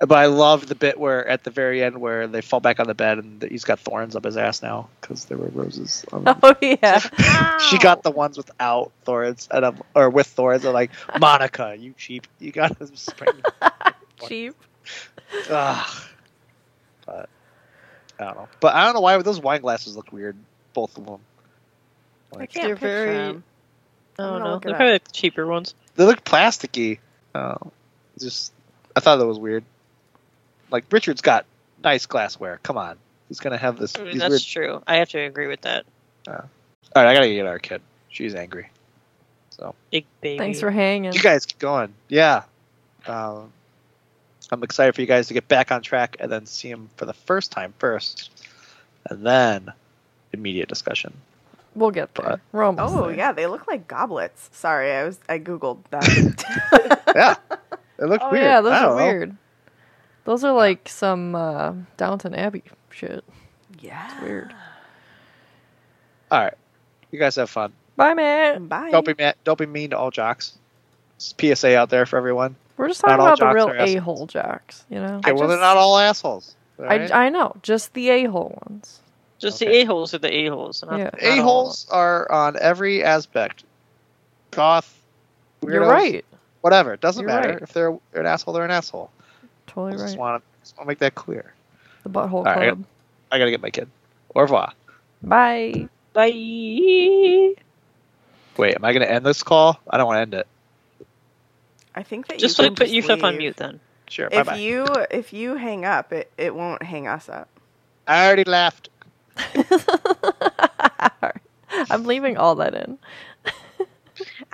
But 0.00 0.18
I 0.18 0.26
loved 0.26 0.66
the 0.68 0.74
bit 0.74 0.98
where 0.98 1.26
at 1.26 1.44
the 1.44 1.50
very 1.50 1.82
end 1.82 1.98
where 2.00 2.26
they 2.26 2.40
fall 2.40 2.58
back 2.60 2.80
on 2.80 2.88
the 2.88 2.94
bed 2.96 3.18
and 3.18 3.40
he's 3.42 3.62
got 3.64 3.78
thorns 3.78 4.16
up 4.16 4.24
his 4.24 4.36
ass 4.36 4.60
now 4.60 4.88
because 5.00 5.26
there 5.26 5.38
were 5.38 5.46
roses. 5.48 6.04
On 6.12 6.24
them. 6.24 6.36
Oh 6.42 6.54
yeah. 6.60 6.98
she 7.70 7.78
got 7.78 8.02
the 8.02 8.10
ones 8.10 8.36
without 8.36 8.90
thorns 9.04 9.46
and 9.52 9.64
I'm, 9.64 9.80
or 9.94 10.10
with 10.10 10.26
thorns. 10.26 10.64
I'm 10.64 10.72
like, 10.72 10.90
Monica, 11.20 11.76
you 11.78 11.94
cheap. 11.96 12.26
You 12.40 12.50
got 12.50 12.76
to 12.80 12.86
spring. 12.96 13.34
Cheap. 14.26 14.54
Ugh. 15.50 16.02
But 17.06 17.28
I 18.18 18.24
don't 18.24 18.36
know. 18.36 18.48
But 18.60 18.74
I 18.74 18.84
don't 18.84 18.94
know 18.94 19.00
why 19.00 19.16
those 19.22 19.40
wine 19.40 19.60
glasses 19.60 19.96
look 19.96 20.12
weird. 20.12 20.36
Both 20.72 20.96
of 20.98 21.06
them. 21.06 21.20
I 22.32 22.38
Like, 22.38 22.52
can't 22.52 22.66
They're 22.66 22.74
picture 22.74 22.86
very- 22.88 23.14
him. 23.30 23.44
I 24.18 24.22
I'm 24.24 24.28
don't 24.32 24.42
know. 24.42 24.58
They're 24.58 24.74
probably 24.74 24.98
the 24.98 25.12
cheaper 25.12 25.46
ones. 25.46 25.74
they 25.96 26.04
look 26.04 26.24
plasticky. 26.24 26.98
Oh, 27.34 27.56
just 28.18 28.52
I 28.96 29.00
thought 29.00 29.16
that 29.16 29.26
was 29.26 29.38
weird. 29.38 29.64
Like 30.74 30.86
Richard's 30.90 31.20
got 31.20 31.46
nice 31.84 32.04
glassware. 32.06 32.58
Come 32.64 32.76
on, 32.76 32.96
he's 33.28 33.38
gonna 33.38 33.56
have 33.56 33.78
this. 33.78 33.94
I 33.96 34.02
mean, 34.02 34.18
that's 34.18 34.30
weird- 34.30 34.42
true. 34.42 34.82
I 34.88 34.96
have 34.96 35.08
to 35.10 35.20
agree 35.20 35.46
with 35.46 35.60
that. 35.60 35.84
All 36.26 36.34
right, 36.96 37.06
I 37.06 37.14
gotta 37.14 37.28
get 37.28 37.46
our 37.46 37.60
kid. 37.60 37.80
She's 38.08 38.34
angry. 38.34 38.70
So 39.50 39.76
Big 39.92 40.04
baby. 40.20 40.36
Thanks 40.38 40.58
for 40.58 40.72
hanging. 40.72 41.12
you 41.12 41.20
guys 41.22 41.46
keep 41.46 41.60
going. 41.60 41.94
Yeah, 42.08 42.42
um, 43.06 43.52
I'm 44.50 44.64
excited 44.64 44.96
for 44.96 45.00
you 45.00 45.06
guys 45.06 45.28
to 45.28 45.34
get 45.34 45.46
back 45.46 45.70
on 45.70 45.80
track 45.80 46.16
and 46.18 46.32
then 46.32 46.44
see 46.46 46.68
him 46.70 46.90
for 46.96 47.04
the 47.06 47.12
first 47.14 47.52
time 47.52 47.72
first, 47.78 48.30
and 49.08 49.24
then 49.24 49.72
immediate 50.32 50.68
discussion. 50.68 51.12
We'll 51.76 51.92
get 51.92 52.12
there. 52.16 52.40
We're 52.50 52.64
almost 52.64 52.94
Oh 52.96 53.06
there. 53.06 53.16
yeah, 53.16 53.30
they 53.30 53.46
look 53.46 53.68
like 53.68 53.86
goblets. 53.86 54.50
Sorry, 54.52 54.90
I 54.92 55.04
was 55.04 55.20
I 55.28 55.38
googled 55.38 55.78
that. 55.90 57.00
Yeah, 57.14 57.36
it 58.00 58.06
looked 58.06 58.24
Oh 58.26 58.30
weird. 58.32 58.42
yeah, 58.44 58.60
those 58.60 58.72
are 58.72 58.80
don't 58.80 58.96
know. 58.98 59.04
weird. 59.04 59.36
Those 60.24 60.42
are 60.44 60.52
like 60.52 60.88
some 60.88 61.34
uh, 61.34 61.74
Downton 61.96 62.34
Abbey 62.34 62.62
shit. 62.90 63.24
yeah. 63.80 64.22
Weird. 64.22 64.54
All 66.30 66.40
right, 66.42 66.54
you 67.10 67.18
guys 67.18 67.36
have 67.36 67.50
fun. 67.50 67.72
Bye, 67.96 68.14
man. 68.14 68.66
Bye. 68.66 68.90
Don't 68.90 69.06
be 69.06 69.14
mad, 69.16 69.36
don't 69.44 69.58
be 69.58 69.66
mean 69.66 69.90
to 69.90 69.98
all 69.98 70.10
jocks. 70.10 70.56
It's 71.16 71.34
PSA 71.38 71.76
out 71.76 71.90
there 71.90 72.06
for 72.06 72.16
everyone. 72.16 72.56
We're 72.76 72.88
just 72.88 73.00
talking 73.02 73.20
all 73.20 73.26
about 73.26 73.38
the 73.38 73.46
real 73.52 73.70
a 73.78 73.94
hole 73.96 74.26
jocks, 74.26 74.84
you 74.90 74.98
know. 74.98 75.16
Okay, 75.16 75.30
I 75.30 75.32
well 75.32 75.46
they're 75.48 75.58
not 75.60 75.76
all 75.76 75.96
assholes. 75.98 76.56
all 76.78 76.86
right? 76.86 77.10
I, 77.12 77.26
I 77.26 77.28
know, 77.28 77.54
just 77.62 77.92
the 77.94 78.08
a 78.10 78.24
hole 78.24 78.58
ones. 78.68 79.00
Just 79.38 79.62
Okay. 79.62 79.70
the 79.70 79.78
a 79.82 79.84
holes 79.84 80.14
are 80.14 80.18
the 80.18 80.32
a 80.34 80.46
holes. 80.48 80.82
Not, 80.84 80.98
Yeah. 80.98 81.04
not 81.04 81.14
all 81.22 81.28
of 81.30 81.38
A-holes 81.38 81.86
are 81.90 82.32
on 82.32 82.56
every 82.60 83.04
aspect. 83.04 83.62
Goth, 84.50 85.00
weirdos, 85.62 85.72
You're 85.72 85.86
right. 85.86 86.24
Whatever. 86.62 86.94
It 86.94 87.00
doesn't 87.00 87.22
You're 87.22 87.30
matter. 87.30 87.48
right. 87.50 87.62
If 87.62 87.72
they're 87.74 87.96
an 88.14 88.26
asshole, 88.26 88.54
they're 88.54 88.64
an 88.64 88.70
asshole. 88.70 89.10
Totally 89.74 89.92
I 89.92 89.96
just 89.96 89.98
right. 90.02 90.16
want 90.16 90.42
to 90.78 90.84
make 90.86 90.98
that 91.00 91.14
clear. 91.14 91.54
The 92.04 92.10
butthole 92.10 92.46
All 92.46 92.54
right. 92.54 92.58
club. 92.58 92.86
I 93.30 93.38
gotta 93.38 93.52
get 93.52 93.62
my 93.62 93.70
kid. 93.70 93.90
Au 94.34 94.42
revoir. 94.42 94.72
Bye. 95.22 95.88
Bye. 96.14 97.54
Wait, 98.58 98.76
am 98.76 98.84
I 98.84 98.92
gonna 98.92 99.06
end 99.06 99.26
this 99.26 99.42
call? 99.42 99.80
I 99.90 99.96
don't 99.98 100.06
want 100.06 100.18
to 100.18 100.22
end 100.22 100.34
it. 100.34 100.46
I 101.94 102.02
think 102.04 102.28
that 102.28 102.38
Just 102.38 102.40
you 102.40 102.54
like 102.58 102.74
put 102.74 102.74
just 102.74 102.90
yourself 102.90 103.24
on 103.24 103.38
mute 103.38 103.56
then. 103.56 103.80
Sure. 104.08 104.30
Bye 104.30 104.32
If 104.32 104.44
bye. 104.44 104.52
you 104.52 104.84
if 105.10 105.32
you 105.32 105.56
hang 105.56 105.84
up, 105.84 106.12
it, 106.12 106.32
it 106.38 106.54
won't 106.54 106.82
hang 106.82 107.06
us 107.08 107.28
up. 107.28 107.48
I 108.06 108.26
already 108.26 108.44
left. 108.44 108.88
I'm 111.90 112.04
leaving 112.04 112.38
all 112.38 112.56
that 112.56 112.74
in. 112.74 112.98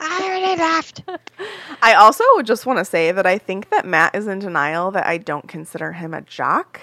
I 0.01 0.23
already 0.25 0.61
left. 0.61 1.03
I 1.83 1.95
also 1.95 2.25
just 2.43 2.67
want 2.67 2.79
to 2.79 2.85
say 2.85 3.13
that 3.13 3.27
I 3.27 3.39
think 3.39 3.71
that 3.71 3.87
Matt 3.87 4.15
is 4.15 4.27
in 4.27 4.39
denial 4.39 4.91
that 4.93 5.07
I 5.07 5.19
don't 5.19 5.47
consider 5.47 5.93
him 5.93 6.15
a 6.15 6.23
jock. 6.23 6.81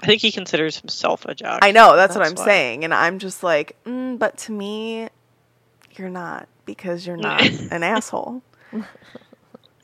I 0.00 0.06
think 0.06 0.20
he 0.20 0.30
considers 0.30 0.78
himself 0.78 1.24
a 1.24 1.34
jock. 1.34 1.60
I 1.62 1.70
know 1.70 1.96
that's, 1.96 2.14
what 2.14 2.26
I'm 2.26 2.34
why. 2.34 2.44
saying, 2.44 2.84
and 2.84 2.92
I'm 2.92 3.18
just 3.18 3.42
like, 3.42 3.76
mm, 3.84 4.18
but 4.18 4.36
to 4.38 4.52
me, 4.52 5.08
you're 5.92 6.10
not 6.10 6.48
because 6.66 7.06
you're 7.06 7.16
not 7.16 7.42
an 7.70 7.82
asshole. 7.82 8.42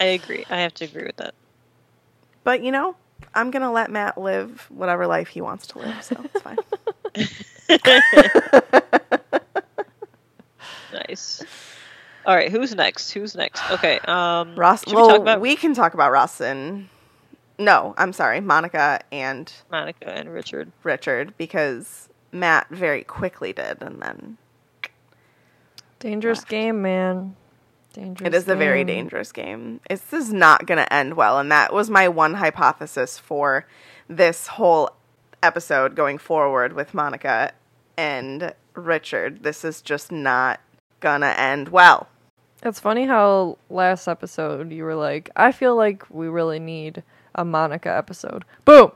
I 0.01 0.05
agree. 0.05 0.45
I 0.51 0.61
have 0.61 0.75
to 0.75 0.85
agree 0.85 1.05
with 1.05 1.17
that. 1.17 1.35
But 2.45 2.63
you 2.63 2.73
know, 2.73 2.97
I'm 3.35 3.51
gonna 3.51 3.73
let 3.73 3.91
Matt 3.91 4.19
live 4.19 4.67
whatever 4.69 5.07
life 5.07 5.29
he 5.29 5.41
wants 5.41 5.69
to 5.69 5.79
live, 5.79 6.03
so 6.03 6.21
it's 6.25 6.43
fine. 6.43 6.59
Nice. 10.93 11.43
All 12.25 12.35
right, 12.37 12.51
who's 12.51 12.75
next? 12.75 13.11
Who's 13.13 13.35
next? 13.35 13.63
Okay. 13.71 13.99
Um, 14.01 14.55
Ross, 14.55 14.87
well, 14.87 15.07
we 15.07 15.13
talk 15.13 15.21
about 15.21 15.41
we 15.41 15.57
can 15.57 15.75
talk 15.75 15.95
about 15.95 16.13
Ross 16.13 16.41
and 16.41 16.89
no, 17.59 17.95
I'm 17.97 18.13
sorry, 18.13 18.41
Monica 18.41 19.01
and 19.11 19.53
Monica 19.71 20.09
and 20.09 20.33
Richard? 20.33 20.73
Richard 20.83 21.35
because 21.37 22.09
Matt 22.33 22.69
very 22.71 23.05
quickly 23.05 23.53
did, 23.53 23.83
and 23.83 24.03
then 24.03 24.39
Dangerous 25.99 26.41
Left. 26.41 26.49
game, 26.49 26.83
man. 26.83 27.37
Dangerous. 27.93 28.27
it 28.27 28.35
is 28.35 28.49
a 28.49 28.57
very 28.57 28.85
dangerous 28.85 29.33
game. 29.33 29.81
It's 29.91 30.03
this 30.07 30.29
is 30.29 30.33
not 30.33 30.67
going 30.67 30.79
to 30.79 30.93
end 30.93 31.15
well, 31.15 31.39
and 31.39 31.53
that 31.53 31.73
was 31.73 31.91
my 31.91 32.09
one 32.09 32.35
hypothesis 32.35 33.19
for 33.19 33.67
this 34.09 34.47
whole 34.47 34.91
episode 35.43 35.95
going 35.95 36.19
forward 36.19 36.73
with 36.73 36.95
Monica 36.95 37.53
and 37.97 38.55
Richard. 38.75 39.43
This 39.43 39.65
is 39.65 39.83
just 39.83 40.11
not 40.11 40.61
gonna 41.03 41.35
end 41.37 41.69
well. 41.69 42.09
It's 42.63 42.81
funny 42.81 43.05
how 43.07 43.59
last 43.69 44.09
episode 44.09 44.73
you 44.73 44.85
were 44.85 44.95
like, 44.95 45.29
I 45.37 45.53
feel 45.53 45.77
like 45.77 46.09
we 46.09 46.29
really 46.29 46.59
need 46.61 47.03
a 47.35 47.45
Monica 47.45 47.91
episode. 47.95 48.45
Boom! 48.65 48.93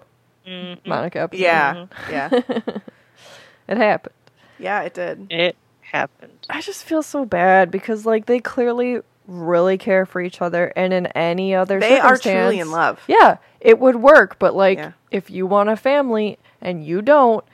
Mhm. 0.46 0.86
Monica 0.86 1.20
episode. 1.20 1.42
Yeah, 1.42 1.86
yeah, 2.09 2.30
it 3.68 3.76
happened. 3.76 4.14
yeah. 4.59 4.82
It 4.82 4.94
did. 4.94 5.26
It 5.30 5.57
happened. 5.80 6.46
I 6.48 6.61
just 6.61 6.84
feel 6.84 7.02
so 7.02 7.24
bad 7.24 7.70
because 7.70 8.07
like 8.07 8.26
they 8.26 8.38
clearly 8.38 9.00
really 9.26 9.76
care 9.76 10.07
for 10.07 10.20
each 10.20 10.40
other 10.40 10.72
and 10.76 10.92
in 10.92 11.07
any 11.07 11.52
other 11.54 11.80
They 11.80 11.98
are 11.98 12.16
truly 12.16 12.61
in 12.61 12.70
love. 12.70 13.00
Yeah, 13.09 13.38
it 13.61 13.80
would 13.80 13.96
work, 13.96 14.38
but 14.38 14.54
like 14.54 14.78
Yeah. 14.78 14.92
if 15.11 15.30
you 15.30 15.46
want 15.46 15.68
a 15.68 15.76
family 15.76 16.38
and 16.61 16.84
you 16.86 17.02
don't, 17.02 17.44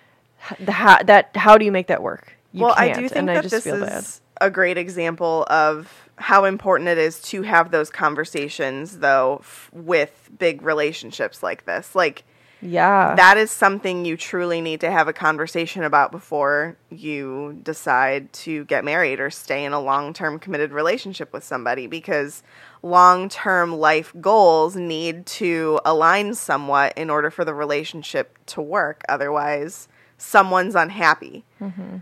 the, 0.61 0.73
how, 0.73 1.03
that 1.05 1.35
how 1.35 1.57
do 1.57 1.65
you 1.65 1.73
make 1.73 1.87
that 1.87 2.03
work? 2.03 2.35
You 2.53 2.65
well, 2.65 2.75
can't, 2.75 2.91
I 2.91 3.01
do 3.01 3.09
think 3.09 3.17
and 3.19 3.31
I 3.31 3.35
that 3.37 3.43
just 3.45 3.53
this 3.53 3.65
feel 3.65 3.83
is 3.83 4.21
a 4.43 4.51
great 4.51 4.77
example 4.77 5.47
of 5.49 6.11
how 6.17 6.45
important 6.45 6.89
it 6.89 6.99
is 6.99 7.21
to 7.23 7.43
have 7.43 7.71
those 7.71 7.91
conversations, 7.91 8.99
though, 8.99 9.39
f- 9.41 9.71
with 9.73 10.31
big 10.39 10.63
relationships 10.63 11.43
like 11.43 11.65
this. 11.65 11.95
Like. 11.95 12.25
Yeah, 12.65 13.17
that 13.17 13.39
is 13.39 13.51
something 13.51 14.05
you 14.05 14.17
truly 14.17 14.61
need 14.61 14.83
to 14.83 14.91
have 14.93 15.09
a 15.09 15.13
conversation 15.13 15.83
about 15.83 16.13
before 16.13 16.77
you 16.91 17.59
decide 17.61 18.33
to 18.35 18.65
get 18.67 18.85
married 18.85 19.19
or 19.19 19.31
stay 19.31 19.65
in 19.65 19.73
a 19.73 19.81
long 19.81 20.13
term 20.13 20.39
committed 20.39 20.71
relationship 20.71 21.33
with 21.33 21.43
somebody 21.43 21.89
because 21.89 22.45
long 22.81 23.29
term 23.29 23.73
life 23.73 24.15
goals 24.21 24.77
need 24.77 25.27
to 25.27 25.81
align 25.85 26.35
somewhat 26.35 26.97
in 26.97 27.11
order 27.11 27.33
for 27.33 27.45
the 27.45 27.53
relationship 27.53 28.39
to 28.47 28.63
work. 28.63 29.03
Otherwise, 29.09 29.89
someone's 30.17 30.77
unhappy. 30.77 31.45
Mm-hmm. 31.61 31.97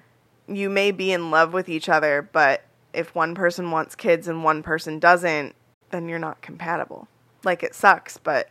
You 0.51 0.69
may 0.71 0.91
be 0.91 1.13
in 1.13 1.31
love 1.31 1.53
with 1.53 1.69
each 1.69 1.89
other, 1.89 2.29
but 2.33 2.63
if 2.93 3.15
one 3.15 3.35
person 3.35 3.71
wants 3.71 3.95
kids 3.95 4.27
and 4.29 4.43
one 4.43 4.63
person 4.63 4.99
doesn't, 4.99 5.55
then 5.91 6.09
you're 6.09 6.19
not 6.19 6.43
compatible. 6.43 7.09
Like, 7.45 7.63
it 7.63 7.75
sucks, 7.75 8.17
but 8.19 8.51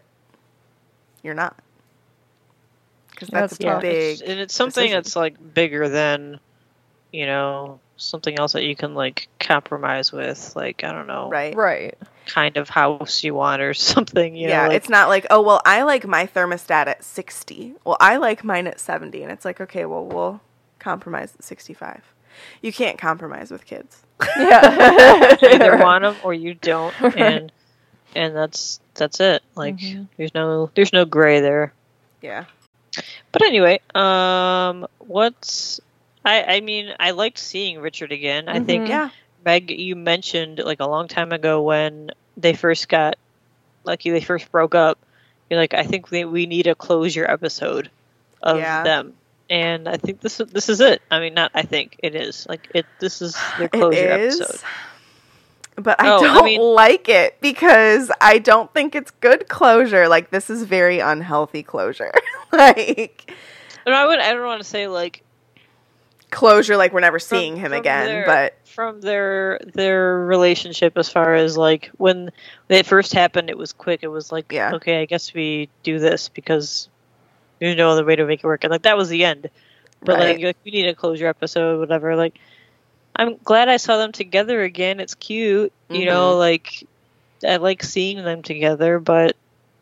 you're 1.23 1.33
not. 1.33 1.57
Because 3.11 3.29
that's, 3.29 3.57
That's 3.57 3.59
a 3.59 3.63
tough. 3.63 3.81
big. 3.81 4.13
It's- 4.13 4.21
and 4.21 4.39
it's 4.39 4.53
something 4.53 4.83
decision. 4.83 4.97
that's 4.97 5.15
like 5.15 5.53
bigger 5.53 5.89
than, 5.89 6.39
you 7.11 7.25
know, 7.25 7.79
something 7.97 8.39
else 8.39 8.53
that 8.53 8.63
you 8.63 8.75
can 8.77 8.95
like 8.95 9.27
compromise 9.41 10.11
with. 10.13 10.55
Like 10.55 10.85
I 10.85 10.93
don't 10.93 11.07
know, 11.07 11.29
right. 11.29 11.53
right. 11.53 11.97
kind 12.27 12.55
of 12.55 12.69
house 12.69 13.21
you 13.23 13.33
want 13.33 13.61
or 13.61 13.73
something. 13.73 14.35
You 14.37 14.47
yeah, 14.47 14.63
know, 14.63 14.67
like, 14.69 14.77
it's 14.77 14.89
not 14.89 15.09
like, 15.09 15.27
oh, 15.29 15.41
well, 15.41 15.61
I 15.65 15.83
like 15.83 16.07
my 16.07 16.25
thermostat 16.27 16.87
at 16.87 17.03
60. 17.03 17.73
Well, 17.83 17.97
I 17.99 18.15
like 18.17 18.43
mine 18.45 18.67
at 18.67 18.79
70. 18.79 19.21
And 19.21 19.31
it's 19.33 19.43
like, 19.43 19.59
okay, 19.59 19.85
well, 19.85 20.05
we'll 20.05 20.39
compromise 20.79 21.33
at 21.37 21.43
65. 21.43 22.01
You 22.61 22.71
can't 22.71 22.97
compromise 22.97 23.51
with 23.51 23.65
kids. 23.65 24.01
Yeah, 24.37 25.35
you 25.41 25.47
either 25.49 25.77
want 25.83 26.03
them 26.03 26.15
or 26.23 26.33
you 26.33 26.53
don't, 26.53 26.93
and 27.01 27.51
and 28.15 28.35
that's 28.35 28.79
that's 28.95 29.19
it. 29.19 29.41
Like 29.55 29.77
Mhm. 29.77 30.07
there's 30.17 30.33
no 30.33 30.69
there's 30.75 30.91
no 30.93 31.05
gray 31.05 31.39
there. 31.41 31.73
Yeah. 32.21 32.45
But 33.31 33.43
anyway, 33.43 33.79
um, 33.95 34.87
what's 34.99 35.79
I 36.25 36.43
I 36.43 36.59
mean 36.61 36.93
I 36.99 37.11
liked 37.11 37.37
seeing 37.37 37.79
Richard 37.79 38.11
again. 38.11 38.49
I 38.49 38.59
think 38.59 38.85
Mhm. 38.85 38.89
Yeah. 38.89 39.09
Meg, 39.45 39.71
you 39.71 39.95
mentioned 39.95 40.59
like 40.59 40.79
a 40.81 40.85
long 40.87 41.07
time 41.07 41.31
ago 41.31 41.61
when 41.61 42.11
they 42.35 42.53
first 42.53 42.89
got, 42.89 43.17
like 43.85 44.03
they 44.03 44.19
first 44.21 44.51
broke 44.51 44.75
up. 44.75 44.97
You're 45.49 45.59
like, 45.59 45.73
I 45.73 45.83
think 45.83 46.11
we 46.11 46.25
we 46.25 46.45
need 46.45 46.67
a 46.67 46.75
closure 46.75 47.25
episode. 47.29 47.89
of 48.41 48.57
Yeah. 48.57 48.83
them. 48.83 49.13
And 49.49 49.87
I 49.87 49.97
think 49.97 50.21
this 50.21 50.39
is 50.39 50.49
this 50.49 50.69
is 50.69 50.79
it. 50.81 51.01
I 51.09 51.19
mean, 51.19 51.33
not 51.33 51.51
I 51.55 51.63
think 51.63 51.95
it 52.03 52.13
is. 52.15 52.45
Like 52.47 52.69
it. 52.75 52.85
This 52.99 53.21
is 53.21 53.35
their 53.57 53.67
closure 53.69 53.97
it 53.97 54.19
is. 54.21 54.39
episode. 54.41 54.61
But 55.75 56.01
I 56.01 56.09
Oh, 56.11 56.19
don't 56.21 56.45
mean- 56.45 56.61
like 56.61 57.07
it 57.09 57.39
because 57.41 58.11
I 58.21 58.37
don't 58.39 58.71
think 58.73 58.95
it's 58.95 59.11
good 59.11 59.47
closure. 59.47 60.07
Like 60.07 60.29
this 60.29 60.49
is 60.49 60.63
very 60.63 60.99
unhealthy 60.99 61.63
closure. 61.63 62.11
like 62.51 63.33
And 63.85 63.95
I 63.95 64.05
would. 64.05 64.19
I 64.19 64.33
don't 64.33 64.45
want 64.45 64.61
to 64.61 64.67
say 64.67 64.87
like 64.87 65.23
closure 66.31 66.77
like 66.77 66.93
we're 66.93 66.99
never 66.99 67.17
from- 67.19 67.37
seeing 67.37 67.55
him 67.57 67.71
from 67.71 67.79
again, 67.79 68.05
their- 68.05 68.25
but 68.25 68.55
from 68.67 69.01
their 69.01 69.59
their 69.73 70.19
relationship 70.19 70.97
as 70.97 71.09
far 71.09 71.33
as 71.33 71.57
like 71.57 71.89
when 71.97 72.29
it 72.69 72.85
first 72.85 73.13
happened, 73.13 73.49
it 73.49 73.57
was 73.57 73.73
quick. 73.73 74.01
It 74.03 74.07
was 74.09 74.31
like, 74.31 74.51
Yeah. 74.51 74.73
okay, 74.75 75.01
I 75.01 75.05
guess 75.05 75.33
we 75.33 75.69
do 75.83 75.97
this 75.97 76.29
because 76.29 76.87
there's 77.59 77.75
no 77.77 77.89
other 77.89 78.05
way 78.05 78.15
to 78.15 78.25
make 78.25 78.43
it 78.43 78.45
work. 78.47 78.63
And 78.63 78.71
like 78.71 78.83
that 78.83 78.97
was 78.97 79.09
the 79.09 79.23
end. 79.25 79.49
But 80.01 80.17
Right. 80.17 80.35
like, 80.35 80.43
like 80.43 80.57
we 80.63 80.71
need 80.71 80.83
to 80.83 80.93
close 80.95 81.19
your 81.19 81.29
episode, 81.29 81.79
whatever. 81.79 82.15
Like, 82.15 82.35
I'm 83.15 83.35
glad 83.43 83.67
I 83.67 83.77
saw 83.77 83.97
them 83.97 84.11
together 84.11 84.63
again. 84.63 84.99
It's 84.99 85.15
cute, 85.15 85.73
you 85.89 86.05
know. 86.05 86.31
Mm-hmm. 86.31 86.39
Like, 86.39 86.87
I 87.45 87.57
like 87.57 87.83
seeing 87.83 88.23
them 88.23 88.41
together, 88.41 88.99
but 88.99 89.35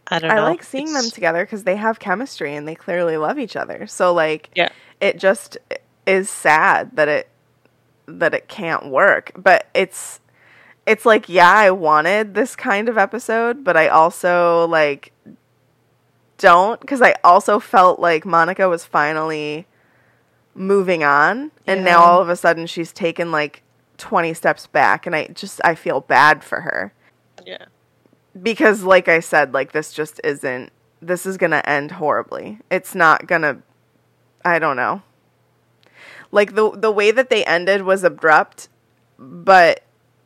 I 0.08 0.20
don't 0.20 0.30
know. 0.30 0.38
I 0.38 0.48
like 0.48 0.64
seeing 0.64 0.92
them 0.94 1.10
together 1.12 1.44
because 1.46 1.64
they 1.66 1.76
have 1.76 2.00
chemistry 2.00 2.56
and 2.56 2.68
they 2.68 2.76
clearly 2.76 3.18
love 3.18 3.38
each 3.38 3.56
other. 3.56 3.86
So 3.88 4.14
like, 4.14 4.50
Yeah. 4.56 4.70
it 5.02 5.20
just 5.20 5.58
is 6.06 6.30
sad 6.30 6.96
that 6.96 7.08
it 7.08 7.30
that 8.08 8.34
it 8.34 8.48
can't 8.48 8.88
work. 8.88 9.32
But 9.36 9.68
it's 9.74 10.20
it's 10.86 11.06
like, 11.06 11.28
yeah, 11.28 11.52
I 11.52 11.72
wanted 11.72 12.34
this 12.34 12.56
kind 12.56 12.88
of 12.88 12.98
episode, 12.98 13.64
but 13.64 13.76
I 13.76 13.90
also 13.90 14.66
like 14.68 15.12
don't 16.38 16.80
because 16.82 17.02
I 17.02 17.16
also 17.24 17.60
felt 17.60 18.00
like 18.00 18.26
Monica 18.26 18.68
was 18.70 18.86
finally 18.86 19.66
moving 20.56 21.04
on, 21.04 21.52
and 21.66 21.84
now 21.84 22.02
all 22.04 22.22
of 22.22 22.30
a 22.30 22.36
sudden 22.36 22.68
she's 22.68 22.92
taken 22.92 23.32
like 23.32 23.64
twenty 23.98 24.34
steps 24.34 24.68
back, 24.68 25.06
and 25.06 25.16
I 25.16 25.28
just 25.28 25.62
I 25.64 25.76
feel 25.76 26.02
bad 26.02 26.44
for 26.44 26.62
her. 26.62 26.94
Yeah. 27.46 27.66
because 28.42 28.84
like 28.84 29.08
i 29.08 29.20
said 29.22 29.54
like 29.54 29.72
this 29.72 29.94
just 29.94 30.20
isn't 30.24 30.72
this 31.02 31.26
is 31.26 31.38
gonna 31.38 31.62
end 31.66 31.92
horribly. 31.92 32.60
It's 32.70 32.94
not 32.96 33.26
gonna 33.28 33.60
i 34.44 34.60
don't 34.60 34.76
know. 34.76 35.02
Like 36.32 36.56
the 36.56 36.72
the 36.72 36.92
way 36.92 37.12
that 37.12 37.30
they 37.30 37.46
ended 37.46 37.84
was 37.84 38.04
abrupt 38.04 38.68
but 39.18 39.84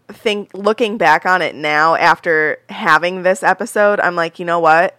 think 0.07 0.49
looking 0.53 0.97
back 0.97 1.25
on 1.25 1.41
it 1.41 1.55
now 1.55 1.95
after 1.95 2.57
having 2.69 3.23
this 3.23 3.43
episode 3.43 3.99
i'm 4.01 4.15
like 4.15 4.39
you 4.39 4.45
know 4.45 4.59
what 4.59 4.97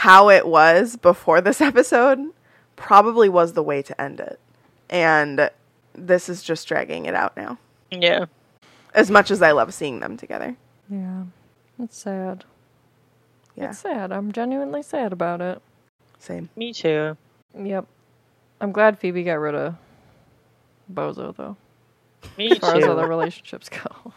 how 0.00 0.28
it 0.28 0.46
was 0.46 0.96
before 0.96 1.40
this 1.40 1.60
episode 1.70 2.18
probably 2.76 3.28
was 3.28 3.54
the 3.54 3.62
way 3.62 3.80
to 3.82 3.98
end 4.00 4.20
it 4.20 4.38
and 4.90 5.50
this 5.94 6.28
is 6.28 6.42
just 6.42 6.68
dragging 6.68 7.06
it 7.06 7.14
out 7.14 7.34
now 7.36 7.56
Yeah. 7.90 8.26
as 8.94 9.10
much 9.10 9.30
as 9.30 9.40
i 9.40 9.52
love 9.52 9.72
seeing 9.72 10.00
them 10.00 10.16
together 10.16 10.56
Yeah. 10.90 11.24
It's 11.78 11.96
sad. 11.98 12.44
yeah 13.54 13.70
It's 13.70 13.78
sad. 13.80 14.12
I'm 14.12 14.32
genuinely 14.32 14.82
sad 14.82 15.12
about 15.12 15.40
it. 15.40 15.60
same 16.18 16.48
Me 16.56 16.72
too. 16.72 17.16
Yep. 17.58 17.86
I'm 18.60 18.72
glad 18.72 18.98
Phoebe 18.98 19.22
got 19.24 19.34
rid 19.40 19.54
of 19.54 19.74
Bozo 20.92 21.34
though. 21.36 21.56
Me 22.38 22.48
too. 22.48 22.54
As 22.54 22.58
far 22.60 22.76
as 22.76 22.84
too. 22.84 22.90
other 22.92 23.06
relationships 23.08 23.68
go. 23.68 24.12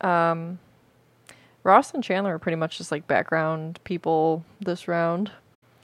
um 0.06 0.58
Ross 1.64 1.92
and 1.92 2.04
Chandler 2.04 2.34
are 2.34 2.38
pretty 2.38 2.56
much 2.56 2.78
just 2.78 2.92
like 2.92 3.06
background 3.08 3.80
people 3.84 4.44
this 4.60 4.86
round. 4.86 5.32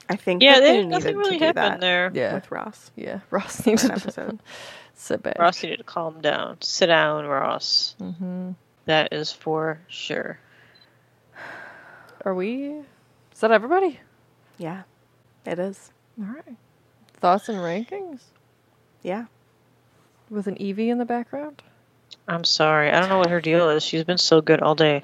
I 0.09 0.15
think 0.15 0.41
Yeah, 0.43 0.55
that 0.55 0.59
they 0.61 0.67
there, 0.67 0.75
needed 0.83 0.89
nothing 0.89 1.17
really 1.17 1.39
to 1.39 1.45
happened 1.45 1.81
there. 1.83 2.11
Yeah. 2.13 2.33
with 2.35 2.51
Ross. 2.51 2.91
Yeah. 2.95 3.19
Ross 3.29 3.61
for 3.61 3.69
needs 3.69 3.83
an 3.83 3.89
to 3.89 3.95
episode. 3.95 4.39
sit 4.93 5.23
back. 5.23 5.37
Ross 5.39 5.61
needed 5.63 5.77
to 5.77 5.83
calm 5.83 6.21
down. 6.21 6.57
Sit 6.61 6.87
down, 6.87 7.25
Ross. 7.25 7.95
hmm 7.99 8.51
That 8.85 9.11
is 9.13 9.31
for 9.31 9.79
sure. 9.87 10.39
Are 12.23 12.35
we 12.35 12.67
Is 13.33 13.39
that 13.39 13.51
everybody? 13.51 13.99
Yeah, 14.57 14.83
it 15.45 15.57
is. 15.59 15.91
All 16.19 16.27
right. 16.27 16.55
Thoughts 17.15 17.49
and 17.49 17.57
rankings 17.59 18.21
Yeah, 19.01 19.25
with 20.29 20.45
an 20.47 20.61
Evie 20.61 20.89
in 20.89 20.97
the 20.99 21.05
background? 21.05 21.61
I'm 22.27 22.43
sorry. 22.43 22.91
I 22.91 22.99
don't 22.99 23.09
know 23.09 23.17
what 23.17 23.29
her 23.31 23.41
deal 23.41 23.69
is. 23.71 23.83
She's 23.83 24.03
been 24.03 24.17
so 24.19 24.41
good 24.41 24.61
all 24.61 24.75
day. 24.75 25.03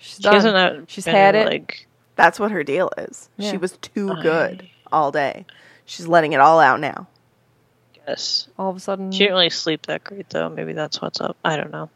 She's 0.00 0.16
She 0.16 0.22
done. 0.22 0.34
hasn't. 0.34 0.56
uh, 0.56 0.80
She's 0.88 1.04
been, 1.04 1.14
had 1.14 1.34
it. 1.36 1.46
Like, 1.46 1.86
that's 2.16 2.40
what 2.40 2.50
her 2.50 2.64
deal 2.64 2.90
is. 2.98 3.28
Yeah. 3.36 3.50
She 3.52 3.56
was 3.56 3.76
too 3.78 4.10
I 4.12 4.22
good 4.22 4.68
all 4.90 5.12
day. 5.12 5.46
She's 5.84 6.06
letting 6.08 6.32
it 6.32 6.40
all 6.40 6.58
out 6.60 6.80
now. 6.80 7.06
yes. 8.08 8.48
All 8.58 8.70
of 8.70 8.76
a 8.76 8.80
sudden. 8.80 9.12
She 9.12 9.18
didn't 9.20 9.34
really 9.34 9.50
sleep 9.50 9.86
that 9.86 10.02
great 10.04 10.28
though. 10.30 10.48
Maybe 10.48 10.72
that's 10.72 11.00
what's 11.00 11.20
up. 11.20 11.36
I 11.44 11.56
don't 11.56 11.70
know. 11.70 11.88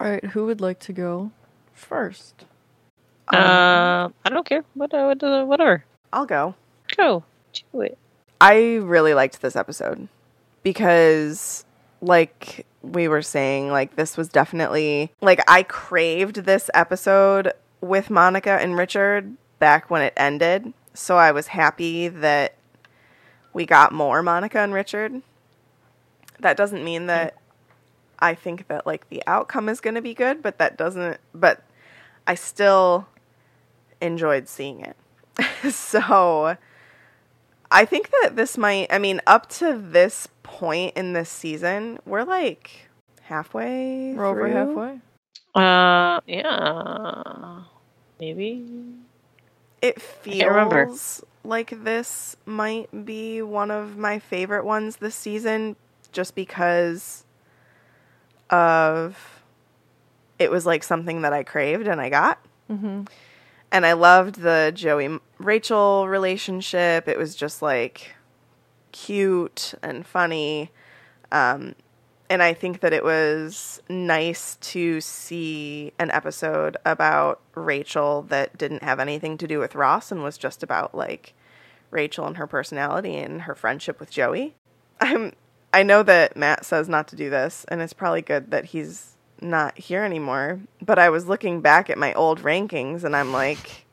All 0.00 0.08
right, 0.10 0.24
who 0.24 0.46
would 0.46 0.60
like 0.60 0.78
to 0.80 0.92
go 0.92 1.30
first? 1.74 2.44
Um, 3.28 3.40
Um, 3.40 4.14
I 4.24 4.30
don't 4.30 4.46
care. 4.46 4.64
What, 4.74 4.94
uh, 4.94 5.04
what, 5.06 5.22
uh, 5.22 5.44
whatever. 5.44 5.84
I'll 6.12 6.26
go. 6.26 6.54
Go. 6.96 7.24
Do 7.72 7.80
it. 7.82 7.98
I 8.40 8.76
really 8.76 9.12
liked 9.14 9.42
this 9.42 9.56
episode 9.56 10.06
because, 10.62 11.64
like 12.00 12.66
we 12.82 13.08
were 13.08 13.22
saying, 13.22 13.70
like 13.70 13.96
this 13.96 14.16
was 14.16 14.28
definitely 14.28 15.12
like 15.20 15.40
I 15.48 15.62
craved 15.62 16.36
this 16.36 16.70
episode 16.74 17.52
with 17.80 18.10
Monica 18.10 18.52
and 18.52 18.76
Richard 18.76 19.36
back 19.58 19.90
when 19.90 20.02
it 20.02 20.12
ended. 20.16 20.72
So 20.94 21.16
I 21.16 21.32
was 21.32 21.48
happy 21.48 22.08
that 22.08 22.54
we 23.52 23.66
got 23.66 23.92
more 23.92 24.22
Monica 24.22 24.58
and 24.58 24.72
Richard. 24.72 25.22
That 26.40 26.56
doesn't 26.56 26.84
mean 26.84 27.06
that 27.06 27.36
I 28.18 28.34
think 28.34 28.68
that 28.68 28.86
like 28.86 29.08
the 29.08 29.22
outcome 29.26 29.68
is 29.68 29.80
going 29.80 29.94
to 29.94 30.02
be 30.02 30.14
good, 30.14 30.42
but 30.42 30.58
that 30.58 30.76
doesn't. 30.76 31.18
But 31.34 31.62
I 32.26 32.34
still 32.34 33.08
enjoyed 34.00 34.48
seeing 34.48 34.80
it. 34.80 34.96
so 35.72 36.56
I 37.70 37.84
think 37.84 38.10
that 38.22 38.36
this 38.36 38.56
might, 38.56 38.92
I 38.92 38.98
mean, 38.98 39.20
up 39.26 39.48
to 39.50 39.78
this 39.78 40.28
point 40.42 40.96
in 40.96 41.12
this 41.12 41.28
season, 41.28 41.98
we're 42.06 42.24
like 42.24 42.88
halfway. 43.22 44.14
We're 44.14 44.24
over 44.24 44.48
halfway. 44.48 45.00
Uh, 45.54 46.20
yeah. 46.26 47.62
Maybe. 48.20 48.64
It 49.82 50.00
feels 50.00 51.22
like 51.44 51.84
this 51.84 52.36
might 52.46 53.04
be 53.04 53.42
one 53.42 53.70
of 53.70 53.96
my 53.96 54.18
favorite 54.18 54.64
ones 54.64 54.96
this 54.96 55.14
season 55.14 55.76
just 56.12 56.34
because 56.34 57.24
of 58.50 59.42
it 60.38 60.50
was 60.50 60.66
like 60.66 60.82
something 60.82 61.22
that 61.22 61.32
I 61.32 61.42
craved 61.42 61.86
and 61.86 62.00
I 62.00 62.08
got. 62.08 62.38
Mm-hmm. 62.70 63.02
And 63.70 63.84
I 63.84 63.92
loved 63.92 64.36
the 64.36 64.72
Joey 64.74 65.18
Rachel 65.38 66.08
relationship. 66.08 67.06
It 67.06 67.18
was 67.18 67.34
just 67.34 67.60
like 67.60 68.14
cute 68.92 69.74
and 69.82 70.06
funny. 70.06 70.70
Um, 71.30 71.74
and 72.30 72.42
I 72.42 72.52
think 72.52 72.80
that 72.80 72.92
it 72.92 73.04
was 73.04 73.82
nice 73.88 74.56
to 74.56 75.00
see 75.00 75.92
an 75.98 76.10
episode 76.10 76.76
about 76.84 77.40
Rachel 77.54 78.22
that 78.28 78.58
didn't 78.58 78.82
have 78.82 79.00
anything 79.00 79.38
to 79.38 79.46
do 79.46 79.58
with 79.58 79.74
Ross 79.74 80.12
and 80.12 80.22
was 80.22 80.36
just 80.36 80.62
about 80.62 80.94
like 80.94 81.34
Rachel 81.90 82.26
and 82.26 82.36
her 82.36 82.46
personality 82.46 83.16
and 83.16 83.42
her 83.42 83.54
friendship 83.54 83.98
with 83.98 84.10
Joey. 84.10 84.54
I'm 85.00 85.32
I 85.72 85.82
know 85.82 86.02
that 86.02 86.34
Matt 86.36 86.64
says 86.64 86.88
not 86.88 87.08
to 87.08 87.16
do 87.16 87.28
this 87.28 87.66
and 87.68 87.82
it's 87.82 87.92
probably 87.92 88.22
good 88.22 88.50
that 88.50 88.66
he's 88.66 89.16
not 89.40 89.78
here 89.78 90.04
anymore, 90.04 90.60
but 90.82 90.98
I 90.98 91.10
was 91.10 91.26
looking 91.26 91.60
back 91.60 91.90
at 91.90 91.98
my 91.98 92.12
old 92.14 92.42
rankings 92.42 93.04
and 93.04 93.14
I'm 93.14 93.32
like 93.32 93.86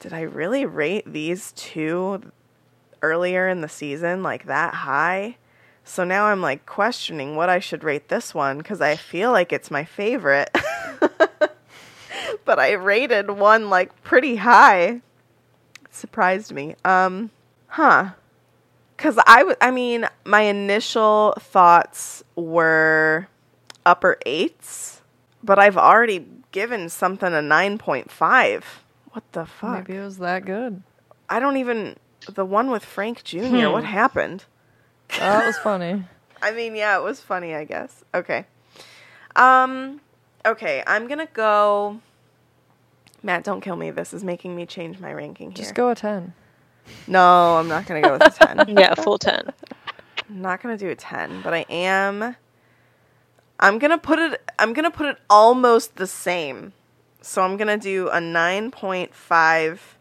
did 0.00 0.12
I 0.12 0.20
really 0.20 0.64
rate 0.64 1.10
these 1.12 1.52
two 1.52 2.30
earlier 3.02 3.48
in 3.48 3.60
the 3.60 3.68
season 3.68 4.22
like 4.22 4.46
that 4.46 4.74
high? 4.74 5.36
So 5.84 6.04
now 6.04 6.26
I'm 6.26 6.40
like 6.40 6.66
questioning 6.66 7.34
what 7.34 7.48
I 7.48 7.58
should 7.58 7.82
rate 7.82 8.08
this 8.08 8.34
one 8.34 8.58
because 8.58 8.80
I 8.80 8.94
feel 8.96 9.32
like 9.32 9.52
it's 9.52 9.70
my 9.70 9.84
favorite. 9.84 10.50
but 12.44 12.58
I 12.58 12.72
rated 12.72 13.30
one 13.30 13.70
like 13.70 14.02
pretty 14.02 14.36
high. 14.36 14.80
It 14.80 15.02
surprised 15.90 16.52
me. 16.52 16.76
Um, 16.84 17.30
huh. 17.68 18.10
Cause 18.96 19.18
I 19.26 19.38
w- 19.38 19.56
I 19.60 19.70
mean, 19.70 20.06
my 20.24 20.42
initial 20.42 21.34
thoughts 21.38 22.22
were 22.34 23.28
upper 23.86 24.18
eights, 24.26 25.00
but 25.42 25.58
I've 25.58 25.78
already 25.78 26.26
given 26.52 26.90
something 26.90 27.32
a 27.32 27.40
nine 27.40 27.78
point 27.78 28.10
five. 28.10 28.82
What 29.12 29.24
the 29.32 29.46
fuck? 29.46 29.88
Maybe 29.88 29.98
it 29.98 30.04
was 30.04 30.18
that 30.18 30.44
good. 30.44 30.82
I 31.30 31.40
don't 31.40 31.56
even 31.56 31.96
the 32.28 32.44
one 32.44 32.70
with 32.70 32.84
Frank 32.84 33.24
Jr. 33.24 33.70
What 33.70 33.84
happened? 33.84 34.44
That 35.18 35.46
was 35.46 35.56
funny. 35.58 36.04
I 36.42 36.52
mean, 36.52 36.76
yeah, 36.76 36.98
it 36.98 37.02
was 37.02 37.20
funny, 37.20 37.54
I 37.54 37.64
guess. 37.64 38.04
Okay. 38.14 38.44
Um 39.34 40.02
okay, 40.44 40.82
I'm 40.86 41.06
going 41.06 41.18
to 41.18 41.28
go 41.32 42.00
Matt, 43.22 43.42
don't 43.42 43.60
kill 43.60 43.76
me. 43.76 43.90
This 43.90 44.12
is 44.12 44.22
making 44.22 44.54
me 44.54 44.66
change 44.66 44.98
my 45.00 45.12
ranking 45.12 45.50
here. 45.50 45.56
Just 45.56 45.74
go 45.74 45.88
a 45.88 45.94
10. 45.94 46.32
No, 47.08 47.56
I'm 47.56 47.68
not 47.68 47.86
gonna 47.86 48.02
go 48.02 48.12
with 48.12 48.22
a 48.22 48.30
ten. 48.30 48.64
Yeah, 48.78 48.94
full 48.94 49.18
ten. 49.18 49.52
I'm 50.28 50.40
not 50.42 50.62
gonna 50.62 50.78
do 50.78 50.88
a 50.88 50.94
ten, 50.94 51.42
but 51.42 51.54
I 51.54 51.66
am. 51.68 52.36
I'm 53.58 53.78
gonna 53.78 53.98
put 53.98 54.18
it. 54.18 54.42
I'm 54.58 54.72
gonna 54.72 54.90
put 54.90 55.06
it 55.06 55.18
almost 55.30 55.96
the 55.96 56.06
same. 56.06 56.72
So 57.22 57.42
I'm 57.42 57.56
gonna 57.56 57.78
do 57.78 58.08
a 58.08 58.20
nine 58.20 58.70
point 58.70 59.14
five 59.14 59.96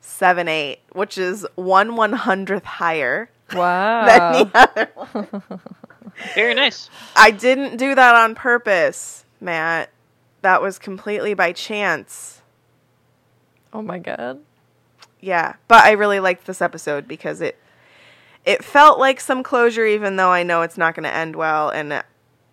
seven 0.00 0.48
eight, 0.48 0.78
which 0.92 1.18
is 1.18 1.46
one 1.56 1.96
one 1.96 2.12
hundredth 2.12 2.64
higher 2.64 3.30
than 3.48 3.58
Wow. 3.58 4.44
the 4.44 4.50
other 4.54 4.90
one. 4.94 5.42
Very 6.34 6.54
nice. 6.54 6.88
I 7.14 7.30
didn't 7.30 7.76
do 7.76 7.94
that 7.94 8.14
on 8.14 8.34
purpose, 8.34 9.24
Matt. 9.40 9.90
That 10.42 10.62
was 10.62 10.78
completely 10.78 11.34
by 11.34 11.52
chance. 11.52 12.40
Oh 13.72 13.82
my 13.82 13.98
god. 13.98 14.40
Yeah, 15.20 15.54
but 15.68 15.84
I 15.84 15.92
really 15.92 16.20
liked 16.20 16.46
this 16.46 16.62
episode 16.62 17.08
because 17.08 17.40
it 17.40 17.58
it 18.44 18.64
felt 18.64 18.98
like 18.98 19.18
some 19.20 19.42
closure 19.42 19.84
even 19.84 20.16
though 20.16 20.30
I 20.30 20.44
know 20.44 20.62
it's 20.62 20.78
not 20.78 20.94
going 20.94 21.02
to 21.04 21.12
end 21.14 21.34
well 21.34 21.68
and 21.68 22.02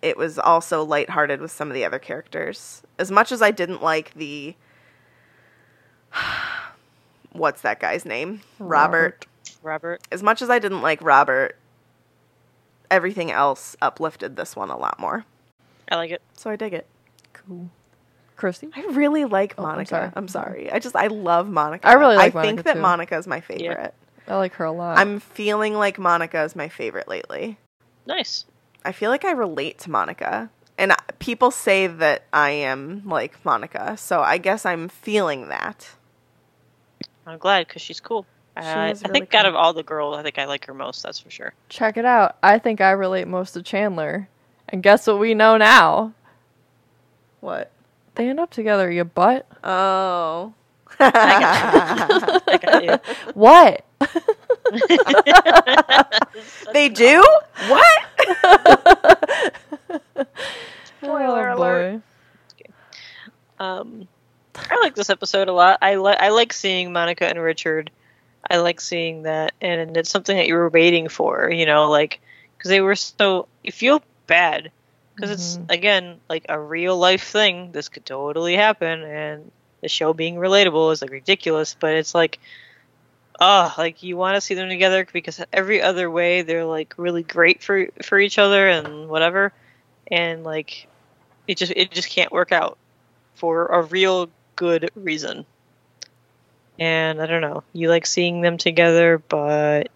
it 0.04 0.16
was 0.18 0.38
also 0.38 0.84
lighthearted 0.84 1.40
with 1.40 1.50
some 1.50 1.68
of 1.68 1.74
the 1.74 1.84
other 1.84 1.98
characters. 1.98 2.82
As 2.98 3.10
much 3.10 3.32
as 3.32 3.40
I 3.40 3.50
didn't 3.50 3.82
like 3.82 4.12
the 4.14 4.54
what's 7.32 7.62
that 7.62 7.80
guy's 7.80 8.04
name? 8.04 8.42
Robert. 8.58 9.26
Robert. 9.62 10.02
As 10.12 10.22
much 10.22 10.42
as 10.42 10.50
I 10.50 10.58
didn't 10.58 10.82
like 10.82 11.00
Robert, 11.02 11.56
everything 12.90 13.30
else 13.30 13.76
uplifted 13.80 14.36
this 14.36 14.54
one 14.54 14.70
a 14.70 14.76
lot 14.76 15.00
more. 15.00 15.24
I 15.90 15.96
like 15.96 16.10
it. 16.10 16.22
So 16.34 16.50
I 16.50 16.56
dig 16.56 16.74
it. 16.74 16.86
Cool. 17.32 17.70
Christy? 18.36 18.68
I 18.74 18.82
really 18.90 19.24
like 19.24 19.54
Oh, 19.56 19.62
I'm 19.64 19.70
Monica. 19.70 19.88
sorry. 19.88 20.10
I'm 20.14 20.28
sorry. 20.28 20.70
I 20.70 20.78
just 20.80 20.96
I 20.96 21.06
love 21.06 21.48
Monica. 21.48 21.86
I 21.88 21.94
really 21.94 22.16
like 22.16 22.34
I 22.34 22.42
think 22.42 22.64
that 22.64 22.74
too. 22.74 22.80
Monica 22.80 23.16
is 23.16 23.26
my 23.26 23.40
favorite. 23.40 23.94
I 24.28 24.36
like 24.36 24.54
her 24.54 24.64
a 24.64 24.72
lot. 24.72 24.98
I'm 24.98 25.20
feeling 25.20 25.74
like 25.74 25.98
Monica 25.98 26.42
is 26.42 26.54
my 26.56 26.68
favorite 26.68 27.08
lately. 27.08 27.58
Nice. 28.06 28.44
I 28.84 28.92
feel 28.92 29.10
like 29.10 29.24
I 29.24 29.30
relate 29.32 29.78
to 29.80 29.90
Monica. 29.90 30.50
And 30.76 30.92
people 31.20 31.50
say 31.50 31.86
that 31.86 32.24
I 32.32 32.50
am 32.50 33.02
like 33.08 33.42
Monica, 33.44 33.96
so 33.96 34.20
I 34.22 34.38
guess 34.38 34.66
I'm 34.66 34.88
feeling 34.88 35.48
that. 35.48 35.88
I'm 37.26 37.38
glad 37.38 37.66
because 37.68 37.80
she's 37.80 38.00
cool. 38.00 38.26
She 38.60 38.66
Uh, 38.66 38.86
is 38.90 39.02
I 39.04 39.08
really 39.08 39.20
think 39.20 39.34
out 39.34 39.46
of 39.46 39.54
all 39.54 39.72
the 39.72 39.82
girls, 39.84 40.16
I 40.16 40.22
think 40.22 40.38
I 40.38 40.44
like 40.46 40.66
her 40.66 40.74
most. 40.74 41.02
That's 41.02 41.18
for 41.20 41.30
sure. 41.30 41.54
Check 41.68 41.96
it 41.96 42.04
out. 42.04 42.36
I 42.42 42.58
think 42.58 42.80
I 42.80 42.90
relate 42.90 43.28
most 43.28 43.52
to 43.52 43.62
Chandler. 43.62 44.28
And 44.68 44.82
guess 44.82 45.06
what 45.06 45.18
we 45.18 45.32
know 45.34 45.56
now? 45.56 46.12
What? 47.40 47.70
They 48.16 48.28
end 48.28 48.40
up 48.40 48.50
together, 48.50 48.90
you 48.90 49.04
butt. 49.04 49.46
Oh. 49.62 50.54
I 51.00 52.58
got 52.62 52.84
you. 52.84 52.98
What? 53.34 53.84
they 56.72 56.88
do? 56.88 57.22
What? 57.68 58.02
Spoiler 61.02 61.50
Oh, 61.50 61.58
alert. 61.58 62.02
Um, 63.58 64.08
I 64.56 64.78
like 64.80 64.94
this 64.94 65.10
episode 65.10 65.48
a 65.48 65.52
lot. 65.52 65.78
I 65.82 65.96
like 65.96 66.18
I 66.18 66.30
like 66.30 66.52
seeing 66.52 66.92
Monica 66.92 67.28
and 67.28 67.40
Richard. 67.40 67.90
I 68.50 68.58
like 68.58 68.80
seeing 68.80 69.22
that, 69.22 69.52
and 69.60 69.96
it's 69.96 70.10
something 70.10 70.36
that 70.36 70.46
you 70.46 70.54
were 70.54 70.68
waiting 70.68 71.08
for. 71.08 71.50
You 71.50 71.66
know, 71.66 71.90
like 71.90 72.20
because 72.56 72.70
they 72.70 72.80
were 72.80 72.96
so 72.96 73.46
you 73.62 73.72
feel 73.72 74.02
bad 74.26 74.70
because 75.14 75.30
it's 75.30 75.58
again 75.68 76.20
like 76.28 76.46
a 76.48 76.58
real 76.58 76.96
life 76.96 77.24
thing. 77.24 77.72
This 77.72 77.88
could 77.88 78.06
totally 78.06 78.56
happen, 78.56 79.02
and 79.02 79.50
the 79.82 79.88
show 79.88 80.12
being 80.12 80.36
relatable 80.36 80.92
is 80.92 81.02
like 81.02 81.10
ridiculous, 81.10 81.76
but 81.78 81.94
it's 81.94 82.14
like. 82.14 82.38
Oh, 83.40 83.74
like 83.76 84.02
you 84.02 84.16
want 84.16 84.36
to 84.36 84.40
see 84.40 84.54
them 84.54 84.68
together 84.68 85.06
because 85.12 85.40
every 85.52 85.82
other 85.82 86.10
way 86.10 86.42
they're 86.42 86.64
like 86.64 86.94
really 86.96 87.22
great 87.22 87.62
for 87.62 87.88
for 88.02 88.18
each 88.18 88.38
other 88.38 88.68
and 88.68 89.08
whatever, 89.08 89.52
and 90.06 90.44
like 90.44 90.86
it 91.48 91.56
just 91.56 91.72
it 91.74 91.90
just 91.90 92.08
can't 92.10 92.30
work 92.30 92.52
out 92.52 92.78
for 93.34 93.66
a 93.66 93.82
real 93.82 94.30
good 94.56 94.90
reason. 94.94 95.44
And 96.78 97.20
I 97.20 97.26
don't 97.26 97.40
know, 97.40 97.62
you 97.72 97.88
like 97.88 98.06
seeing 98.06 98.40
them 98.40 98.56
together, 98.56 99.18
but 99.18 99.88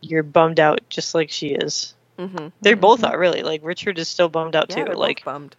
you're 0.00 0.22
bummed 0.22 0.60
out 0.60 0.80
just 0.88 1.14
like 1.14 1.30
she 1.30 1.48
is. 1.48 1.94
Mm-hmm. 2.18 2.48
They 2.60 2.74
both 2.74 3.04
are 3.04 3.18
really 3.18 3.42
like 3.42 3.60
Richard 3.64 3.98
is 3.98 4.08
still 4.08 4.28
bummed 4.28 4.56
out 4.56 4.66
Yeah, 4.70 4.84
too. 4.84 4.92
Like, 4.92 5.24
bummed. 5.24 5.54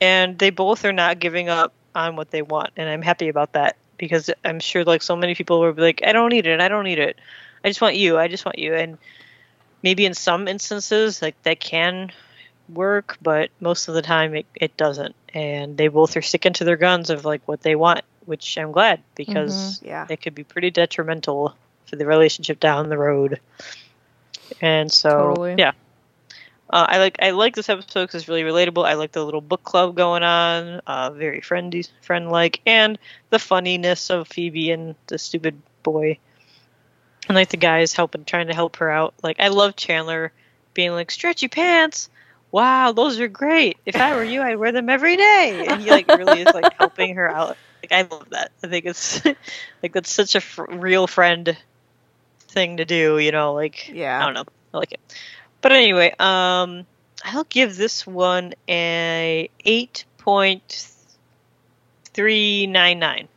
and 0.00 0.38
they 0.38 0.50
both 0.50 0.84
are 0.84 0.92
not 0.92 1.18
giving 1.18 1.48
up 1.48 1.72
on 1.94 2.14
what 2.16 2.30
they 2.30 2.42
want, 2.42 2.70
and 2.76 2.88
I'm 2.88 3.02
happy 3.02 3.28
about 3.28 3.52
that 3.54 3.76
because 4.00 4.30
I'm 4.42 4.58
sure 4.60 4.82
like 4.82 5.02
so 5.02 5.14
many 5.14 5.34
people 5.34 5.60
will 5.60 5.74
be 5.74 5.82
like, 5.82 6.00
I 6.04 6.12
don't 6.12 6.30
need 6.30 6.46
it, 6.46 6.60
I 6.60 6.68
don't 6.68 6.84
need 6.84 6.98
it, 6.98 7.18
I 7.62 7.68
just 7.68 7.82
want 7.82 7.96
you, 7.96 8.18
I 8.18 8.26
just 8.28 8.46
want 8.46 8.58
you, 8.58 8.74
and 8.74 8.96
maybe 9.82 10.06
in 10.06 10.14
some 10.14 10.48
instances 10.48 11.20
like 11.20 11.40
that 11.42 11.60
can 11.60 12.10
work, 12.68 13.18
but 13.20 13.50
most 13.60 13.88
of 13.88 13.94
the 13.94 14.02
time 14.02 14.34
it, 14.34 14.46
it 14.54 14.76
doesn't, 14.78 15.14
and 15.34 15.76
they 15.76 15.88
both 15.88 16.16
are 16.16 16.22
sticking 16.22 16.54
to 16.54 16.64
their 16.64 16.78
guns 16.78 17.10
of 17.10 17.26
like 17.26 17.46
what 17.46 17.60
they 17.60 17.76
want, 17.76 18.00
which 18.24 18.56
I'm 18.56 18.72
glad 18.72 19.02
because 19.14 19.78
mm-hmm. 19.78 19.86
Yeah. 19.86 20.06
it 20.08 20.22
could 20.22 20.34
be 20.34 20.44
pretty 20.44 20.70
detrimental 20.70 21.54
for 21.84 21.96
the 21.96 22.06
relationship 22.06 22.58
down 22.58 22.88
the 22.88 22.98
road. 22.98 23.38
And 24.62 24.90
so, 24.90 25.10
Totally. 25.10 25.56
yeah, 25.58 25.72
uh, 26.72 26.86
I 26.88 26.98
like 26.98 27.16
I 27.20 27.30
like 27.30 27.56
this 27.56 27.68
episode 27.68 28.02
because 28.02 28.22
it's 28.22 28.28
really 28.28 28.42
relatable. 28.42 28.86
I 28.86 28.94
like 28.94 29.12
the 29.12 29.24
little 29.24 29.40
book 29.40 29.64
club 29.64 29.96
going 29.96 30.22
on, 30.22 30.80
uh, 30.86 31.10
very 31.10 31.40
friendly, 31.40 31.84
friend 32.00 32.30
like, 32.30 32.60
and 32.64 32.98
the 33.30 33.38
funniness 33.38 34.10
of 34.10 34.28
Phoebe 34.28 34.70
and 34.70 34.94
the 35.08 35.18
stupid 35.18 35.60
boy, 35.82 36.18
and 37.28 37.34
like 37.34 37.48
the 37.48 37.56
guys 37.56 37.92
helping, 37.92 38.24
trying 38.24 38.46
to 38.46 38.54
help 38.54 38.76
her 38.76 38.90
out. 38.90 39.14
Like 39.22 39.40
I 39.40 39.48
love 39.48 39.74
Chandler 39.74 40.32
being 40.72 40.92
like 40.92 41.10
stretchy 41.10 41.48
pants. 41.48 42.08
Wow, 42.52 42.92
those 42.92 43.20
are 43.20 43.28
great. 43.28 43.76
If 43.86 43.96
I 43.96 44.14
were 44.14 44.24
you, 44.24 44.42
I'd 44.42 44.56
wear 44.56 44.72
them 44.72 44.88
every 44.88 45.16
day. 45.16 45.66
And 45.68 45.82
he 45.82 45.90
like 45.90 46.08
really 46.08 46.40
is 46.40 46.54
like 46.54 46.72
helping 46.78 47.16
her 47.16 47.28
out. 47.28 47.56
Like 47.82 47.92
I 47.92 48.02
love 48.02 48.30
that. 48.30 48.52
I 48.62 48.68
think 48.68 48.86
it's 48.86 49.24
like 49.82 49.92
that's 49.92 50.12
such 50.12 50.34
a 50.34 50.40
fr- 50.40 50.64
real 50.64 51.06
friend 51.06 51.56
thing 52.48 52.76
to 52.78 52.84
do. 52.84 53.18
You 53.18 53.32
know, 53.32 53.54
like 53.54 53.88
Yeah. 53.88 54.20
I 54.20 54.24
don't 54.24 54.34
know. 54.34 54.44
I 54.74 54.78
like 54.78 54.92
it. 54.92 55.00
But 55.62 55.72
anyway, 55.72 56.14
um, 56.18 56.86
I'll 57.24 57.44
give 57.48 57.76
this 57.76 58.06
one 58.06 58.54
a 58.68 59.50
eight 59.64 60.04
point 60.18 60.88
three 62.12 62.66
nine 62.66 62.98
nine. 62.98 63.28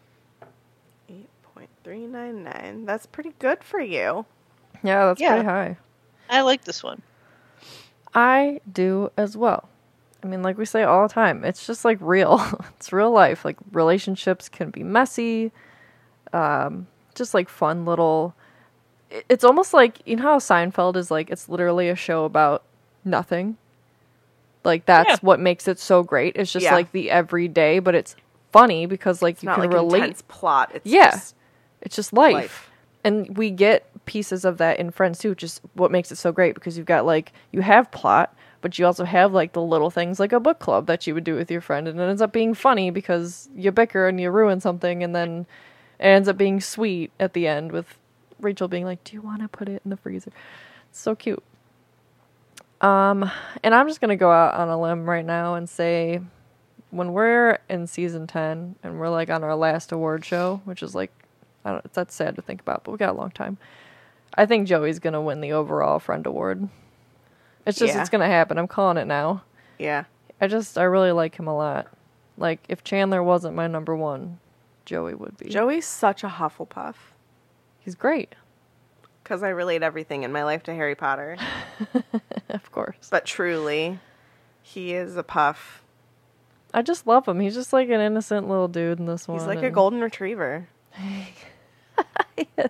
8.399. 1.86 2.86
That's 2.86 3.06
pretty 3.06 3.34
good 3.40 3.64
for 3.64 3.80
you. 3.80 4.26
Yeah, 4.84 5.06
that's 5.08 5.22
Yeah. 5.22 5.34
pretty 5.34 5.46
high. 5.46 5.78
I 6.30 6.42
like 6.42 6.64
this 6.64 6.82
one. 6.84 7.02
I 8.14 8.62
do 8.72 9.12
as 9.18 9.36
well. 9.36 9.70
I 10.24 10.28
mean, 10.28 10.42
like 10.42 10.58
we 10.58 10.66
say 10.66 10.84
all 10.84 11.08
the 11.08 11.14
time, 11.14 11.44
it's 11.44 11.68
just 11.68 11.84
like 11.84 11.98
real. 12.00 12.42
it's 12.78 12.94
real 12.94 13.12
life. 13.12 13.44
Like 13.44 13.58
relationships 13.72 14.48
can 14.50 14.70
be 14.70 14.84
messy. 14.84 15.52
Um, 16.32 16.88
just 17.16 17.34
like 17.34 17.50
fun 17.50 17.86
little. 17.86 18.34
It- 19.14 19.26
It's 19.30 19.44
almost 19.44 19.74
like 19.74 20.00
you 20.06 20.16
know 20.18 20.24
how 20.24 20.40
Seinfeld 20.40 20.96
is 20.98 21.10
like 21.12 21.30
it's 21.30 21.48
literally 21.48 21.90
a 21.90 21.96
show 21.96 22.26
about 22.26 22.64
nothing. 23.06 23.58
Like 24.64 24.86
that's 24.86 25.10
Yeah. 25.10 25.18
what 25.22 25.40
makes 25.40 25.68
it 25.68 25.80
so 25.80 26.04
great. 26.04 26.36
It's 26.36 26.52
just 26.52 26.64
Yeah. 26.66 26.74
like 26.74 26.92
the 26.92 27.12
everyday, 27.12 27.80
but 27.80 27.96
it's 27.96 28.16
funny 28.52 28.86
because 28.86 29.22
like 29.22 29.36
It's 29.36 29.44
you 29.44 29.50
can 29.50 29.60
like 29.60 29.74
relate. 29.74 30.28
plot. 30.28 30.72
It's 30.74 30.86
Yeah. 30.86 31.12
just 31.12 31.36
It's 31.82 31.96
just 31.96 32.14
life. 32.14 32.34
life. 32.34 32.70
And 33.04 33.38
we 33.38 33.50
get 33.52 33.86
pieces 34.06 34.46
of 34.46 34.58
that 34.60 34.80
in 34.80 34.90
Friends 34.92 35.20
too, 35.20 35.36
is 35.42 35.60
what 35.74 35.92
makes 35.92 36.12
it 36.12 36.18
so 36.18 36.32
great 36.32 36.56
because 36.56 36.78
you've 36.78 36.88
got 36.88 37.06
like 37.06 37.34
you 37.52 37.62
have 37.62 37.92
plot, 37.92 38.34
but 38.62 38.80
you 38.80 38.86
also 38.86 39.04
have 39.04 39.34
like 39.34 39.52
the 39.52 39.62
little 39.62 39.90
things 39.90 40.20
like 40.20 40.32
a 40.32 40.40
book 40.40 40.60
club 40.60 40.88
that 40.88 41.06
you 41.06 41.14
would 41.14 41.26
do 41.26 41.36
with 41.36 41.52
your 41.52 41.60
friend 41.62 41.88
and 41.88 42.00
it 42.00 42.04
ends 42.04 42.22
up 42.22 42.32
being 42.32 42.54
funny 42.54 42.90
because 42.90 43.50
you 43.56 43.72
bicker 43.72 44.08
and 44.08 44.22
you 44.22 44.32
ruin 44.32 44.62
something 44.62 45.04
and 45.04 45.14
then 45.14 45.46
it 46.00 46.06
ends 46.06 46.30
up 46.30 46.38
being 46.38 46.62
sweet 46.62 47.12
at 47.20 47.34
the 47.34 47.46
end 47.48 47.74
with 47.74 47.98
Rachel 48.44 48.68
being 48.68 48.86
like, 48.86 49.04
"Do 49.04 49.14
you 49.16 49.22
want 49.22 49.42
to 49.42 49.48
put 49.48 49.70
it 49.70 49.82
in 49.84 49.90
the 49.90 49.98
freezer?" 49.98 50.32
It's 50.90 51.00
so 51.00 51.16
cute. 51.16 51.44
Um, 52.82 53.30
and 53.64 53.74
I'm 53.74 53.88
just 53.88 54.02
gonna 54.02 54.16
go 54.18 54.32
out 54.32 54.56
on 54.56 54.68
a 54.70 54.80
limb 54.80 55.10
right 55.10 55.26
now 55.26 55.56
and 55.56 55.70
say, 55.70 56.20
when 56.92 57.14
we're 57.14 57.60
in 57.70 57.88
season 57.88 58.28
ten 58.28 58.76
and 58.84 59.00
we're 59.00 59.10
like 59.10 59.30
on 59.30 59.44
our 59.44 59.56
last 59.56 59.92
award 59.92 60.26
show, 60.26 60.62
which 60.66 60.84
is 60.84 60.94
like, 60.94 61.12
I 61.66 61.72
don't, 61.72 61.94
that's 61.94 62.14
sad 62.14 62.36
to 62.36 62.42
think 62.42 62.62
about, 62.62 62.84
but 62.84 62.92
we 62.92 62.98
got 62.98 63.10
a 63.16 63.18
long 63.18 63.32
time. 63.32 63.58
I 64.36 64.46
think 64.46 64.68
Joey's 64.68 65.00
gonna 65.00 65.22
win 65.22 65.40
the 65.42 65.54
overall 65.54 66.00
friend 66.00 66.26
award. 66.26 66.68
It's 67.66 67.80
just 67.80 67.94
Yeah. 67.96 68.02
it's 68.02 68.10
gonna 68.10 68.28
happen. 68.28 68.58
I'm 68.58 68.68
calling 68.68 68.98
it 68.98 69.06
now. 69.08 69.44
yeah. 69.80 70.04
I 70.42 70.48
just 70.48 70.78
I 70.78 70.84
really 70.84 71.14
like 71.14 71.36
him 71.40 71.48
a 71.48 71.56
lot. 71.56 71.88
Like 72.38 72.60
if 72.68 72.84
Chandler 72.84 73.24
wasn't 73.24 73.56
my 73.56 73.68
number 73.68 73.96
one, 73.96 74.40
Joey 74.86 75.14
would 75.14 75.38
be. 75.38 75.48
Joey's 75.48 75.86
such 75.88 76.22
a 76.24 76.28
Hufflepuff 76.28 76.96
He's 77.84 77.96
great, 77.96 78.36
because 79.24 79.44
I 79.44 79.50
relate 79.50 79.84
everything 79.84 80.24
in 80.24 80.32
my 80.32 80.44
life 80.44 80.64
to 80.64 80.74
Harry 80.74 80.96
Potter. 80.96 81.38
of 82.50 82.72
course. 82.72 83.10
But 83.10 83.26
truly, 83.26 84.00
he 84.62 84.94
is 84.94 85.18
a 85.18 85.24
puff. 85.24 85.84
I 86.74 86.82
just 86.82 87.06
love 87.06 87.28
him. 87.28 87.40
He's 87.40 87.54
just 87.54 87.74
like 87.74 87.90
an 87.90 88.00
innocent 88.00 88.48
little 88.48 88.68
dude 88.68 89.00
in 89.00 89.06
this 89.06 89.28
one. 89.28 89.38
He's 89.38 89.48
like 89.48 89.64
a 89.64 89.70
golden 89.70 90.02
retriever. 90.02 90.68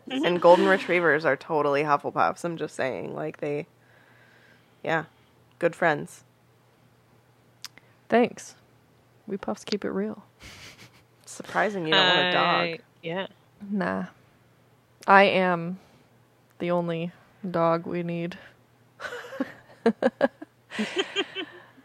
And 0.09 0.41
golden 0.41 0.67
retrievers 0.67 1.25
are 1.25 1.35
totally 1.35 1.83
Hufflepuffs. 1.83 2.43
I'm 2.43 2.57
just 2.57 2.75
saying, 2.75 3.15
like 3.15 3.37
they, 3.37 3.67
yeah, 4.83 5.05
good 5.59 5.75
friends. 5.75 6.23
Thanks. 8.09 8.55
We 9.25 9.37
puffs 9.37 9.63
keep 9.63 9.85
it 9.85 9.89
real. 9.89 10.23
Surprising 11.25 11.85
you 11.85 11.93
don't 11.93 12.15
want 12.15 12.27
a 12.27 12.31
dog. 12.31 12.69
Uh, 12.69 12.77
yeah. 13.01 13.27
Nah. 13.69 14.05
I 15.07 15.23
am 15.23 15.79
the 16.59 16.71
only 16.71 17.11
dog 17.49 17.85
we 17.85 18.03
need. 18.03 18.37
oh, 19.85 19.91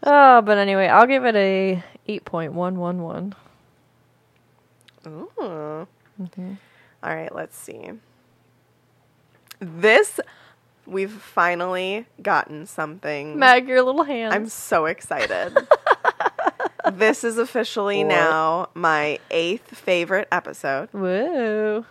but 0.42 0.58
anyway, 0.58 0.86
I'll 0.86 1.06
give 1.06 1.24
it 1.24 1.34
a 1.34 1.82
8.111. 2.08 3.32
Ooh. 5.06 5.86
Mm-hmm. 6.20 6.54
All 7.02 7.14
right, 7.14 7.34
let's 7.34 7.56
see. 7.56 7.90
This, 9.60 10.20
we've 10.86 11.10
finally 11.12 12.06
gotten 12.22 12.66
something. 12.66 13.38
Mag, 13.38 13.68
your 13.68 13.82
little 13.82 14.04
hands. 14.04 14.34
I'm 14.34 14.48
so 14.48 14.86
excited. 14.86 15.56
this 16.92 17.24
is 17.24 17.38
officially 17.38 18.04
What? 18.04 18.08
now 18.08 18.68
my 18.74 19.18
eighth 19.30 19.76
favorite 19.76 20.28
episode, 20.30 20.88
Whoa. 20.92 21.84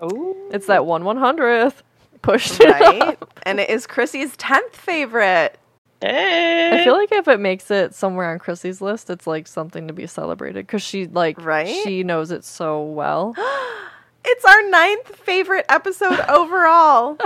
Oh. 0.00 0.36
It's 0.52 0.66
that 0.66 0.86
one 0.86 1.04
one 1.04 1.16
hundredth. 1.16 1.82
Pushed 2.22 2.60
it 2.60 2.70
right? 2.70 3.02
up. 3.02 3.38
and 3.44 3.60
it 3.60 3.68
is 3.68 3.86
Chrissy's 3.86 4.36
tenth 4.36 4.74
favorite. 4.74 5.58
Hey. 6.00 6.80
I 6.80 6.84
feel 6.84 6.94
like 6.94 7.12
if 7.12 7.28
it 7.28 7.40
makes 7.40 7.70
it 7.70 7.94
somewhere 7.94 8.30
on 8.30 8.38
Chrissy's 8.38 8.80
list, 8.80 9.08
it's 9.10 9.26
like 9.26 9.46
something 9.46 9.88
to 9.88 9.94
be 9.94 10.06
celebrated 10.06 10.66
because 10.66 10.82
she 10.82 11.06
like 11.06 11.42
Right? 11.44 11.74
she 11.84 12.02
knows 12.02 12.30
it 12.30 12.44
so 12.44 12.82
well. 12.82 13.34
It's 14.26 14.42
our 14.46 14.70
ninth 14.70 15.16
favorite 15.16 15.66
episode 15.68 16.18
overall. 16.30 17.18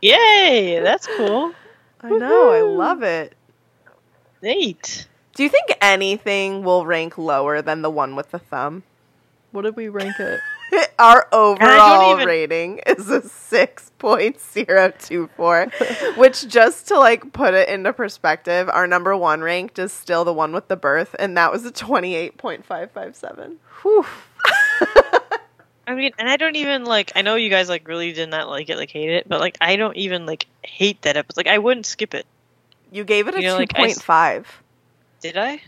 Yay! 0.00 0.80
That's 0.82 1.06
cool. 1.18 1.52
I 2.00 2.08
know, 2.08 2.50
I 2.52 2.62
love 2.62 3.02
it. 3.02 3.34
Neat. 4.42 5.06
Do 5.34 5.42
you 5.42 5.50
think 5.50 5.76
anything 5.82 6.62
will 6.64 6.86
rank 6.86 7.18
lower 7.18 7.60
than 7.60 7.82
the 7.82 7.90
one 7.90 8.16
with 8.16 8.30
the 8.30 8.38
thumb? 8.38 8.82
what 9.52 9.62
did 9.62 9.76
we 9.76 9.88
rank 9.90 10.18
it? 10.18 10.40
Our 10.98 11.28
overall 11.32 12.12
even- 12.14 12.26
rating 12.26 12.80
is 12.86 13.10
a 13.10 13.20
6.024, 13.20 16.16
which 16.18 16.48
just 16.48 16.88
to 16.88 16.98
like 16.98 17.32
put 17.32 17.54
it 17.54 17.68
into 17.68 17.92
perspective, 17.92 18.68
our 18.68 18.86
number 18.86 19.16
one 19.16 19.40
ranked 19.42 19.78
is 19.78 19.92
still 19.92 20.24
the 20.24 20.32
one 20.32 20.52
with 20.52 20.68
the 20.68 20.76
birth, 20.76 21.14
and 21.18 21.36
that 21.36 21.52
was 21.52 21.64
a 21.64 21.72
28.557. 21.72 23.56
Whew. 23.82 24.04
I 25.86 25.94
mean, 25.94 26.12
and 26.18 26.30
I 26.30 26.38
don't 26.38 26.56
even 26.56 26.84
like. 26.84 27.12
I 27.14 27.20
know 27.22 27.34
you 27.34 27.50
guys 27.50 27.68
like 27.68 27.86
really 27.86 28.12
did 28.14 28.30
not 28.30 28.48
like 28.48 28.70
it, 28.70 28.78
like 28.78 28.90
hate 28.90 29.10
it, 29.10 29.28
but 29.28 29.38
like 29.40 29.58
I 29.60 29.76
don't 29.76 29.94
even 29.96 30.24
like 30.24 30.46
hate 30.62 31.02
that 31.02 31.18
episode. 31.18 31.36
Like 31.36 31.46
I 31.46 31.58
wouldn't 31.58 31.84
skip 31.84 32.14
it. 32.14 32.24
You 32.90 33.04
gave 33.04 33.28
it 33.28 33.34
a 33.34 33.42
You 33.42 33.48
know, 33.48 33.58
like, 33.58 33.78
I 33.78 33.88
s- 33.88 33.98
2.5. 33.98 34.46
Did 35.20 35.36
I? 35.36 35.60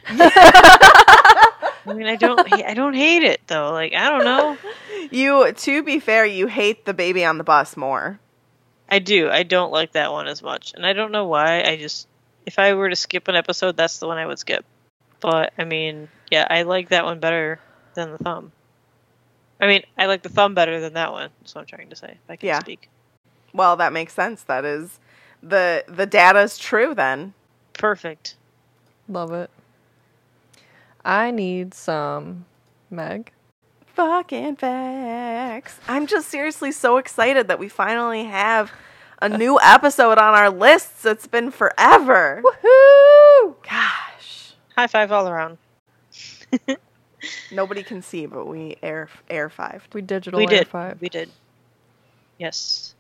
I 1.89 1.93
mean, 1.93 2.07
I 2.07 2.16
don't. 2.16 2.47
I 2.49 2.74
don't 2.74 2.95
hate 2.95 3.22
it 3.22 3.41
though. 3.47 3.70
Like 3.72 3.95
I 3.95 4.11
don't 4.11 4.24
know. 4.24 4.59
You, 5.11 5.53
to 5.53 5.82
be 5.84 6.01
fair, 6.01 6.26
you 6.26 6.49
hate 6.49 6.84
the 6.84 6.93
baby 6.95 7.24
on 7.24 7.39
the 7.39 7.45
bus 7.45 7.76
more. 7.76 8.18
I 8.89 8.99
do. 8.99 9.30
I 9.30 9.45
don't 9.45 9.70
like 9.70 9.93
that 9.93 10.11
one 10.11 10.26
as 10.26 10.43
much, 10.43 10.72
and 10.74 10.84
I 10.84 10.95
don't 10.95 11.12
know 11.12 11.26
why. 11.26 11.62
I 11.62 11.76
just, 11.76 12.09
if 12.45 12.59
I 12.59 12.74
were 12.74 12.91
to 12.91 12.97
skip 12.97 13.28
an 13.28 13.37
episode, 13.37 13.76
that's 13.76 13.99
the 13.99 14.09
one 14.09 14.18
I 14.18 14.26
would 14.26 14.41
skip. 14.41 14.64
But 15.20 15.53
I 15.57 15.64
mean, 15.64 16.09
yeah, 16.28 16.45
I 16.51 16.62
like 16.62 16.89
that 16.89 17.05
one 17.05 17.20
better 17.20 17.61
than 17.95 18.11
the 18.11 18.18
thumb. 18.18 18.51
I 19.61 19.68
mean, 19.68 19.82
I 19.97 20.07
like 20.07 20.22
the 20.22 20.28
thumb 20.28 20.55
better 20.55 20.80
than 20.80 20.95
that 20.95 21.12
one. 21.12 21.30
That's 21.41 21.55
what 21.55 21.61
I'm 21.61 21.66
trying 21.68 21.91
to 21.91 21.97
say. 21.97 22.12
If 22.24 22.30
I 22.30 22.34
can 22.37 22.49
Yeah. 22.49 22.59
speak. 22.59 22.89
Well, 23.53 23.76
that 23.76 23.93
makes 23.93 24.12
sense. 24.12 24.43
That 24.43 24.64
is 24.64 24.99
the 25.41 25.84
the 25.87 26.07
data's 26.07 26.59
true 26.59 26.95
then. 26.95 27.34
Perfect. 27.74 28.34
Love 29.09 29.32
it. 29.32 29.51
I 31.07 31.30
need 31.30 31.72
some 31.72 32.46
Meg. 32.90 33.30
Fucking 33.94 34.57
facts. 34.57 35.78
I'm 35.86 36.09
just 36.09 36.28
seriously 36.28 36.72
so 36.72 36.96
excited 36.96 37.46
that 37.46 37.61
we 37.61 37.68
finally 37.68 38.24
have 38.24 38.72
a 39.22 39.28
new 39.28 39.59
episode 39.62 40.18
on 40.18 40.34
our 40.34 40.50
lists. 40.50 41.04
It's 41.04 41.28
been 41.28 41.52
forever. 41.52 42.42
Woohoo! 42.44 43.54
Gosh. 43.62 44.54
High 44.76 44.88
five 44.88 45.12
all 45.12 45.28
around. 45.28 45.59
Nobody 47.52 47.84
can 47.84 48.02
see, 48.02 48.26
but 48.26 48.46
we 48.46 48.76
air 48.82 49.09
air 49.30 49.48
fived. 49.48 49.94
We 49.94 50.02
digital 50.02 50.38
we 50.38 50.44
air 50.44 50.50
did. 50.50 50.68
five. 50.68 51.00
We 51.00 51.09
did. 51.09 51.30
Yes. 52.36 52.96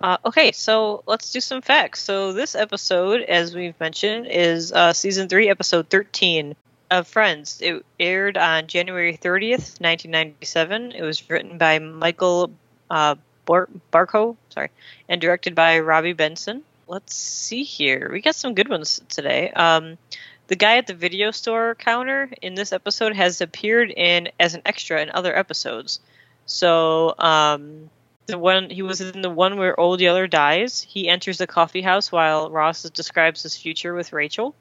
Uh, 0.00 0.16
okay, 0.24 0.50
so 0.50 1.04
let's 1.06 1.30
do 1.32 1.40
some 1.40 1.62
facts. 1.62 2.02
So 2.02 2.32
this 2.32 2.56
episode, 2.56 3.22
as 3.22 3.54
we've 3.54 3.78
mentioned, 3.78 4.26
is 4.26 4.72
uh, 4.72 4.92
season 4.92 5.28
three, 5.28 5.48
episode 5.48 5.88
thirteen 5.88 6.56
of 6.90 7.08
Friends. 7.08 7.60
It 7.60 7.84
aired 7.98 8.36
on 8.36 8.66
January 8.66 9.16
thirtieth, 9.16 9.80
nineteen 9.80 10.10
ninety-seven. 10.10 10.92
It 10.92 11.02
was 11.02 11.28
written 11.28 11.58
by 11.58 11.78
Michael 11.78 12.50
uh, 12.90 13.16
Bar- 13.44 13.68
Borkow, 13.92 14.36
sorry, 14.50 14.70
and 15.08 15.20
directed 15.20 15.54
by 15.54 15.80
Robby 15.80 16.12
Benson. 16.12 16.62
Let's 16.88 17.14
see 17.14 17.64
here. 17.64 18.10
We 18.12 18.20
got 18.20 18.36
some 18.36 18.54
good 18.54 18.68
ones 18.68 19.00
today. 19.08 19.50
Um, 19.50 19.98
the 20.46 20.56
guy 20.56 20.76
at 20.76 20.86
the 20.86 20.94
video 20.94 21.32
store 21.32 21.74
counter 21.74 22.30
in 22.40 22.54
this 22.54 22.72
episode 22.72 23.16
has 23.16 23.40
appeared 23.40 23.90
in 23.90 24.28
as 24.38 24.54
an 24.54 24.62
extra 24.64 25.02
in 25.02 25.10
other 25.10 25.36
episodes. 25.36 25.98
So, 26.46 27.16
um, 27.18 27.90
the 28.26 28.38
one 28.38 28.70
he 28.70 28.82
was 28.82 29.00
in 29.00 29.22
the 29.22 29.30
one 29.30 29.56
where 29.56 29.78
Old 29.78 30.00
Yeller 30.00 30.28
dies. 30.28 30.80
He 30.80 31.08
enters 31.08 31.38
the 31.38 31.48
coffee 31.48 31.82
house 31.82 32.12
while 32.12 32.50
Ross 32.50 32.82
describes 32.90 33.42
his 33.42 33.56
future 33.56 33.94
with 33.94 34.12
Rachel. 34.12 34.54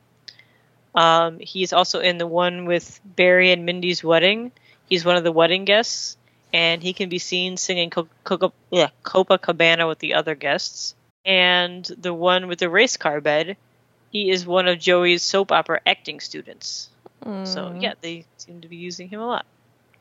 Um, 0.95 1.39
he's 1.39 1.73
also 1.73 1.99
in 1.99 2.17
the 2.17 2.27
one 2.27 2.65
with 2.65 2.99
Barry 3.03 3.51
and 3.51 3.65
Mindy's 3.65 4.03
wedding. 4.03 4.51
He's 4.87 5.03
one 5.03 5.17
of 5.17 5.23
the 5.23 5.31
wedding 5.31 5.65
guests, 5.65 6.15
and 6.53 6.81
he 6.81 6.93
can 6.93 7.09
be 7.09 7.19
seen 7.19 7.57
singing 7.57 7.89
Co- 7.89 8.07
Co- 8.23 8.53
yeah, 8.71 8.89
Copacabana 9.03 9.87
with 9.87 9.99
the 9.99 10.13
other 10.13 10.35
guests. 10.35 10.95
And 11.25 11.83
the 11.83 12.13
one 12.13 12.47
with 12.47 12.59
the 12.59 12.69
race 12.69 12.97
car 12.97 13.19
bed, 13.19 13.57
he 14.11 14.29
is 14.29 14.45
one 14.45 14.67
of 14.67 14.79
Joey's 14.79 15.23
soap 15.23 15.51
opera 15.51 15.81
acting 15.85 16.19
students. 16.19 16.89
So 17.23 17.29
Mm, 17.29 17.81
yeah, 17.81 17.93
they 18.01 18.25
seem 18.37 18.61
to 18.61 18.67
be 18.67 18.75
using 18.77 19.09
him 19.09 19.19
a 19.19 19.25
lot. 19.27 19.45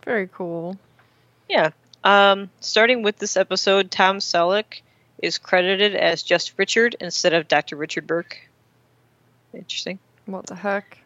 Very 0.05 0.29
cool. 0.33 0.77
Yeah. 1.49 1.71
Um, 2.05 2.51
starting 2.61 3.03
with 3.03 3.17
this 3.17 3.37
episode, 3.39 3.91
Tom 3.91 4.19
Selleck 4.19 4.83
is 5.23 5.39
credited 5.39 5.97
as 5.97 6.23
just 6.23 6.53
Richard 6.59 6.97
instead 7.01 7.33
of 7.33 7.49
Dr. 7.49 7.77
Richard 7.77 8.07
Burke. 8.07 8.37
Interesting. 9.55 9.99
What 10.27 10.47
the 10.47 10.55
heck? 10.55 10.99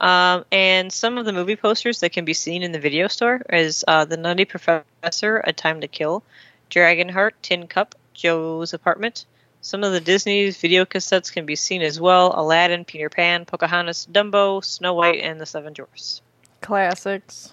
Um, 0.00 0.44
and 0.50 0.90
some 0.92 1.18
of 1.18 1.26
the 1.26 1.32
movie 1.32 1.56
posters 1.56 2.00
that 2.00 2.12
can 2.12 2.24
be 2.24 2.32
seen 2.32 2.62
in 2.62 2.72
the 2.72 2.78
video 2.78 3.06
store 3.08 3.42
is 3.50 3.84
uh, 3.86 4.06
The 4.06 4.16
Nutty 4.16 4.46
Professor, 4.46 5.36
A 5.44 5.52
Time 5.52 5.82
to 5.82 5.88
Kill, 5.88 6.22
Dragonheart, 6.70 7.32
Tin 7.42 7.66
Cup, 7.66 7.94
Joe's 8.14 8.72
Apartment. 8.72 9.26
Some 9.60 9.84
of 9.84 9.92
the 9.92 10.00
Disney's 10.00 10.58
video 10.58 10.86
cassettes 10.86 11.30
can 11.30 11.44
be 11.44 11.54
seen 11.54 11.82
as 11.82 12.00
well 12.00 12.32
Aladdin, 12.34 12.86
Peter 12.86 13.10
Pan, 13.10 13.44
Pocahontas, 13.44 14.08
Dumbo, 14.10 14.64
Snow 14.64 14.94
White, 14.94 15.20
and 15.20 15.38
the 15.38 15.44
Seven 15.44 15.74
Dwarfs. 15.74 16.22
Classics. 16.62 17.52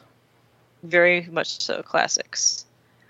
very 0.84 1.28
much 1.30 1.60
so 1.60 1.84
classics. 1.84 2.66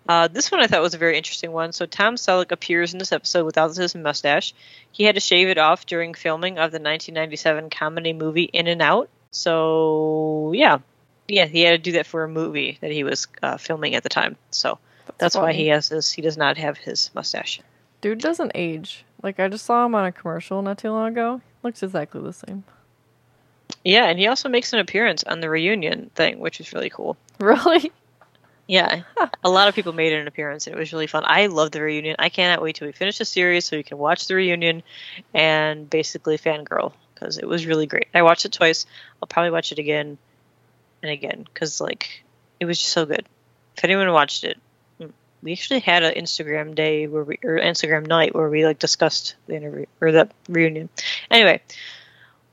Uh, 0.07 0.27
this 0.27 0.51
one 0.51 0.61
I 0.61 0.67
thought 0.67 0.81
was 0.81 0.93
a 0.93 0.97
very 0.99 1.17
interesting 1.17 1.51
one. 1.51 1.73
So 1.73 1.85
Tom 1.85 2.15
Selleck 2.15 2.51
appears 2.51 2.93
in 2.93 2.99
this 2.99 3.11
episode 3.11 3.45
without 3.45 3.75
his 3.75 3.93
mustache. 3.95 4.53
He 4.91 5.03
had 5.03 5.15
to 5.15 5.21
shave 5.21 5.49
it 5.49 5.57
off 5.57 5.85
during 5.85 6.13
filming 6.13 6.53
of 6.53 6.71
the 6.71 6.79
1997 6.79 7.69
comedy 7.69 8.13
movie 8.13 8.43
In 8.43 8.67
and 8.67 8.81
Out. 8.81 9.09
So 9.31 10.53
yeah, 10.55 10.79
yeah, 11.27 11.45
he 11.45 11.61
had 11.61 11.71
to 11.71 11.77
do 11.77 11.91
that 11.93 12.05
for 12.05 12.23
a 12.23 12.29
movie 12.29 12.77
that 12.81 12.91
he 12.91 13.03
was 13.03 13.27
uh, 13.43 13.57
filming 13.57 13.95
at 13.95 14.03
the 14.03 14.09
time. 14.09 14.37
So 14.51 14.79
that's, 15.17 15.35
why 15.35 15.53
he 15.53 15.67
has 15.67 15.89
this. 15.89 16.11
He 16.11 16.21
does 16.21 16.37
not 16.37 16.57
have 16.57 16.77
his 16.77 17.11
mustache. 17.13 17.61
Dude 18.01 18.19
doesn't 18.19 18.51
age. 18.55 19.03
Like 19.23 19.39
I 19.39 19.47
just 19.47 19.65
saw 19.65 19.85
him 19.85 19.95
on 19.95 20.05
a 20.05 20.11
commercial 20.11 20.61
not 20.61 20.77
too 20.77 20.91
long 20.91 21.11
ago. 21.11 21.41
Looks 21.63 21.83
exactly 21.83 22.21
the 22.21 22.33
same. 22.33 22.63
Yeah, 23.83 24.05
and 24.05 24.19
he 24.19 24.27
also 24.27 24.47
makes 24.47 24.73
an 24.73 24.79
appearance 24.79 25.23
on 25.23 25.39
the 25.39 25.49
reunion 25.49 26.11
thing, 26.15 26.39
which 26.39 26.59
is 26.59 26.73
really 26.73 26.89
cool. 26.89 27.17
Really? 27.39 27.91
Yeah, 28.67 29.03
a 29.45 29.49
lot 29.49 29.69
of 29.69 29.75
people 29.75 29.93
made 29.93 30.11
an 30.11 30.27
appearance, 30.27 30.67
and 30.67 30.75
it 30.75 30.79
was 30.79 30.91
really 30.91 31.07
fun. 31.07 31.23
I 31.25 31.45
love 31.45 31.71
the 31.71 31.81
reunion. 31.81 32.17
I 32.19 32.27
cannot 32.27 32.61
wait 32.61 32.75
till 32.75 32.87
we 32.87 32.91
finish 32.91 33.17
the 33.17 33.23
series 33.23 33.65
so 33.65 33.77
you 33.77 33.83
can 33.83 33.97
watch 33.97 34.27
the 34.27 34.35
reunion 34.35 34.83
and 35.33 35.89
basically 35.89 36.37
fangirl 36.37 36.91
because 37.13 37.37
it 37.37 37.47
was 37.47 37.65
really 37.65 37.87
great. 37.87 38.07
I 38.13 38.23
watched 38.23 38.43
it 38.43 38.51
twice. 38.51 38.85
I'll 39.21 39.27
probably 39.27 39.51
watch 39.51 39.71
it 39.71 39.79
again 39.79 40.17
and 41.01 41.11
again 41.11 41.45
because 41.45 41.79
like 41.79 42.25
it 42.59 42.65
was 42.65 42.77
just 42.77 42.91
so 42.91 43.05
good. 43.05 43.25
If 43.77 43.85
anyone 43.85 44.11
watched 44.11 44.43
it, 44.43 44.57
mm, 44.99 45.11
we 45.41 45.53
actually 45.53 45.79
had 45.79 46.03
an 46.03 46.15
Instagram 46.15 46.75
day 46.75 47.07
where 47.07 47.23
we 47.23 47.39
or 47.43 47.59
Instagram 47.59 48.05
night 48.05 48.35
where 48.35 48.49
we 48.49 48.65
like 48.65 48.79
discussed 48.79 49.35
the 49.47 49.55
interview 49.55 49.85
or 50.01 50.11
the 50.11 50.29
reunion. 50.49 50.89
Anyway, 51.31 51.61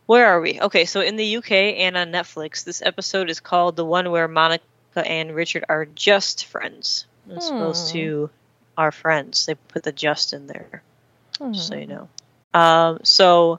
where 0.06 0.26
are 0.26 0.40
we? 0.40 0.60
Okay, 0.60 0.84
so 0.84 1.00
in 1.00 1.16
the 1.16 1.38
UK 1.38 1.50
and 1.50 1.96
on 1.96 2.12
Netflix, 2.12 2.62
this 2.62 2.82
episode 2.82 3.30
is 3.30 3.40
called 3.40 3.74
the 3.74 3.84
one 3.84 4.12
where 4.12 4.28
Monica 4.28 4.64
Monica 4.95 5.11
and 5.11 5.34
Richard 5.34 5.64
are 5.68 5.86
just 5.86 6.47
friends, 6.47 7.07
as 7.34 7.51
opposed 7.51 7.88
Hmm. 7.88 7.92
to 7.99 8.30
are 8.76 8.92
friends. 8.92 9.47
They 9.47 9.55
put 9.55 9.82
the 9.84 9.92
just 9.92 10.32
in 10.32 10.47
there, 10.47 10.82
just 11.53 11.68
so 11.68 11.74
Hmm. 11.74 11.80
you 11.80 11.86
know. 11.86 12.09
Um, 12.53 12.99
so 13.03 13.59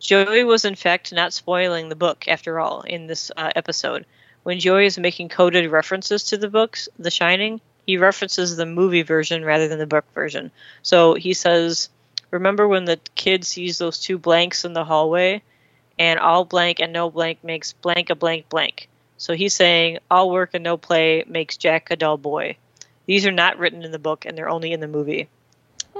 Joey 0.00 0.44
was 0.44 0.64
in 0.64 0.74
fact 0.74 1.12
not 1.12 1.32
spoiling 1.32 1.88
the 1.88 1.96
book 1.96 2.26
after 2.28 2.58
all 2.60 2.82
in 2.82 3.06
this 3.06 3.30
uh, 3.36 3.50
episode. 3.56 4.04
When 4.42 4.60
Joey 4.60 4.86
is 4.86 4.98
making 4.98 5.28
coded 5.30 5.70
references 5.70 6.24
to 6.24 6.36
the 6.36 6.48
books, 6.48 6.88
The 6.98 7.10
Shining, 7.10 7.60
he 7.86 7.96
references 7.96 8.56
the 8.56 8.66
movie 8.66 9.02
version 9.02 9.44
rather 9.44 9.68
than 9.68 9.78
the 9.78 9.86
book 9.86 10.04
version. 10.14 10.50
So 10.82 11.14
he 11.14 11.34
says, 11.34 11.88
"Remember 12.30 12.66
when 12.68 12.84
the 12.84 12.98
kid 13.14 13.44
sees 13.44 13.78
those 13.78 14.00
two 14.00 14.18
blanks 14.18 14.64
in 14.64 14.72
the 14.72 14.84
hallway, 14.84 15.42
and 15.98 16.18
all 16.20 16.44
blank 16.44 16.80
and 16.80 16.92
no 16.92 17.10
blank 17.10 17.42
makes 17.44 17.72
blank 17.72 18.10
a 18.10 18.14
blank 18.14 18.48
blank." 18.48 18.88
So 19.16 19.34
he's 19.34 19.54
saying 19.54 19.98
all 20.10 20.30
work 20.30 20.50
and 20.54 20.64
no 20.64 20.76
play 20.76 21.24
makes 21.26 21.56
Jack 21.56 21.90
a 21.90 21.96
dull 21.96 22.16
boy. 22.16 22.56
These 23.06 23.26
are 23.26 23.32
not 23.32 23.58
written 23.58 23.82
in 23.82 23.92
the 23.92 23.98
book, 23.98 24.24
and 24.24 24.36
they're 24.36 24.48
only 24.48 24.72
in 24.72 24.80
the 24.80 24.88
movie. 24.88 25.28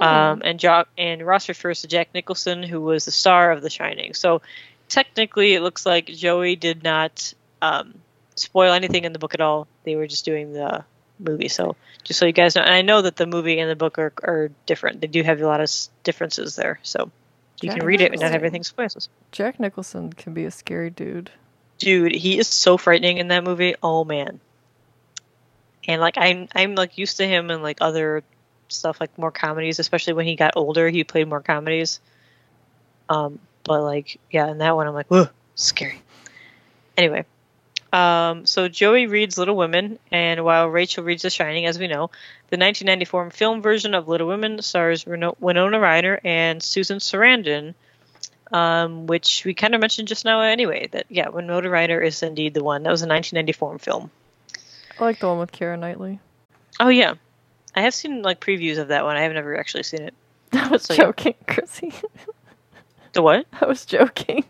Um, 0.00 0.42
and 0.44 0.58
jo- 0.58 0.86
and 0.98 1.22
Ross 1.22 1.48
refers 1.48 1.82
to 1.82 1.86
Jack 1.86 2.08
Nicholson, 2.14 2.62
who 2.62 2.80
was 2.80 3.04
the 3.04 3.12
star 3.12 3.52
of 3.52 3.62
The 3.62 3.70
Shining. 3.70 4.14
So 4.14 4.42
technically, 4.88 5.54
it 5.54 5.60
looks 5.60 5.86
like 5.86 6.06
Joey 6.06 6.56
did 6.56 6.82
not 6.82 7.32
um, 7.62 7.94
spoil 8.34 8.72
anything 8.72 9.04
in 9.04 9.12
the 9.12 9.18
book 9.18 9.34
at 9.34 9.40
all. 9.40 9.68
They 9.84 9.96
were 9.96 10.06
just 10.06 10.24
doing 10.24 10.52
the 10.52 10.84
movie. 11.18 11.48
So 11.48 11.76
just 12.02 12.18
so 12.18 12.26
you 12.26 12.32
guys 12.32 12.56
know, 12.56 12.62
and 12.62 12.74
I 12.74 12.82
know 12.82 13.02
that 13.02 13.16
the 13.16 13.26
movie 13.26 13.60
and 13.60 13.70
the 13.70 13.76
book 13.76 13.98
are, 13.98 14.12
are 14.22 14.50
different. 14.66 15.00
They 15.00 15.06
do 15.06 15.22
have 15.22 15.40
a 15.40 15.46
lot 15.46 15.60
of 15.60 15.70
differences 16.02 16.56
there. 16.56 16.80
So 16.82 17.10
you 17.60 17.68
Jack 17.68 17.78
can 17.78 17.86
read 17.86 18.00
it 18.00 18.12
and 18.12 18.20
not 18.20 18.32
have 18.32 18.42
Nicholson. 18.42 18.46
anything 18.46 18.64
spoiled. 18.64 19.08
Jack 19.30 19.60
Nicholson 19.60 20.12
can 20.12 20.34
be 20.34 20.44
a 20.44 20.50
scary 20.50 20.90
dude. 20.90 21.30
Dude, 21.78 22.12
he 22.12 22.38
is 22.38 22.48
so 22.48 22.76
frightening 22.76 23.18
in 23.18 23.28
that 23.28 23.44
movie. 23.44 23.74
Oh 23.82 24.04
man. 24.04 24.40
And 25.86 26.00
like 26.00 26.16
I'm 26.16 26.48
I'm 26.54 26.74
like 26.74 26.98
used 26.98 27.18
to 27.18 27.26
him 27.26 27.50
in 27.50 27.62
like 27.62 27.78
other 27.80 28.22
stuff 28.68 29.00
like 29.00 29.16
more 29.18 29.30
comedies, 29.30 29.78
especially 29.78 30.14
when 30.14 30.26
he 30.26 30.36
got 30.36 30.54
older, 30.56 30.88
he 30.88 31.04
played 31.04 31.28
more 31.28 31.40
comedies. 31.40 32.00
Um 33.08 33.38
but 33.64 33.82
like 33.82 34.20
yeah, 34.30 34.48
in 34.50 34.58
that 34.58 34.76
one 34.76 34.86
I'm 34.86 34.94
like, 34.94 35.08
whoa, 35.08 35.28
scary. 35.54 36.00
Anyway. 36.96 37.24
Um, 37.92 38.44
so 38.44 38.66
Joey 38.66 39.06
reads 39.06 39.38
Little 39.38 39.56
Women, 39.56 40.00
and 40.10 40.44
while 40.44 40.66
Rachel 40.66 41.04
reads 41.04 41.22
The 41.22 41.30
Shining, 41.30 41.66
as 41.66 41.78
we 41.78 41.86
know, 41.86 42.10
the 42.50 42.58
1994 42.58 43.30
film 43.30 43.62
version 43.62 43.94
of 43.94 44.08
Little 44.08 44.26
Women 44.26 44.60
stars 44.62 45.06
Winona 45.06 45.78
Ryder 45.78 46.20
and 46.24 46.60
Susan 46.60 46.98
Sarandon, 46.98 47.74
um, 48.54 49.06
which 49.08 49.44
we 49.44 49.52
kind 49.52 49.74
of 49.74 49.80
mentioned 49.80 50.06
just 50.06 50.24
now 50.24 50.40
anyway. 50.40 50.88
That 50.92 51.06
yeah, 51.08 51.28
Winona 51.28 51.68
Ryder 51.68 52.00
is 52.00 52.22
indeed 52.22 52.54
the 52.54 52.62
one. 52.62 52.84
That 52.84 52.90
was 52.90 53.02
a 53.02 53.08
1994 53.08 53.78
film. 53.80 54.10
I 54.98 55.04
like 55.04 55.18
the 55.18 55.26
one 55.26 55.40
with 55.40 55.50
Keira 55.50 55.76
Knightley. 55.78 56.20
Oh 56.78 56.88
yeah, 56.88 57.14
I 57.74 57.82
have 57.82 57.94
seen 57.94 58.22
like 58.22 58.38
previews 58.40 58.78
of 58.78 58.88
that 58.88 59.04
one. 59.04 59.16
I 59.16 59.22
have 59.22 59.32
never 59.32 59.58
actually 59.58 59.82
seen 59.82 60.02
it. 60.02 60.14
I 60.52 60.68
was 60.68 60.84
So, 60.84 60.94
joking, 60.94 61.34
Chrissy. 61.48 61.92
The 63.14 63.22
what? 63.22 63.46
I 63.60 63.66
was 63.66 63.84
joking. 63.86 64.44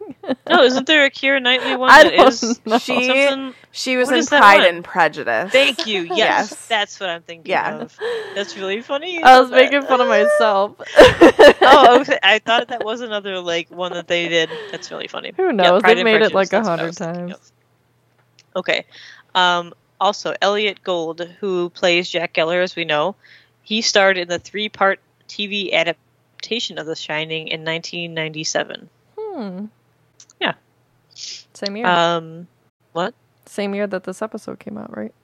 No, 0.48 0.62
isn't 0.62 0.86
there 0.86 1.04
a 1.04 1.10
Keira 1.10 1.40
Knightley 1.42 1.76
one 1.76 1.90
I 1.90 2.04
that 2.04 2.16
don't 2.16 2.28
is 2.28 2.60
know. 2.66 2.78
She 2.78 3.06
something? 3.06 3.54
she 3.72 3.96
was 3.98 4.08
What 4.08 4.18
in 4.18 4.26
Pride 4.26 4.64
and 4.66 4.82
Prejudice. 4.84 5.52
Thank 5.52 5.86
you. 5.86 6.02
Yes, 6.14 6.16
Yes. 6.16 6.66
that's 6.66 6.98
what 7.00 7.10
I'm 7.10 7.22
thinking 7.22 7.50
Yeah. 7.50 7.80
of. 7.80 7.98
That's 8.34 8.56
really 8.56 8.80
funny. 8.80 9.22
I 9.22 9.38
was 9.40 9.50
that. 9.50 9.56
making 9.56 9.82
fun 9.82 10.00
of 10.00 10.08
myself. 10.08 10.76
oh, 10.96 11.98
okay. 12.00 12.18
I 12.22 12.38
thought 12.38 12.68
that 12.68 12.84
was 12.84 13.00
another 13.02 13.38
like 13.40 13.70
one 13.70 13.92
that 13.92 14.08
they 14.08 14.28
did. 14.28 14.48
That's 14.70 14.90
really 14.90 15.08
funny. 15.08 15.32
Who 15.36 15.52
knows? 15.52 15.82
They've 15.82 15.96
and 15.98 16.04
made 16.04 16.22
it 16.22 16.32
like 16.34 16.48
a 16.48 16.50
that's 16.50 16.68
what 16.68 16.80
I 16.80 16.82
hundred 16.84 16.96
times. 16.96 17.52
Okay. 18.56 18.86
Um, 19.34 19.74
also, 20.00 20.34
Elliott 20.40 20.82
Gould, 20.82 21.20
who 21.40 21.68
plays 21.70 22.08
Jack 22.08 22.32
Geller, 22.34 22.62
as 22.62 22.76
we 22.76 22.84
know, 22.84 23.14
he 23.62 23.82
starred 23.82 24.16
in 24.18 24.28
the 24.28 24.38
three-part 24.38 25.00
TV 25.28 25.72
adaptation 25.72 26.00
of 26.78 26.86
The 26.86 26.96
Shining 26.96 27.48
in 27.48 27.64
1997. 27.64 28.88
Hmm. 29.18 29.66
Yeah. 30.40 30.54
Same 31.14 31.76
year. 31.76 31.86
Um, 31.86 32.46
what? 32.92 33.14
Same 33.46 33.74
year 33.74 33.86
that 33.86 34.04
this 34.04 34.22
episode 34.22 34.58
came 34.58 34.78
out, 34.78 34.96
right? 34.96 35.14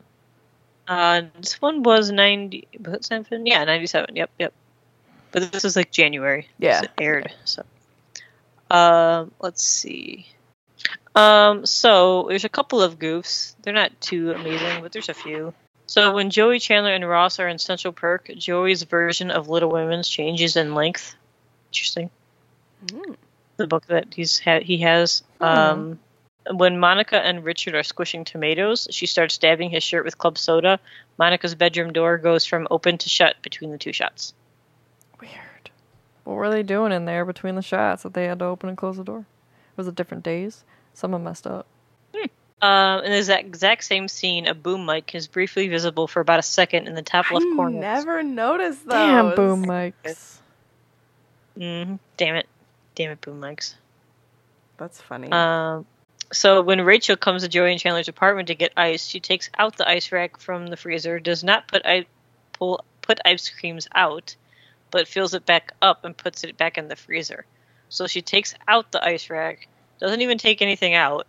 Uh, 0.89 1.23
this 1.39 1.61
one 1.61 1.83
was 1.83 2.11
90. 2.11 2.67
Was 2.85 2.95
it 2.95 3.05
7? 3.05 3.47
Yeah, 3.47 3.65
97. 3.65 4.17
Yep, 4.17 4.31
yep. 4.39 4.53
But 5.33 5.53
this 5.53 5.65
is 5.65 5.77
like 5.77 5.93
January. 5.93 6.49
Yeah. 6.59 6.83
It 6.83 6.91
aired. 6.99 7.33
So, 7.45 7.63
um, 8.71 9.31
let's 9.41 9.63
see. 9.63 10.27
Um, 11.15 11.67
so 11.67 12.27
there's 12.29 12.45
a 12.45 12.49
couple 12.49 12.83
of 12.83 12.99
goofs. 12.99 13.55
They're 13.63 13.75
not 13.75 13.99
too 14.01 14.33
amazing, 14.33 14.83
but 14.83 14.93
there's 14.93 15.09
a 15.09 15.15
few. 15.15 15.55
So 15.91 16.15
when 16.15 16.31
Joey 16.31 16.61
Chandler 16.61 16.95
and 16.95 17.07
Ross 17.09 17.41
are 17.41 17.49
in 17.49 17.59
Central 17.59 17.93
Perk, 17.93 18.31
Joey's 18.37 18.85
version 18.85 19.33
of 19.33 19.49
Little 19.49 19.73
Women's 19.73 20.09
changes 20.09 20.55
in 20.55 20.77
length. 20.77 21.17
Interesting. 21.73 22.11
Mm. 22.87 23.17
The 23.57 23.67
book 23.67 23.87
that 23.87 24.15
he's 24.15 24.39
ha- 24.39 24.61
he 24.61 24.79
has. 24.79 25.25
Um, 25.41 25.99
when 26.49 26.79
Monica 26.79 27.19
and 27.19 27.43
Richard 27.43 27.75
are 27.75 27.83
squishing 27.83 28.25
tomatoes, 28.25 28.87
she 28.93 29.07
starts 29.07 29.37
dabbing 29.37 29.71
his 29.71 29.83
shirt 29.83 30.05
with 30.05 30.17
club 30.17 30.39
soda. 30.39 30.79
Monica's 31.19 31.57
bedroom 31.57 31.93
door 31.93 32.19
goes 32.19 32.45
from 32.45 32.69
open 32.71 32.97
to 32.99 33.09
shut 33.09 33.43
between 33.43 33.73
the 33.73 33.79
two 33.79 33.93
shots. 33.93 34.33
Weird. 35.21 35.71
What 36.23 36.37
were 36.37 36.51
they 36.51 36.63
doing 36.63 36.93
in 36.93 37.05
there 37.05 37.25
between 37.25 37.57
the 37.57 37.63
shots 37.63 38.05
that 38.05 38.15
they 38.15 38.27
had 38.27 38.39
to 38.39 38.45
open 38.45 38.69
and 38.69 38.79
close 38.79 38.97
the 38.97 39.03
door? 39.03 39.27
Was 39.77 39.89
it 39.89 39.97
different 39.97 40.23
days? 40.23 40.63
Someone 40.95 41.25
messed 41.25 41.49
up. 41.49 41.67
Um, 42.63 43.05
in 43.05 43.11
the 43.13 43.39
exact 43.39 43.85
same 43.85 44.07
scene, 44.07 44.47
a 44.47 44.55
boom 44.55 44.85
mic 44.85 45.15
is 45.15 45.29
briefly 45.29 45.69
visible 45.69 46.07
for 46.07 46.21
about 46.21 46.39
a 46.39 46.43
second 46.43 46.89
in 46.89 46.95
the 46.95 47.03
top 47.03 47.31
left 47.31 47.47
I 47.47 47.57
corner. 47.57 47.81
never 47.81 48.23
noticed 48.23 48.85
those. 48.85 48.95
Damn, 48.95 49.35
boom 49.35 49.65
mics. 49.65 50.39
hmm 51.57 51.95
Damn 52.17 52.37
it. 52.37 52.47
Damn 52.95 53.13
it, 53.13 53.21
boom 53.23 53.41
mics. 53.41 53.75
That's 54.77 55.01
funny. 55.01 55.31
Um, 55.33 55.87
so 56.33 56.63
when 56.63 56.83
Rachel 56.83 57.17
comes 57.17 57.43
to 57.43 57.49
Joey 57.49 57.73
and 57.73 57.81
Chandler's 57.81 58.09
apartment 58.09 58.49
to 58.49 58.55
get 58.55 58.73
ice, 58.77 59.07
she 59.07 59.21
takes 59.21 59.51
out 59.59 59.77
the 59.77 59.89
ice 59.89 60.13
rack 60.13 60.39
from 60.39 60.67
the 60.67 60.77
freezer, 60.77 61.19
does 61.19 61.43
not 61.43 61.67
put 61.67 61.83
I- 61.85 62.07
pull 62.53 62.85
put 63.03 63.21
ice 63.25 63.49
creams 63.49 63.89
out, 63.95 64.37
but 64.91 65.09
fills 65.09 65.35
it 65.35 65.47
back 65.47 65.73
up 65.83 66.05
and 66.05 66.17
puts 66.17 66.45
it 66.45 66.57
back 66.57 66.79
in 66.79 66.89
the 66.89 66.97
freezer. 66.97 67.47
So 67.89 68.07
she 68.07 68.23
takes 68.23 68.55
out 68.69 68.93
the 68.93 69.05
ice 69.05 69.31
rack, 69.31 69.67
doesn't 70.01 70.21
even 70.21 70.39
take 70.39 70.63
anything 70.63 70.95
out, 70.95 71.27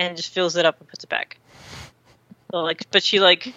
and 0.00 0.16
just 0.16 0.32
fills 0.32 0.56
it 0.56 0.64
up 0.64 0.80
and 0.80 0.88
puts 0.88 1.04
it 1.04 1.10
back. 1.10 1.36
So 2.50 2.62
like, 2.62 2.90
but 2.90 3.02
she 3.02 3.20
like 3.20 3.52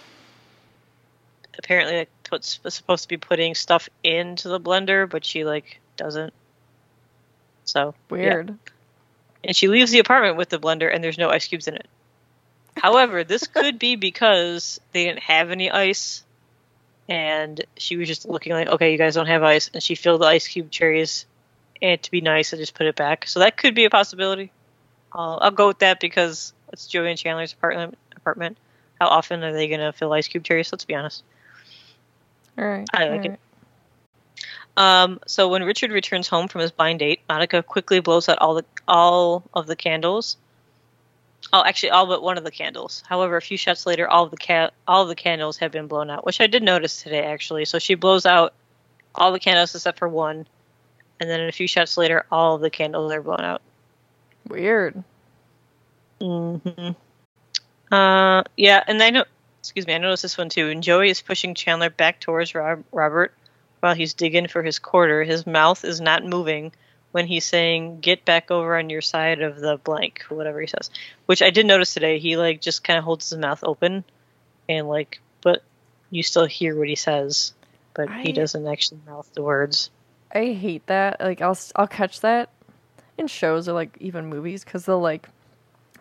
apparently 1.58 2.00
like 2.00 2.10
puts 2.30 2.62
was 2.64 2.74
supposed 2.74 3.04
to 3.04 3.08
be 3.08 3.18
putting 3.18 3.56
stuff 3.56 3.88
into 4.04 4.50
the 4.50 4.60
blender, 4.60 5.10
but 5.10 5.24
she 5.24 5.46
like 5.46 5.80
doesn't. 5.96 6.34
So 7.64 7.96
yeah 8.12 8.18
Weird. 8.18 8.58
and 9.42 9.56
she 9.56 9.70
leaves 9.70 9.92
the 9.92 10.00
apartment 10.00 10.36
with 10.36 10.50
the 10.50 10.60
blender 10.60 10.94
and 10.94 11.02
there's 11.02 11.18
no 11.18 11.30
ice 11.30 11.48
cubes 11.48 11.70
in 11.70 11.76
it. 11.76 11.88
However, 12.76 13.24
this 13.24 13.48
could 13.54 13.80
be 13.80 13.96
because 13.96 14.82
they 14.92 15.06
didn't 15.06 15.24
have 15.24 15.50
any 15.50 15.72
ice 15.72 16.24
and 17.08 17.64
she 17.78 17.96
was 17.96 18.10
just 18.10 18.28
looking 18.28 18.52
like, 18.52 18.68
okay, 18.68 18.92
you 18.92 18.98
guys 18.98 19.16
don't 19.16 19.28
have 19.28 19.44
ice, 19.44 19.70
and 19.74 19.84
she 19.84 19.94
filled 19.94 20.22
the 20.22 20.26
ice 20.26 20.48
cube 20.48 20.72
cherries 20.72 21.26
and 21.82 22.02
to 22.02 22.12
be 22.12 22.22
nice, 22.22 22.54
I 22.54 22.58
just 22.58 22.76
put 22.76 22.88
it 22.88 22.96
back. 22.96 23.28
So 23.28 23.42
that 23.42 23.58
could 23.58 23.76
be 23.76 23.86
a 23.86 23.90
possibility. 23.90 24.52
I'll, 25.14 25.40
I'll 25.42 25.52
go 25.52 25.68
with 25.68 25.80
that 25.80 26.00
because 26.00 26.54
it's 26.72 26.88
Joey 26.88 27.10
and 27.10 27.20
Chandler's 27.20 27.54
apartment. 27.54 27.98
Apartment. 28.16 28.58
How 29.00 29.08
often 29.08 29.44
are 29.44 29.54
they 29.54 29.68
gonna 29.68 29.92
fill 29.94 30.14
ice 30.14 30.28
cube 30.28 30.44
cherries? 30.44 30.72
Let's 30.72 30.86
be 30.86 30.96
honest. 30.96 31.24
All 32.58 32.66
right. 32.66 32.88
I 32.94 33.06
like 33.10 33.26
it. 33.26 33.30
right. 33.30 33.40
Um, 34.76 35.20
so 35.28 35.50
when 35.50 35.64
Richard 35.64 35.92
returns 35.92 36.28
home 36.28 36.48
from 36.48 36.62
his 36.62 36.72
blind 36.72 37.00
date, 37.00 37.22
Monica 37.30 37.62
quickly 37.62 38.00
blows 38.00 38.28
out 38.28 38.40
all 38.40 38.56
the 38.56 38.66
all 38.88 39.44
of 39.54 39.68
the 39.68 39.76
candles. 39.76 40.38
Oh, 41.52 41.64
actually, 41.64 41.92
all 41.92 42.08
but 42.08 42.24
one 42.24 42.38
of 42.38 42.44
the 42.44 42.52
candles. 42.52 43.04
However, 43.08 43.38
a 43.38 43.42
few 43.42 43.58
shots 43.58 43.86
later, 43.86 44.10
all 44.10 44.24
of 44.24 44.32
the 44.32 44.38
ca- 44.38 44.72
all 44.88 45.04
of 45.04 45.10
the 45.10 45.16
candles 45.16 45.58
have 45.58 45.72
been 45.72 45.88
blown 45.88 46.10
out, 46.10 46.26
which 46.26 46.42
I 46.42 46.48
did 46.48 46.64
notice 46.64 47.04
today, 47.04 47.24
actually. 47.24 47.66
So 47.66 47.78
she 47.78 47.96
blows 47.96 48.26
out 48.26 48.54
all 49.14 49.32
the 49.32 49.40
candles 49.40 49.76
except 49.76 50.00
for 50.00 50.08
one, 50.08 50.48
and 51.20 51.30
then 51.30 51.42
a 51.42 51.52
few 51.52 51.68
shots 51.68 51.98
later, 51.98 52.26
all 52.32 52.56
of 52.56 52.62
the 52.62 52.72
candles 52.72 53.12
are 53.12 53.22
blown 53.22 53.42
out. 53.42 53.62
Weird. 54.48 55.04
hmm 56.22 56.58
Uh, 57.92 58.44
yeah, 58.58 58.84
and 58.88 59.02
I 59.02 59.10
know. 59.12 59.26
Excuse 59.60 59.88
me, 59.88 59.94
I 59.94 59.98
noticed 59.98 60.24
this 60.24 60.38
one 60.38 60.50
too. 60.50 60.70
And 60.70 60.84
Joey 60.84 61.10
is 61.10 61.22
pushing 61.22 61.56
Chandler 61.56 61.90
back 61.90 62.20
towards 62.20 62.54
Rob- 62.54 62.84
Robert 62.92 63.34
while 63.80 63.94
he's 63.94 64.14
digging 64.14 64.48
for 64.48 64.62
his 64.64 64.80
quarter. 64.80 65.24
His 65.24 65.48
mouth 65.48 65.86
is 65.86 66.02
not 66.02 66.26
moving 66.26 66.72
when 67.12 67.28
he's 67.28 67.46
saying, 67.46 68.00
"Get 68.02 68.26
back 68.26 68.52
over 68.52 68.78
on 68.78 68.90
your 68.90 69.02
side 69.02 69.42
of 69.42 69.60
the 69.60 69.78
blank," 69.78 70.24
whatever 70.30 70.60
he 70.60 70.68
says. 70.68 70.90
Which 71.28 71.42
I 71.42 71.50
did 71.52 71.66
notice 71.66 71.94
today. 71.94 72.20
He 72.20 72.36
like 72.36 72.60
just 72.62 72.84
kind 72.84 72.98
of 72.98 73.06
holds 73.06 73.30
his 73.30 73.40
mouth 73.40 73.64
open, 73.64 74.04
and 74.68 74.90
like, 74.90 75.22
but 75.42 75.64
you 76.10 76.24
still 76.24 76.46
hear 76.46 76.78
what 76.78 76.90
he 76.90 76.96
says, 76.96 77.54
but 77.94 78.10
I- 78.10 78.22
he 78.24 78.32
doesn't 78.34 78.68
actually 78.68 79.00
mouth 79.06 79.30
the 79.34 79.44
words. 79.44 79.90
I 80.34 80.52
hate 80.54 80.88
that. 80.88 81.22
Like 81.22 81.42
I'll 81.42 81.58
I'll 81.76 81.88
catch 81.88 82.20
that 82.22 82.50
in 83.18 83.28
shows 83.28 83.68
or 83.68 83.74
like 83.74 83.96
even 84.00 84.28
movies 84.28 84.64
because 84.64 84.86
they'll 84.86 85.00
like 85.00 85.28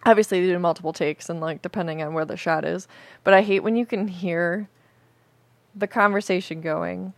obviously 0.05 0.41
they 0.41 0.53
do 0.53 0.59
multiple 0.59 0.93
takes 0.93 1.29
and 1.29 1.41
like 1.41 1.63
depending 1.63 2.03
on 2.03 2.15
where 2.15 2.25
the 2.25 2.37
shot 2.37 2.65
is. 2.65 2.89
But 3.25 3.35
I 3.35 3.43
hate 3.43 3.61
when 3.61 3.77
you 3.77 3.87
can 3.87 4.09
hear 4.09 4.69
the 5.75 5.87
conversation 5.87 6.61
going, 6.61 7.13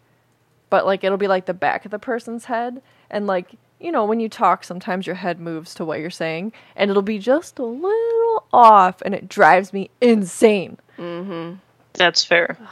but 0.70 0.86
like 0.86 1.04
it'll 1.04 1.18
be 1.18 1.28
like 1.28 1.46
the 1.46 1.54
back 1.54 1.84
of 1.84 1.90
the 1.90 1.98
person's 1.98 2.46
head 2.46 2.82
and 3.10 3.26
like 3.26 3.54
you 3.80 3.92
know 3.92 4.04
when 4.04 4.20
you 4.20 4.28
talk 4.28 4.64
sometimes 4.64 5.06
your 5.06 5.16
head 5.16 5.40
moves 5.40 5.74
to 5.74 5.84
what 5.84 6.00
you're 6.00 6.10
saying 6.10 6.52
and 6.76 6.90
it'll 6.90 7.02
be 7.02 7.18
just 7.18 7.58
a 7.58 7.64
little 7.64 8.44
off 8.52 9.02
and 9.02 9.14
it 9.14 9.28
drives 9.28 9.72
me 9.72 9.90
insane. 10.00 10.78
Mm-hmm. 10.98 11.56
That's 11.94 12.24
fair. 12.24 12.58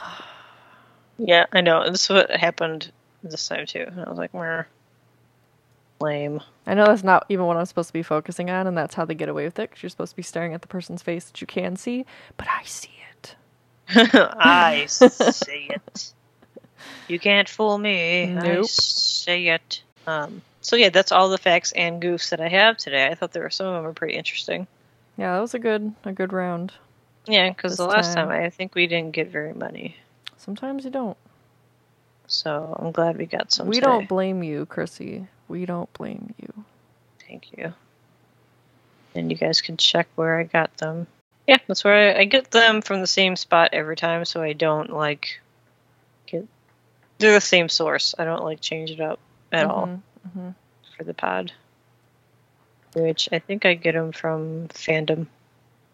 Yeah, 1.19 1.45
I 1.53 1.61
know. 1.61 1.87
This 1.89 2.05
is 2.05 2.09
what 2.09 2.31
happened 2.31 2.91
this 3.21 3.47
time 3.47 3.67
too. 3.67 3.85
I 3.95 4.09
was 4.09 4.17
like, 4.17 4.33
Meh. 4.33 4.63
Lame. 5.99 6.41
I 6.65 6.73
know 6.73 6.85
that's 6.85 7.03
not 7.03 7.25
even 7.29 7.45
what 7.45 7.57
I'm 7.57 7.65
supposed 7.65 7.89
to 7.89 7.93
be 7.93 8.03
focusing 8.03 8.49
on, 8.49 8.67
and 8.67 8.77
that's 8.77 8.95
how 8.95 9.05
they 9.05 9.15
get 9.15 9.29
away 9.29 9.45
with 9.45 9.59
it. 9.59 9.69
Because 9.69 9.83
you're 9.83 9.89
supposed 9.89 10.11
to 10.11 10.15
be 10.15 10.23
staring 10.23 10.53
at 10.53 10.61
the 10.61 10.67
person's 10.67 11.01
face 11.01 11.25
that 11.25 11.41
you 11.41 11.47
can 11.47 11.75
see, 11.75 12.05
but 12.37 12.47
I 12.47 12.63
see 12.63 12.89
it. 13.11 13.35
I 13.89 14.85
see 14.87 15.69
it. 15.69 16.13
You 17.07 17.19
can't 17.19 17.49
fool 17.49 17.77
me. 17.77 18.33
I 18.35 18.61
see 18.63 19.49
it. 19.49 19.83
Um, 20.07 20.41
so 20.61 20.75
yeah, 20.75 20.89
that's 20.89 21.11
all 21.11 21.29
the 21.29 21.37
facts 21.37 21.71
and 21.73 22.01
goofs 22.01 22.29
that 22.29 22.39
I 22.39 22.47
have 22.47 22.77
today. 22.77 23.07
I 23.07 23.15
thought 23.15 23.33
there 23.33 23.43
were 23.43 23.49
some 23.49 23.67
of 23.67 23.73
them 23.75 23.83
were 23.83 23.93
pretty 23.93 24.15
interesting. 24.15 24.67
Yeah, 25.17 25.35
that 25.35 25.41
was 25.41 25.53
a 25.53 25.59
good 25.59 25.93
a 26.05 26.11
good 26.11 26.33
round. 26.33 26.73
Yeah, 27.25 27.49
because 27.49 27.77
the 27.77 27.85
last 27.85 28.13
time. 28.15 28.29
time 28.29 28.43
I 28.43 28.49
think 28.49 28.75
we 28.75 28.87
didn't 28.87 29.11
get 29.11 29.29
very 29.29 29.53
many, 29.53 29.95
Sometimes 30.37 30.83
you 30.83 30.91
don't. 30.91 31.17
so 32.27 32.75
I'm 32.79 32.91
glad 32.91 33.17
we 33.17 33.25
got 33.25 33.51
some. 33.51 33.67
we 33.67 33.75
today. 33.75 33.85
don't 33.85 34.09
blame 34.09 34.43
you, 34.43 34.65
Chrissy. 34.65 35.27
We 35.53 35.67
don't 35.67 35.93
blame 35.93 36.33
you. 36.41 36.51
Thank 37.27 37.55
you. 37.55 37.75
And 39.13 39.29
you 39.31 39.37
guys 39.37 39.61
can 39.61 39.77
check 39.77 40.07
where 40.15 40.39
I 40.39 40.45
got 40.45 40.75
them. 40.77 41.05
Yeah, 41.45 41.57
that's 41.67 41.83
where 41.83 42.17
I, 42.17 42.21
I 42.21 42.25
get 42.25 42.49
them 42.49 42.81
from 42.81 43.01
the 43.01 43.05
same 43.05 43.35
spot 43.35 43.69
every 43.71 43.95
time, 43.95 44.25
so 44.25 44.41
I 44.41 44.53
don't 44.53 44.89
like 44.89 45.39
get. 46.25 46.47
They're 47.19 47.33
the 47.33 47.39
same 47.39 47.69
source. 47.69 48.15
I 48.17 48.25
don't 48.25 48.43
like 48.43 48.61
change 48.61 48.89
it 48.89 48.99
up 48.99 49.19
at 49.51 49.67
all 49.67 49.85
Mhm, 49.85 50.01
mhm. 50.35 50.55
for 50.97 51.03
the 51.03 51.13
pod. 51.13 51.51
Which 52.95 53.29
I 53.31 53.37
think 53.37 53.63
I 53.67 53.75
get 53.75 53.93
them 53.93 54.11
from 54.11 54.69
fandom. 54.69 55.27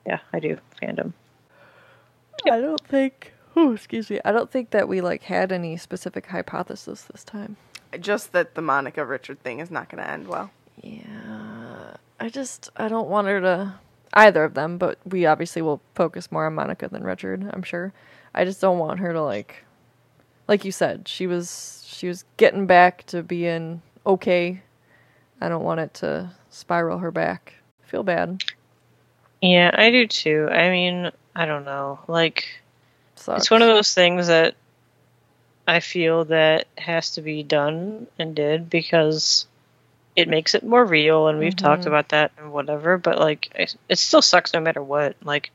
Yeah, 0.07 0.19
I 0.31 0.39
do 0.39 0.57
fandom. 0.81 1.11
I 2.49 2.61
don't 2.61 2.87
think. 2.87 3.33
Oh, 3.57 3.73
excuse 3.73 4.09
me. 4.09 4.21
I 4.23 4.31
don't 4.31 4.49
think 4.49 4.69
that 4.69 4.87
we 4.87 5.01
like 5.01 5.23
had 5.23 5.51
any 5.51 5.75
specific 5.75 6.27
hypothesis 6.27 7.01
this 7.11 7.25
time. 7.25 7.57
Just 7.99 8.33
that 8.33 8.55
the 8.55 8.61
Monica 8.61 9.05
Richard 9.05 9.41
thing 9.41 9.59
is 9.59 9.71
not 9.71 9.89
going 9.89 10.03
to 10.03 10.09
end 10.09 10.27
well. 10.27 10.51
Yeah, 10.81 11.95
I 12.19 12.29
just 12.29 12.69
I 12.77 12.87
don't 12.87 13.09
want 13.09 13.27
her 13.27 13.41
to 13.41 13.73
either 14.13 14.43
of 14.43 14.53
them, 14.53 14.77
but 14.77 14.99
we 15.05 15.25
obviously 15.25 15.61
will 15.61 15.81
focus 15.95 16.31
more 16.31 16.45
on 16.45 16.55
Monica 16.55 16.87
than 16.87 17.03
Richard. 17.03 17.49
I'm 17.51 17.63
sure. 17.63 17.93
I 18.33 18.45
just 18.45 18.61
don't 18.61 18.79
want 18.79 18.99
her 18.99 19.13
to 19.13 19.21
like, 19.21 19.63
like 20.47 20.65
you 20.65 20.71
said, 20.71 21.07
she 21.07 21.27
was 21.27 21.83
she 21.87 22.07
was 22.07 22.25
getting 22.37 22.65
back 22.65 23.05
to 23.07 23.23
being 23.23 23.81
okay. 24.05 24.61
I 25.41 25.49
don't 25.49 25.63
want 25.63 25.79
it 25.79 25.93
to 25.95 26.31
spiral 26.49 26.99
her 26.99 27.11
back. 27.11 27.55
Feel 27.83 28.03
bad. 28.03 28.43
Yeah, 29.41 29.71
I 29.73 29.89
do 29.89 30.05
too. 30.05 30.47
I 30.51 30.69
mean, 30.69 31.11
I 31.35 31.45
don't 31.45 31.65
know. 31.65 31.99
Like, 32.07 32.45
Sucks. 33.15 33.43
It's 33.43 33.51
one 33.51 33.61
of 33.61 33.67
those 33.67 33.93
things 33.93 34.27
that 34.27 34.55
I 35.69 35.79
feel 35.81 36.25
that 36.25 36.67
has 36.77 37.11
to 37.11 37.21
be 37.21 37.43
done 37.43 38.07
and 38.17 38.35
did 38.35 38.69
because 38.69 39.45
it 40.15 40.27
makes 40.27 40.55
it 40.55 40.63
more 40.63 40.83
real, 40.83 41.27
and 41.27 41.37
we've 41.39 41.55
talked 41.55 41.83
Mhm. 41.83 41.87
about 41.87 42.09
that 42.09 42.31
and 42.37 42.51
whatever. 42.51 42.97
But 42.97 43.19
like, 43.19 43.51
it, 43.55 43.75
it 43.87 43.99
still 43.99 44.21
sucks 44.21 44.53
no 44.53 44.59
matter 44.59 44.81
what. 44.81 45.15
Like, 45.23 45.51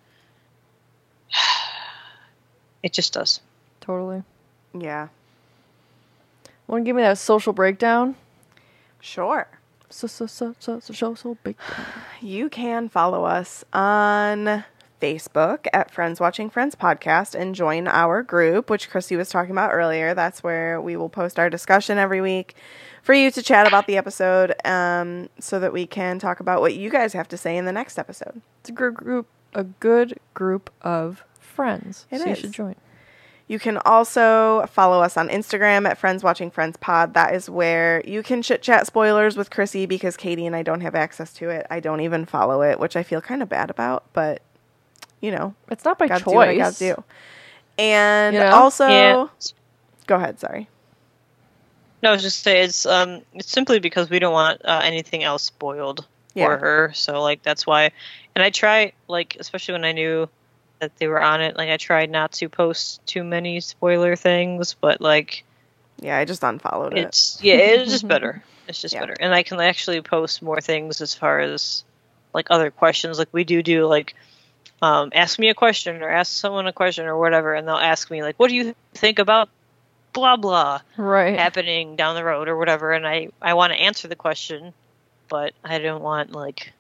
it 2.82 2.92
just 2.92 3.12
does. 3.12 3.40
totally. 3.80 4.22
Yeah. 4.72 5.08
Want 6.66 6.84
to 6.84 6.88
give 6.88 6.96
me 6.96 7.02
that 7.02 7.18
social 7.18 7.52
breakdown? 7.52 8.16
Sure. 9.00 9.46
So 9.90 10.06
so 10.06 10.26
so 10.26 10.54
so 10.58 10.80
so 10.80 10.92
social 10.94 11.34
breakdown. 11.42 11.76
You 12.22 12.48
can 12.48 12.88
follow 12.88 13.24
us 13.24 13.62
on 13.72 14.64
Facebook 15.00 15.66
at 15.72 15.90
Friends 15.90 16.20
Watching 16.20 16.50
Friends 16.50 16.74
Podcast 16.74 17.34
and 17.34 17.54
join 17.54 17.86
our 17.88 18.22
group, 18.22 18.70
which 18.70 18.90
Chrissy 18.90 19.16
was 19.16 19.28
talking 19.28 19.52
about 19.52 19.72
earlier. 19.72 20.14
That's 20.14 20.42
where 20.42 20.80
we 20.80 20.96
will 20.96 21.08
post 21.08 21.38
our 21.38 21.50
discussion 21.50 21.98
every 21.98 22.20
week 22.20 22.54
for 23.02 23.14
you 23.14 23.30
to 23.30 23.42
chat 23.42 23.66
about 23.66 23.86
the 23.86 23.96
episode 23.96 24.54
um, 24.64 25.28
so 25.38 25.60
that 25.60 25.72
we 25.72 25.86
can 25.86 26.18
talk 26.18 26.40
about 26.40 26.60
what 26.60 26.74
you 26.74 26.90
guys 26.90 27.12
have 27.12 27.28
to 27.28 27.36
say 27.36 27.56
in 27.56 27.64
the 27.64 27.72
next 27.72 27.98
episode. 27.98 28.40
It's 28.60 28.70
a 28.70 28.72
good 28.72 28.94
group, 28.94 29.26
a 29.52 29.64
good 29.64 30.18
group 30.32 30.70
of 30.80 31.24
friends. 31.38 32.06
It 32.10 32.20
so 32.20 32.28
you 32.28 32.34
should 32.34 32.52
join. 32.52 32.76
You 33.46 33.58
can 33.58 33.76
also 33.84 34.64
follow 34.72 35.02
us 35.02 35.18
on 35.18 35.28
Instagram 35.28 35.86
at 35.86 35.98
Friends 35.98 36.24
Watching 36.24 36.50
Friends 36.50 36.78
Pod. 36.78 37.12
That 37.12 37.34
is 37.34 37.50
where 37.50 38.02
you 38.06 38.22
can 38.22 38.40
chit 38.40 38.62
chat 38.62 38.86
spoilers 38.86 39.36
with 39.36 39.50
Chrissy 39.50 39.84
because 39.84 40.16
Katie 40.16 40.46
and 40.46 40.56
I 40.56 40.62
don't 40.62 40.80
have 40.80 40.94
access 40.94 41.32
to 41.34 41.50
it. 41.50 41.66
I 41.68 41.80
don't 41.80 42.00
even 42.00 42.24
follow 42.24 42.62
it, 42.62 42.80
which 42.80 42.96
I 42.96 43.02
feel 43.02 43.20
kind 43.20 43.42
of 43.42 43.50
bad 43.50 43.68
about, 43.68 44.04
but 44.14 44.40
you 45.24 45.30
know, 45.30 45.54
It's 45.70 45.84
not 45.84 45.98
by 45.98 46.06
gotta 46.08 46.22
choice. 46.24 46.32
do 46.32 46.36
what 46.36 46.48
I 46.48 46.56
gotta 46.56 46.78
do. 46.78 47.04
And 47.78 48.34
You 48.34 48.40
know? 48.40 48.52
also, 48.52 48.86
Yeah. 48.86 49.26
go 50.06 50.16
ahead. 50.16 50.38
Sorry. 50.38 50.68
No, 52.02 52.10
I 52.10 52.12
was 52.12 52.22
just 52.22 52.42
say 52.42 52.60
it's 52.62 52.84
um 52.84 53.22
it's 53.32 53.50
simply 53.50 53.78
because 53.80 54.10
we 54.10 54.18
don't 54.18 54.34
want 54.34 54.60
uh, 54.64 54.82
anything 54.84 55.24
else 55.24 55.42
spoiled 55.44 56.06
Yeah. 56.34 56.44
for 56.44 56.56
her. 56.58 56.92
So 56.94 57.22
like 57.22 57.42
that's 57.42 57.66
why. 57.66 57.90
And 58.34 58.42
I 58.42 58.50
try 58.50 58.92
like 59.08 59.36
especially 59.40 59.72
when 59.72 59.84
I 59.86 59.92
knew 59.92 60.28
that 60.80 60.92
they 60.98 61.08
were 61.08 61.22
on 61.22 61.40
it. 61.40 61.56
Like 61.56 61.70
I 61.70 61.78
tried 61.78 62.10
not 62.10 62.32
to 62.32 62.48
post 62.50 63.00
too 63.06 63.24
many 63.24 63.60
spoiler 63.60 64.16
things, 64.16 64.76
but 64.78 65.00
like 65.00 65.44
Yeah, 66.02 66.18
I 66.18 66.26
just 66.26 66.42
unfollowed 66.44 66.92
it. 66.92 67.06
it's 67.06 67.38
yeah, 67.42 67.54
it's 67.54 67.90
just 67.90 68.06
better. 68.14 68.42
It's 68.68 68.80
just 68.80 68.94
Yeah. 68.94 69.00
better, 69.00 69.16
and 69.18 69.34
I 69.34 69.42
can 69.42 69.60
actually 69.60 70.02
post 70.02 70.42
more 70.42 70.60
things 70.60 71.00
as 71.00 71.14
far 71.14 71.40
as 71.40 71.84
like 72.34 72.48
other 72.50 72.70
questions. 72.70 73.18
Like 73.18 73.28
we 73.32 73.44
do 73.44 73.62
do 73.62 73.86
like 73.86 74.14
um, 74.84 75.10
ask 75.14 75.38
me 75.38 75.48
a 75.48 75.54
question 75.54 76.02
or 76.02 76.08
ask 76.08 76.30
someone 76.32 76.66
a 76.66 76.72
question 76.72 77.06
or 77.06 77.16
whatever, 77.18 77.54
and 77.54 77.66
they'll 77.66 77.76
ask 77.76 78.10
me 78.10 78.22
like, 78.22 78.36
"What 78.38 78.48
do 78.50 78.56
you 78.56 78.74
think 78.94 79.18
about 79.18 79.48
blah 80.12 80.36
blah 80.36 80.80
Right. 80.96 81.38
happening 81.38 81.96
down 81.96 82.14
the 82.14 82.24
road 82.24 82.48
or 82.48 82.56
whatever?" 82.56 82.92
And 82.92 83.06
I 83.06 83.28
I 83.40 83.54
want 83.54 83.72
to 83.72 83.78
answer 83.78 84.08
the 84.08 84.16
question, 84.16 84.72
but 85.28 85.52
I 85.64 85.78
don't 85.78 86.02
want 86.02 86.32
like 86.32 86.72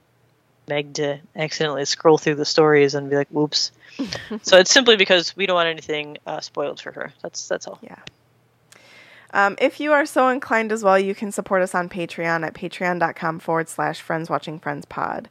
Meg 0.68 0.94
to 0.94 1.18
accidentally 1.36 1.84
scroll 1.84 2.18
through 2.18 2.36
the 2.36 2.44
stories 2.44 2.94
and 2.94 3.10
be 3.10 3.16
like, 3.16 3.28
"Whoops." 3.30 3.72
so 4.42 4.58
it's 4.58 4.70
simply 4.70 4.96
because 4.96 5.36
we 5.36 5.46
don't 5.46 5.54
want 5.56 5.68
anything 5.68 6.18
uh, 6.26 6.40
spoiled 6.40 6.80
for 6.80 6.92
her. 6.92 7.12
That's 7.22 7.48
that's 7.48 7.66
all. 7.66 7.78
Um, 9.32 9.56
if 9.60 9.80
you 9.80 9.92
are 9.92 10.06
so 10.06 10.28
inclined 10.28 10.70
as 10.72 10.84
well, 10.84 10.98
you 10.98 11.14
can 11.14 11.32
support 11.32 11.60
us 11.62 11.74
on 11.74 11.88
Patreon 11.88 12.46
at 12.46 12.54
patreon.com 12.54 13.40
forward 13.40 13.68
slash 13.68 14.00
friends 14.00 14.30
watching 14.30 14.60
friends 14.60 14.84
pod. 14.84 15.28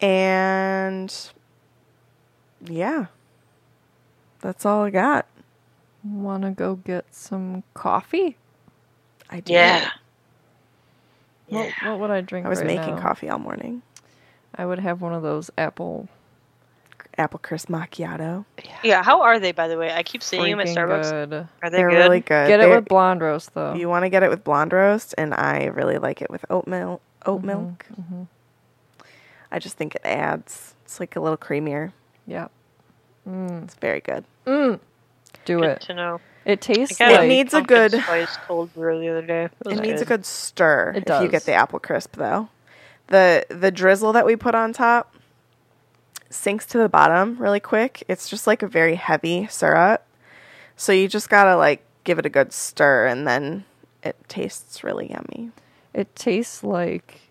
And 0.00 1.14
yeah, 2.64 3.06
that's 4.40 4.64
all 4.66 4.82
I 4.84 4.90
got. 4.90 5.26
Want 6.04 6.44
to 6.44 6.50
go 6.50 6.76
get 6.76 7.12
some 7.14 7.62
coffee? 7.74 8.36
I 9.30 9.40
do. 9.40 9.52
Yeah. 9.52 9.90
What, 11.48 11.72
what 11.84 11.98
would 12.00 12.10
I 12.10 12.20
drink? 12.20 12.46
I 12.46 12.48
was 12.48 12.58
right 12.60 12.66
making 12.66 12.96
now? 12.96 13.00
coffee 13.00 13.28
all 13.28 13.38
morning. 13.38 13.82
I 14.54 14.66
would 14.66 14.78
have 14.78 15.00
one 15.00 15.12
of 15.14 15.22
those 15.22 15.50
apple. 15.58 16.08
Apple 17.16 17.40
crisp 17.42 17.68
macchiato. 17.68 18.44
Yeah, 18.84 19.02
how 19.02 19.22
are 19.22 19.40
they, 19.40 19.50
by 19.50 19.66
the 19.66 19.76
way? 19.76 19.90
I 19.92 20.04
keep 20.04 20.22
seeing 20.22 20.50
them 20.56 20.60
at 20.60 20.68
Starbucks. 20.68 21.10
Good. 21.10 21.32
Are 21.62 21.70
they 21.70 21.76
They're 21.78 21.90
good? 21.90 21.96
really 21.96 22.20
good. 22.20 22.46
Get 22.46 22.60
it 22.60 22.64
They're- 22.64 22.76
with 22.76 22.84
blonde 22.88 23.20
roast 23.22 23.54
though. 23.54 23.74
You 23.74 23.88
want 23.88 24.04
to 24.04 24.08
get 24.08 24.22
it 24.22 24.30
with 24.30 24.44
blonde 24.44 24.72
roast, 24.72 25.16
and 25.18 25.34
I 25.34 25.64
really 25.64 25.98
like 25.98 26.22
it 26.22 26.30
with 26.30 26.44
oat 26.48 26.68
milk. 26.68 27.02
Oat 27.26 27.42
Mhm, 27.42 27.44
milk. 27.44 27.86
mhm. 28.00 28.28
I 29.50 29.58
just 29.58 29.76
think 29.76 29.96
it 29.96 30.02
adds. 30.04 30.74
It's 30.84 31.00
like 31.00 31.16
a 31.16 31.20
little 31.20 31.36
creamier. 31.36 31.92
Yeah. 32.28 32.48
Mm. 33.26 33.64
It's 33.64 33.74
very 33.74 34.00
good. 34.00 34.24
Mm. 34.46 34.80
Do 35.44 35.60
Good 35.60 35.70
it. 35.70 35.80
to 35.82 35.94
know. 35.94 36.20
It 36.44 36.60
tastes 36.60 37.00
I 37.00 37.10
got 37.12 37.24
It 37.24 37.28
needs 37.28 37.52
a 37.54 37.58
pumpkin 37.58 37.76
good- 37.88 38.02
spice 38.02 38.36
cold 38.46 38.72
brew 38.74 39.00
the 39.00 39.08
other 39.08 39.26
day. 39.26 39.44
It, 39.44 39.72
It 39.72 39.80
needs 39.80 40.00
a 40.02 40.04
good. 40.04 40.18
good 40.20 40.26
stir 40.26 40.92
It 40.96 41.08
if 41.08 41.22
you 41.22 41.28
get 41.28 41.44
the 41.44 41.52
apple 41.54 41.78
crisp 41.78 42.16
though. 42.16 42.48
The 43.08 43.46
the 43.48 43.70
drizzle 43.70 44.12
that 44.12 44.26
we 44.26 44.36
put 44.36 44.54
on 44.54 44.72
top 44.72 45.14
sinks 46.30 46.66
to 46.66 46.78
the 46.78 46.88
bottom 46.88 47.36
really 47.38 47.60
quick. 47.60 48.04
It's 48.08 48.28
just 48.28 48.46
like 48.46 48.62
a 48.62 48.66
very 48.68 48.94
heavy 48.96 49.46
syrup. 49.48 50.04
So 50.76 50.92
you 50.92 51.08
just 51.08 51.28
got 51.30 51.44
to 51.44 51.56
like 51.56 51.82
give 52.04 52.18
it 52.18 52.26
a 52.26 52.30
good 52.30 52.52
stir 52.52 53.06
and 53.06 53.26
then 53.26 53.64
it 54.02 54.16
tastes 54.28 54.84
really 54.84 55.10
yummy. 55.10 55.50
it 55.94 56.14
tastes 56.14 56.62
like 56.62 57.22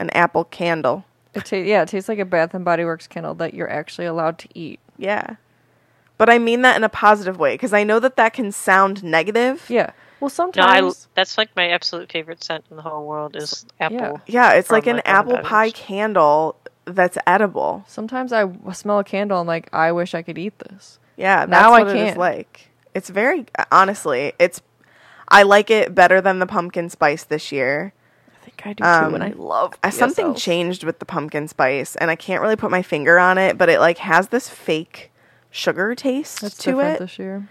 An 0.00 0.10
apple 0.10 0.44
candle. 0.44 1.04
It 1.38 1.44
ta- 1.46 1.56
yeah, 1.56 1.82
it 1.82 1.88
tastes 1.88 2.08
like 2.08 2.18
a 2.18 2.24
Bath 2.24 2.54
and 2.54 2.64
Body 2.64 2.84
Works 2.84 3.06
candle 3.06 3.34
that 3.36 3.54
you're 3.54 3.70
actually 3.70 4.06
allowed 4.06 4.38
to 4.40 4.48
eat. 4.54 4.80
Yeah. 4.96 5.36
But 6.18 6.28
I 6.28 6.38
mean 6.38 6.62
that 6.62 6.76
in 6.76 6.84
a 6.84 6.88
positive 6.88 7.38
way 7.38 7.54
because 7.54 7.72
I 7.72 7.84
know 7.84 8.00
that 8.00 8.16
that 8.16 8.32
can 8.32 8.50
sound 8.52 9.02
negative. 9.04 9.64
Yeah. 9.68 9.92
Well, 10.20 10.28
No, 10.28 10.62
I, 10.64 10.80
sometimes 10.80 11.08
that's 11.14 11.38
like 11.38 11.54
my 11.54 11.68
absolute 11.68 12.10
favorite 12.10 12.42
scent 12.42 12.64
in 12.70 12.76
the 12.76 12.82
whole 12.82 13.06
world 13.06 13.36
is 13.36 13.64
apple. 13.78 14.20
Yeah, 14.26 14.54
it's 14.54 14.70
like 14.70 14.86
an 14.88 14.96
like, 14.96 15.04
Bath 15.04 15.26
and 15.26 15.32
apple 15.32 15.48
pie 15.48 15.70
candle 15.70 16.56
that's 16.86 17.16
edible. 17.26 17.84
Sometimes 17.86 18.32
I 18.32 18.46
smell 18.72 18.98
a 18.98 19.04
candle 19.04 19.38
and 19.38 19.46
like 19.46 19.72
I 19.72 19.92
wish 19.92 20.14
I 20.14 20.22
could 20.22 20.36
eat 20.38 20.58
this. 20.58 20.98
Yeah, 21.16 21.46
that's 21.46 21.50
Now 21.50 21.72
I 21.72 21.84
what 21.84 21.88
it 21.94 21.96
is 21.96 22.04
can't. 22.08 22.18
like. 22.18 22.70
It's 22.94 23.10
very 23.10 23.46
honestly, 23.70 24.32
it's 24.40 24.60
I 25.28 25.44
like 25.44 25.70
it 25.70 25.94
better 25.94 26.20
than 26.20 26.40
the 26.40 26.46
pumpkin 26.46 26.88
spice 26.88 27.22
this 27.22 27.52
year. 27.52 27.92
I 28.58 28.62
think 28.62 28.66
I 28.66 28.72
do 28.72 29.08
too, 29.10 29.14
and 29.14 29.24
I 29.24 29.30
Um, 29.30 29.38
love 29.38 29.74
Something 29.90 30.34
changed 30.34 30.84
with 30.84 30.98
the 30.98 31.04
pumpkin 31.04 31.48
spice, 31.48 31.96
and 31.96 32.10
I 32.10 32.16
can't 32.16 32.42
really 32.42 32.56
put 32.56 32.70
my 32.70 32.82
finger 32.82 33.18
on 33.18 33.38
it, 33.38 33.56
but 33.58 33.68
it 33.68 33.80
like 33.80 33.98
has 33.98 34.28
this 34.28 34.48
fake 34.48 35.10
sugar 35.50 35.94
taste 35.94 36.40
That's 36.42 36.56
to 36.58 36.80
it. 36.80 36.98
this 36.98 37.18
year. 37.18 37.48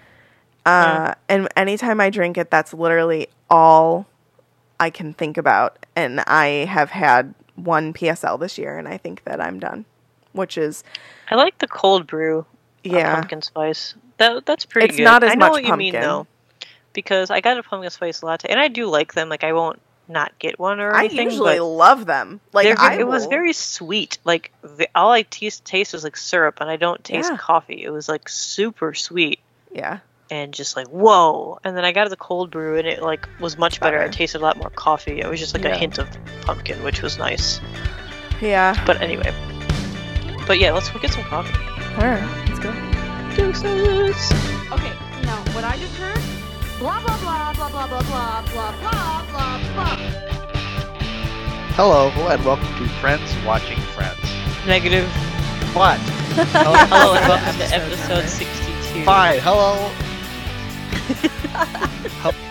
Uh, 0.65 1.13
and 1.29 1.47
anytime 1.55 2.01
I 2.01 2.09
drink 2.09 2.37
it, 2.37 2.51
that's 2.51 2.73
literally 2.73 3.29
all 3.49 4.05
I 4.79 4.89
can 4.89 5.13
think 5.13 5.37
about. 5.37 5.85
And 5.95 6.19
I 6.27 6.65
have 6.69 6.91
had 6.91 7.33
one 7.55 7.93
PSL 7.93 8.37
this 8.39 8.57
year, 8.57 8.77
and 8.77 8.87
I 8.87 8.97
think 8.97 9.23
that 9.23 9.39
I'm 9.41 9.59
done. 9.59 9.85
Which 10.33 10.57
is, 10.57 10.83
I 11.31 11.35
like 11.35 11.57
the 11.59 11.67
cold 11.67 12.05
brew. 12.05 12.45
yeah, 12.83 13.15
pumpkin 13.15 13.41
spice. 13.41 13.95
That 14.17 14.45
that's 14.45 14.65
pretty 14.65 14.89
It's 14.89 14.97
good. 14.97 15.03
not 15.05 15.23
as 15.23 15.31
I 15.31 15.35
know 15.35 15.45
much 15.47 15.51
what 15.53 15.63
you 15.65 15.75
mean 15.77 15.93
pumpkin. 15.93 16.01
though, 16.09 16.27
because 16.93 17.31
I 17.31 17.39
got 17.41 17.57
a 17.57 17.63
pumpkin 17.63 17.89
spice 17.89 18.21
latte, 18.21 18.49
and 18.49 18.59
I 18.59 18.67
do 18.67 18.87
like 18.87 19.13
them. 19.13 19.29
Like 19.29 19.43
I 19.43 19.53
won't 19.53 19.79
not 20.09 20.37
get 20.39 20.57
one 20.59 20.79
or 20.79 20.95
anything. 20.95 21.19
I 21.19 21.21
anything. 21.21 21.29
usually 21.31 21.57
but 21.59 21.65
love 21.65 22.05
them. 22.05 22.39
Like 22.53 22.65
they're 22.65 22.79
I 22.79 22.95
ve- 22.95 23.01
it 23.01 23.07
was 23.07 23.25
very 23.25 23.53
sweet. 23.53 24.17
Like 24.23 24.51
the, 24.61 24.87
all 24.95 25.11
I 25.11 25.23
taste 25.23 25.65
taste 25.65 25.93
was 25.93 26.03
like 26.03 26.15
syrup, 26.17 26.59
and 26.61 26.69
I 26.69 26.75
don't 26.77 27.03
taste 27.03 27.29
Yeah. 27.31 27.37
coffee. 27.37 27.83
It 27.83 27.89
was 27.89 28.07
like 28.07 28.29
super 28.29 28.93
sweet 28.93 29.39
yeah. 29.71 29.99
and 30.31 30.53
just 30.53 30.75
like 30.75 30.87
whoa. 30.87 31.59
And 31.63 31.75
then 31.75 31.83
I 31.85 31.91
got 31.91 32.09
the 32.09 32.15
cold 32.15 32.51
brew, 32.51 32.77
and 32.77 32.87
it 32.87 33.01
like 33.01 33.27
was 33.39 33.57
much 33.57 33.79
better. 33.79 33.97
Better. 33.97 34.09
It 34.09 34.13
tasted 34.13 34.39
a 34.39 34.43
lot 34.43 34.57
more 34.57 34.69
coffee. 34.69 35.19
It 35.19 35.27
was 35.27 35.39
just 35.39 35.53
like 35.53 35.63
Yeah. 35.63 35.75
a 35.75 35.77
hint 35.77 35.97
of 35.97 36.07
pumpkin, 36.41 36.81
which 36.83 37.01
was 37.01 37.17
nice. 37.17 37.59
Yeah. 38.41 38.81
But 38.85 39.01
anyway, 39.01 39.33
but 40.47 40.59
yeah, 40.59 40.71
let's 40.71 40.89
go 40.89 40.99
get 40.99 41.11
some 41.11 41.23
coffee. 41.23 41.53
All 41.97 42.03
right, 42.07 42.45
let's 42.47 42.59
go. 42.59 42.71
Deuces. 43.35 44.31
Okay, 44.71 44.93
now 45.23 45.37
what 45.53 45.63
I 45.63 45.75
just 45.77 45.95
heard, 45.95 46.17
blah 46.79 46.99
blah 47.01 47.17
blah 47.17 47.53
blah 47.53 47.69
blah 47.69 47.87
blah 47.87 48.01
blah 48.07 48.41
blah 48.53 48.71
blah 48.81 49.23
blah 49.31 49.57
blah. 49.73 49.97
Hello, 51.75 52.09
and 52.29 52.43
welcome 52.45 52.67
to 52.77 52.87
Friends 52.99 53.33
Watching 53.45 53.79
Friends. 53.95 54.19
Negative. 54.65 55.07
What? 55.73 55.99
Hello, 56.53 56.73
hello 56.89 57.13
and 57.15 57.27
welcome 57.27 57.57
to 57.57 57.65
episode 57.73 58.29
62. 58.29 59.03
Fine. 59.03 59.39
Hello. 59.39 59.89
Hel- 62.21 62.46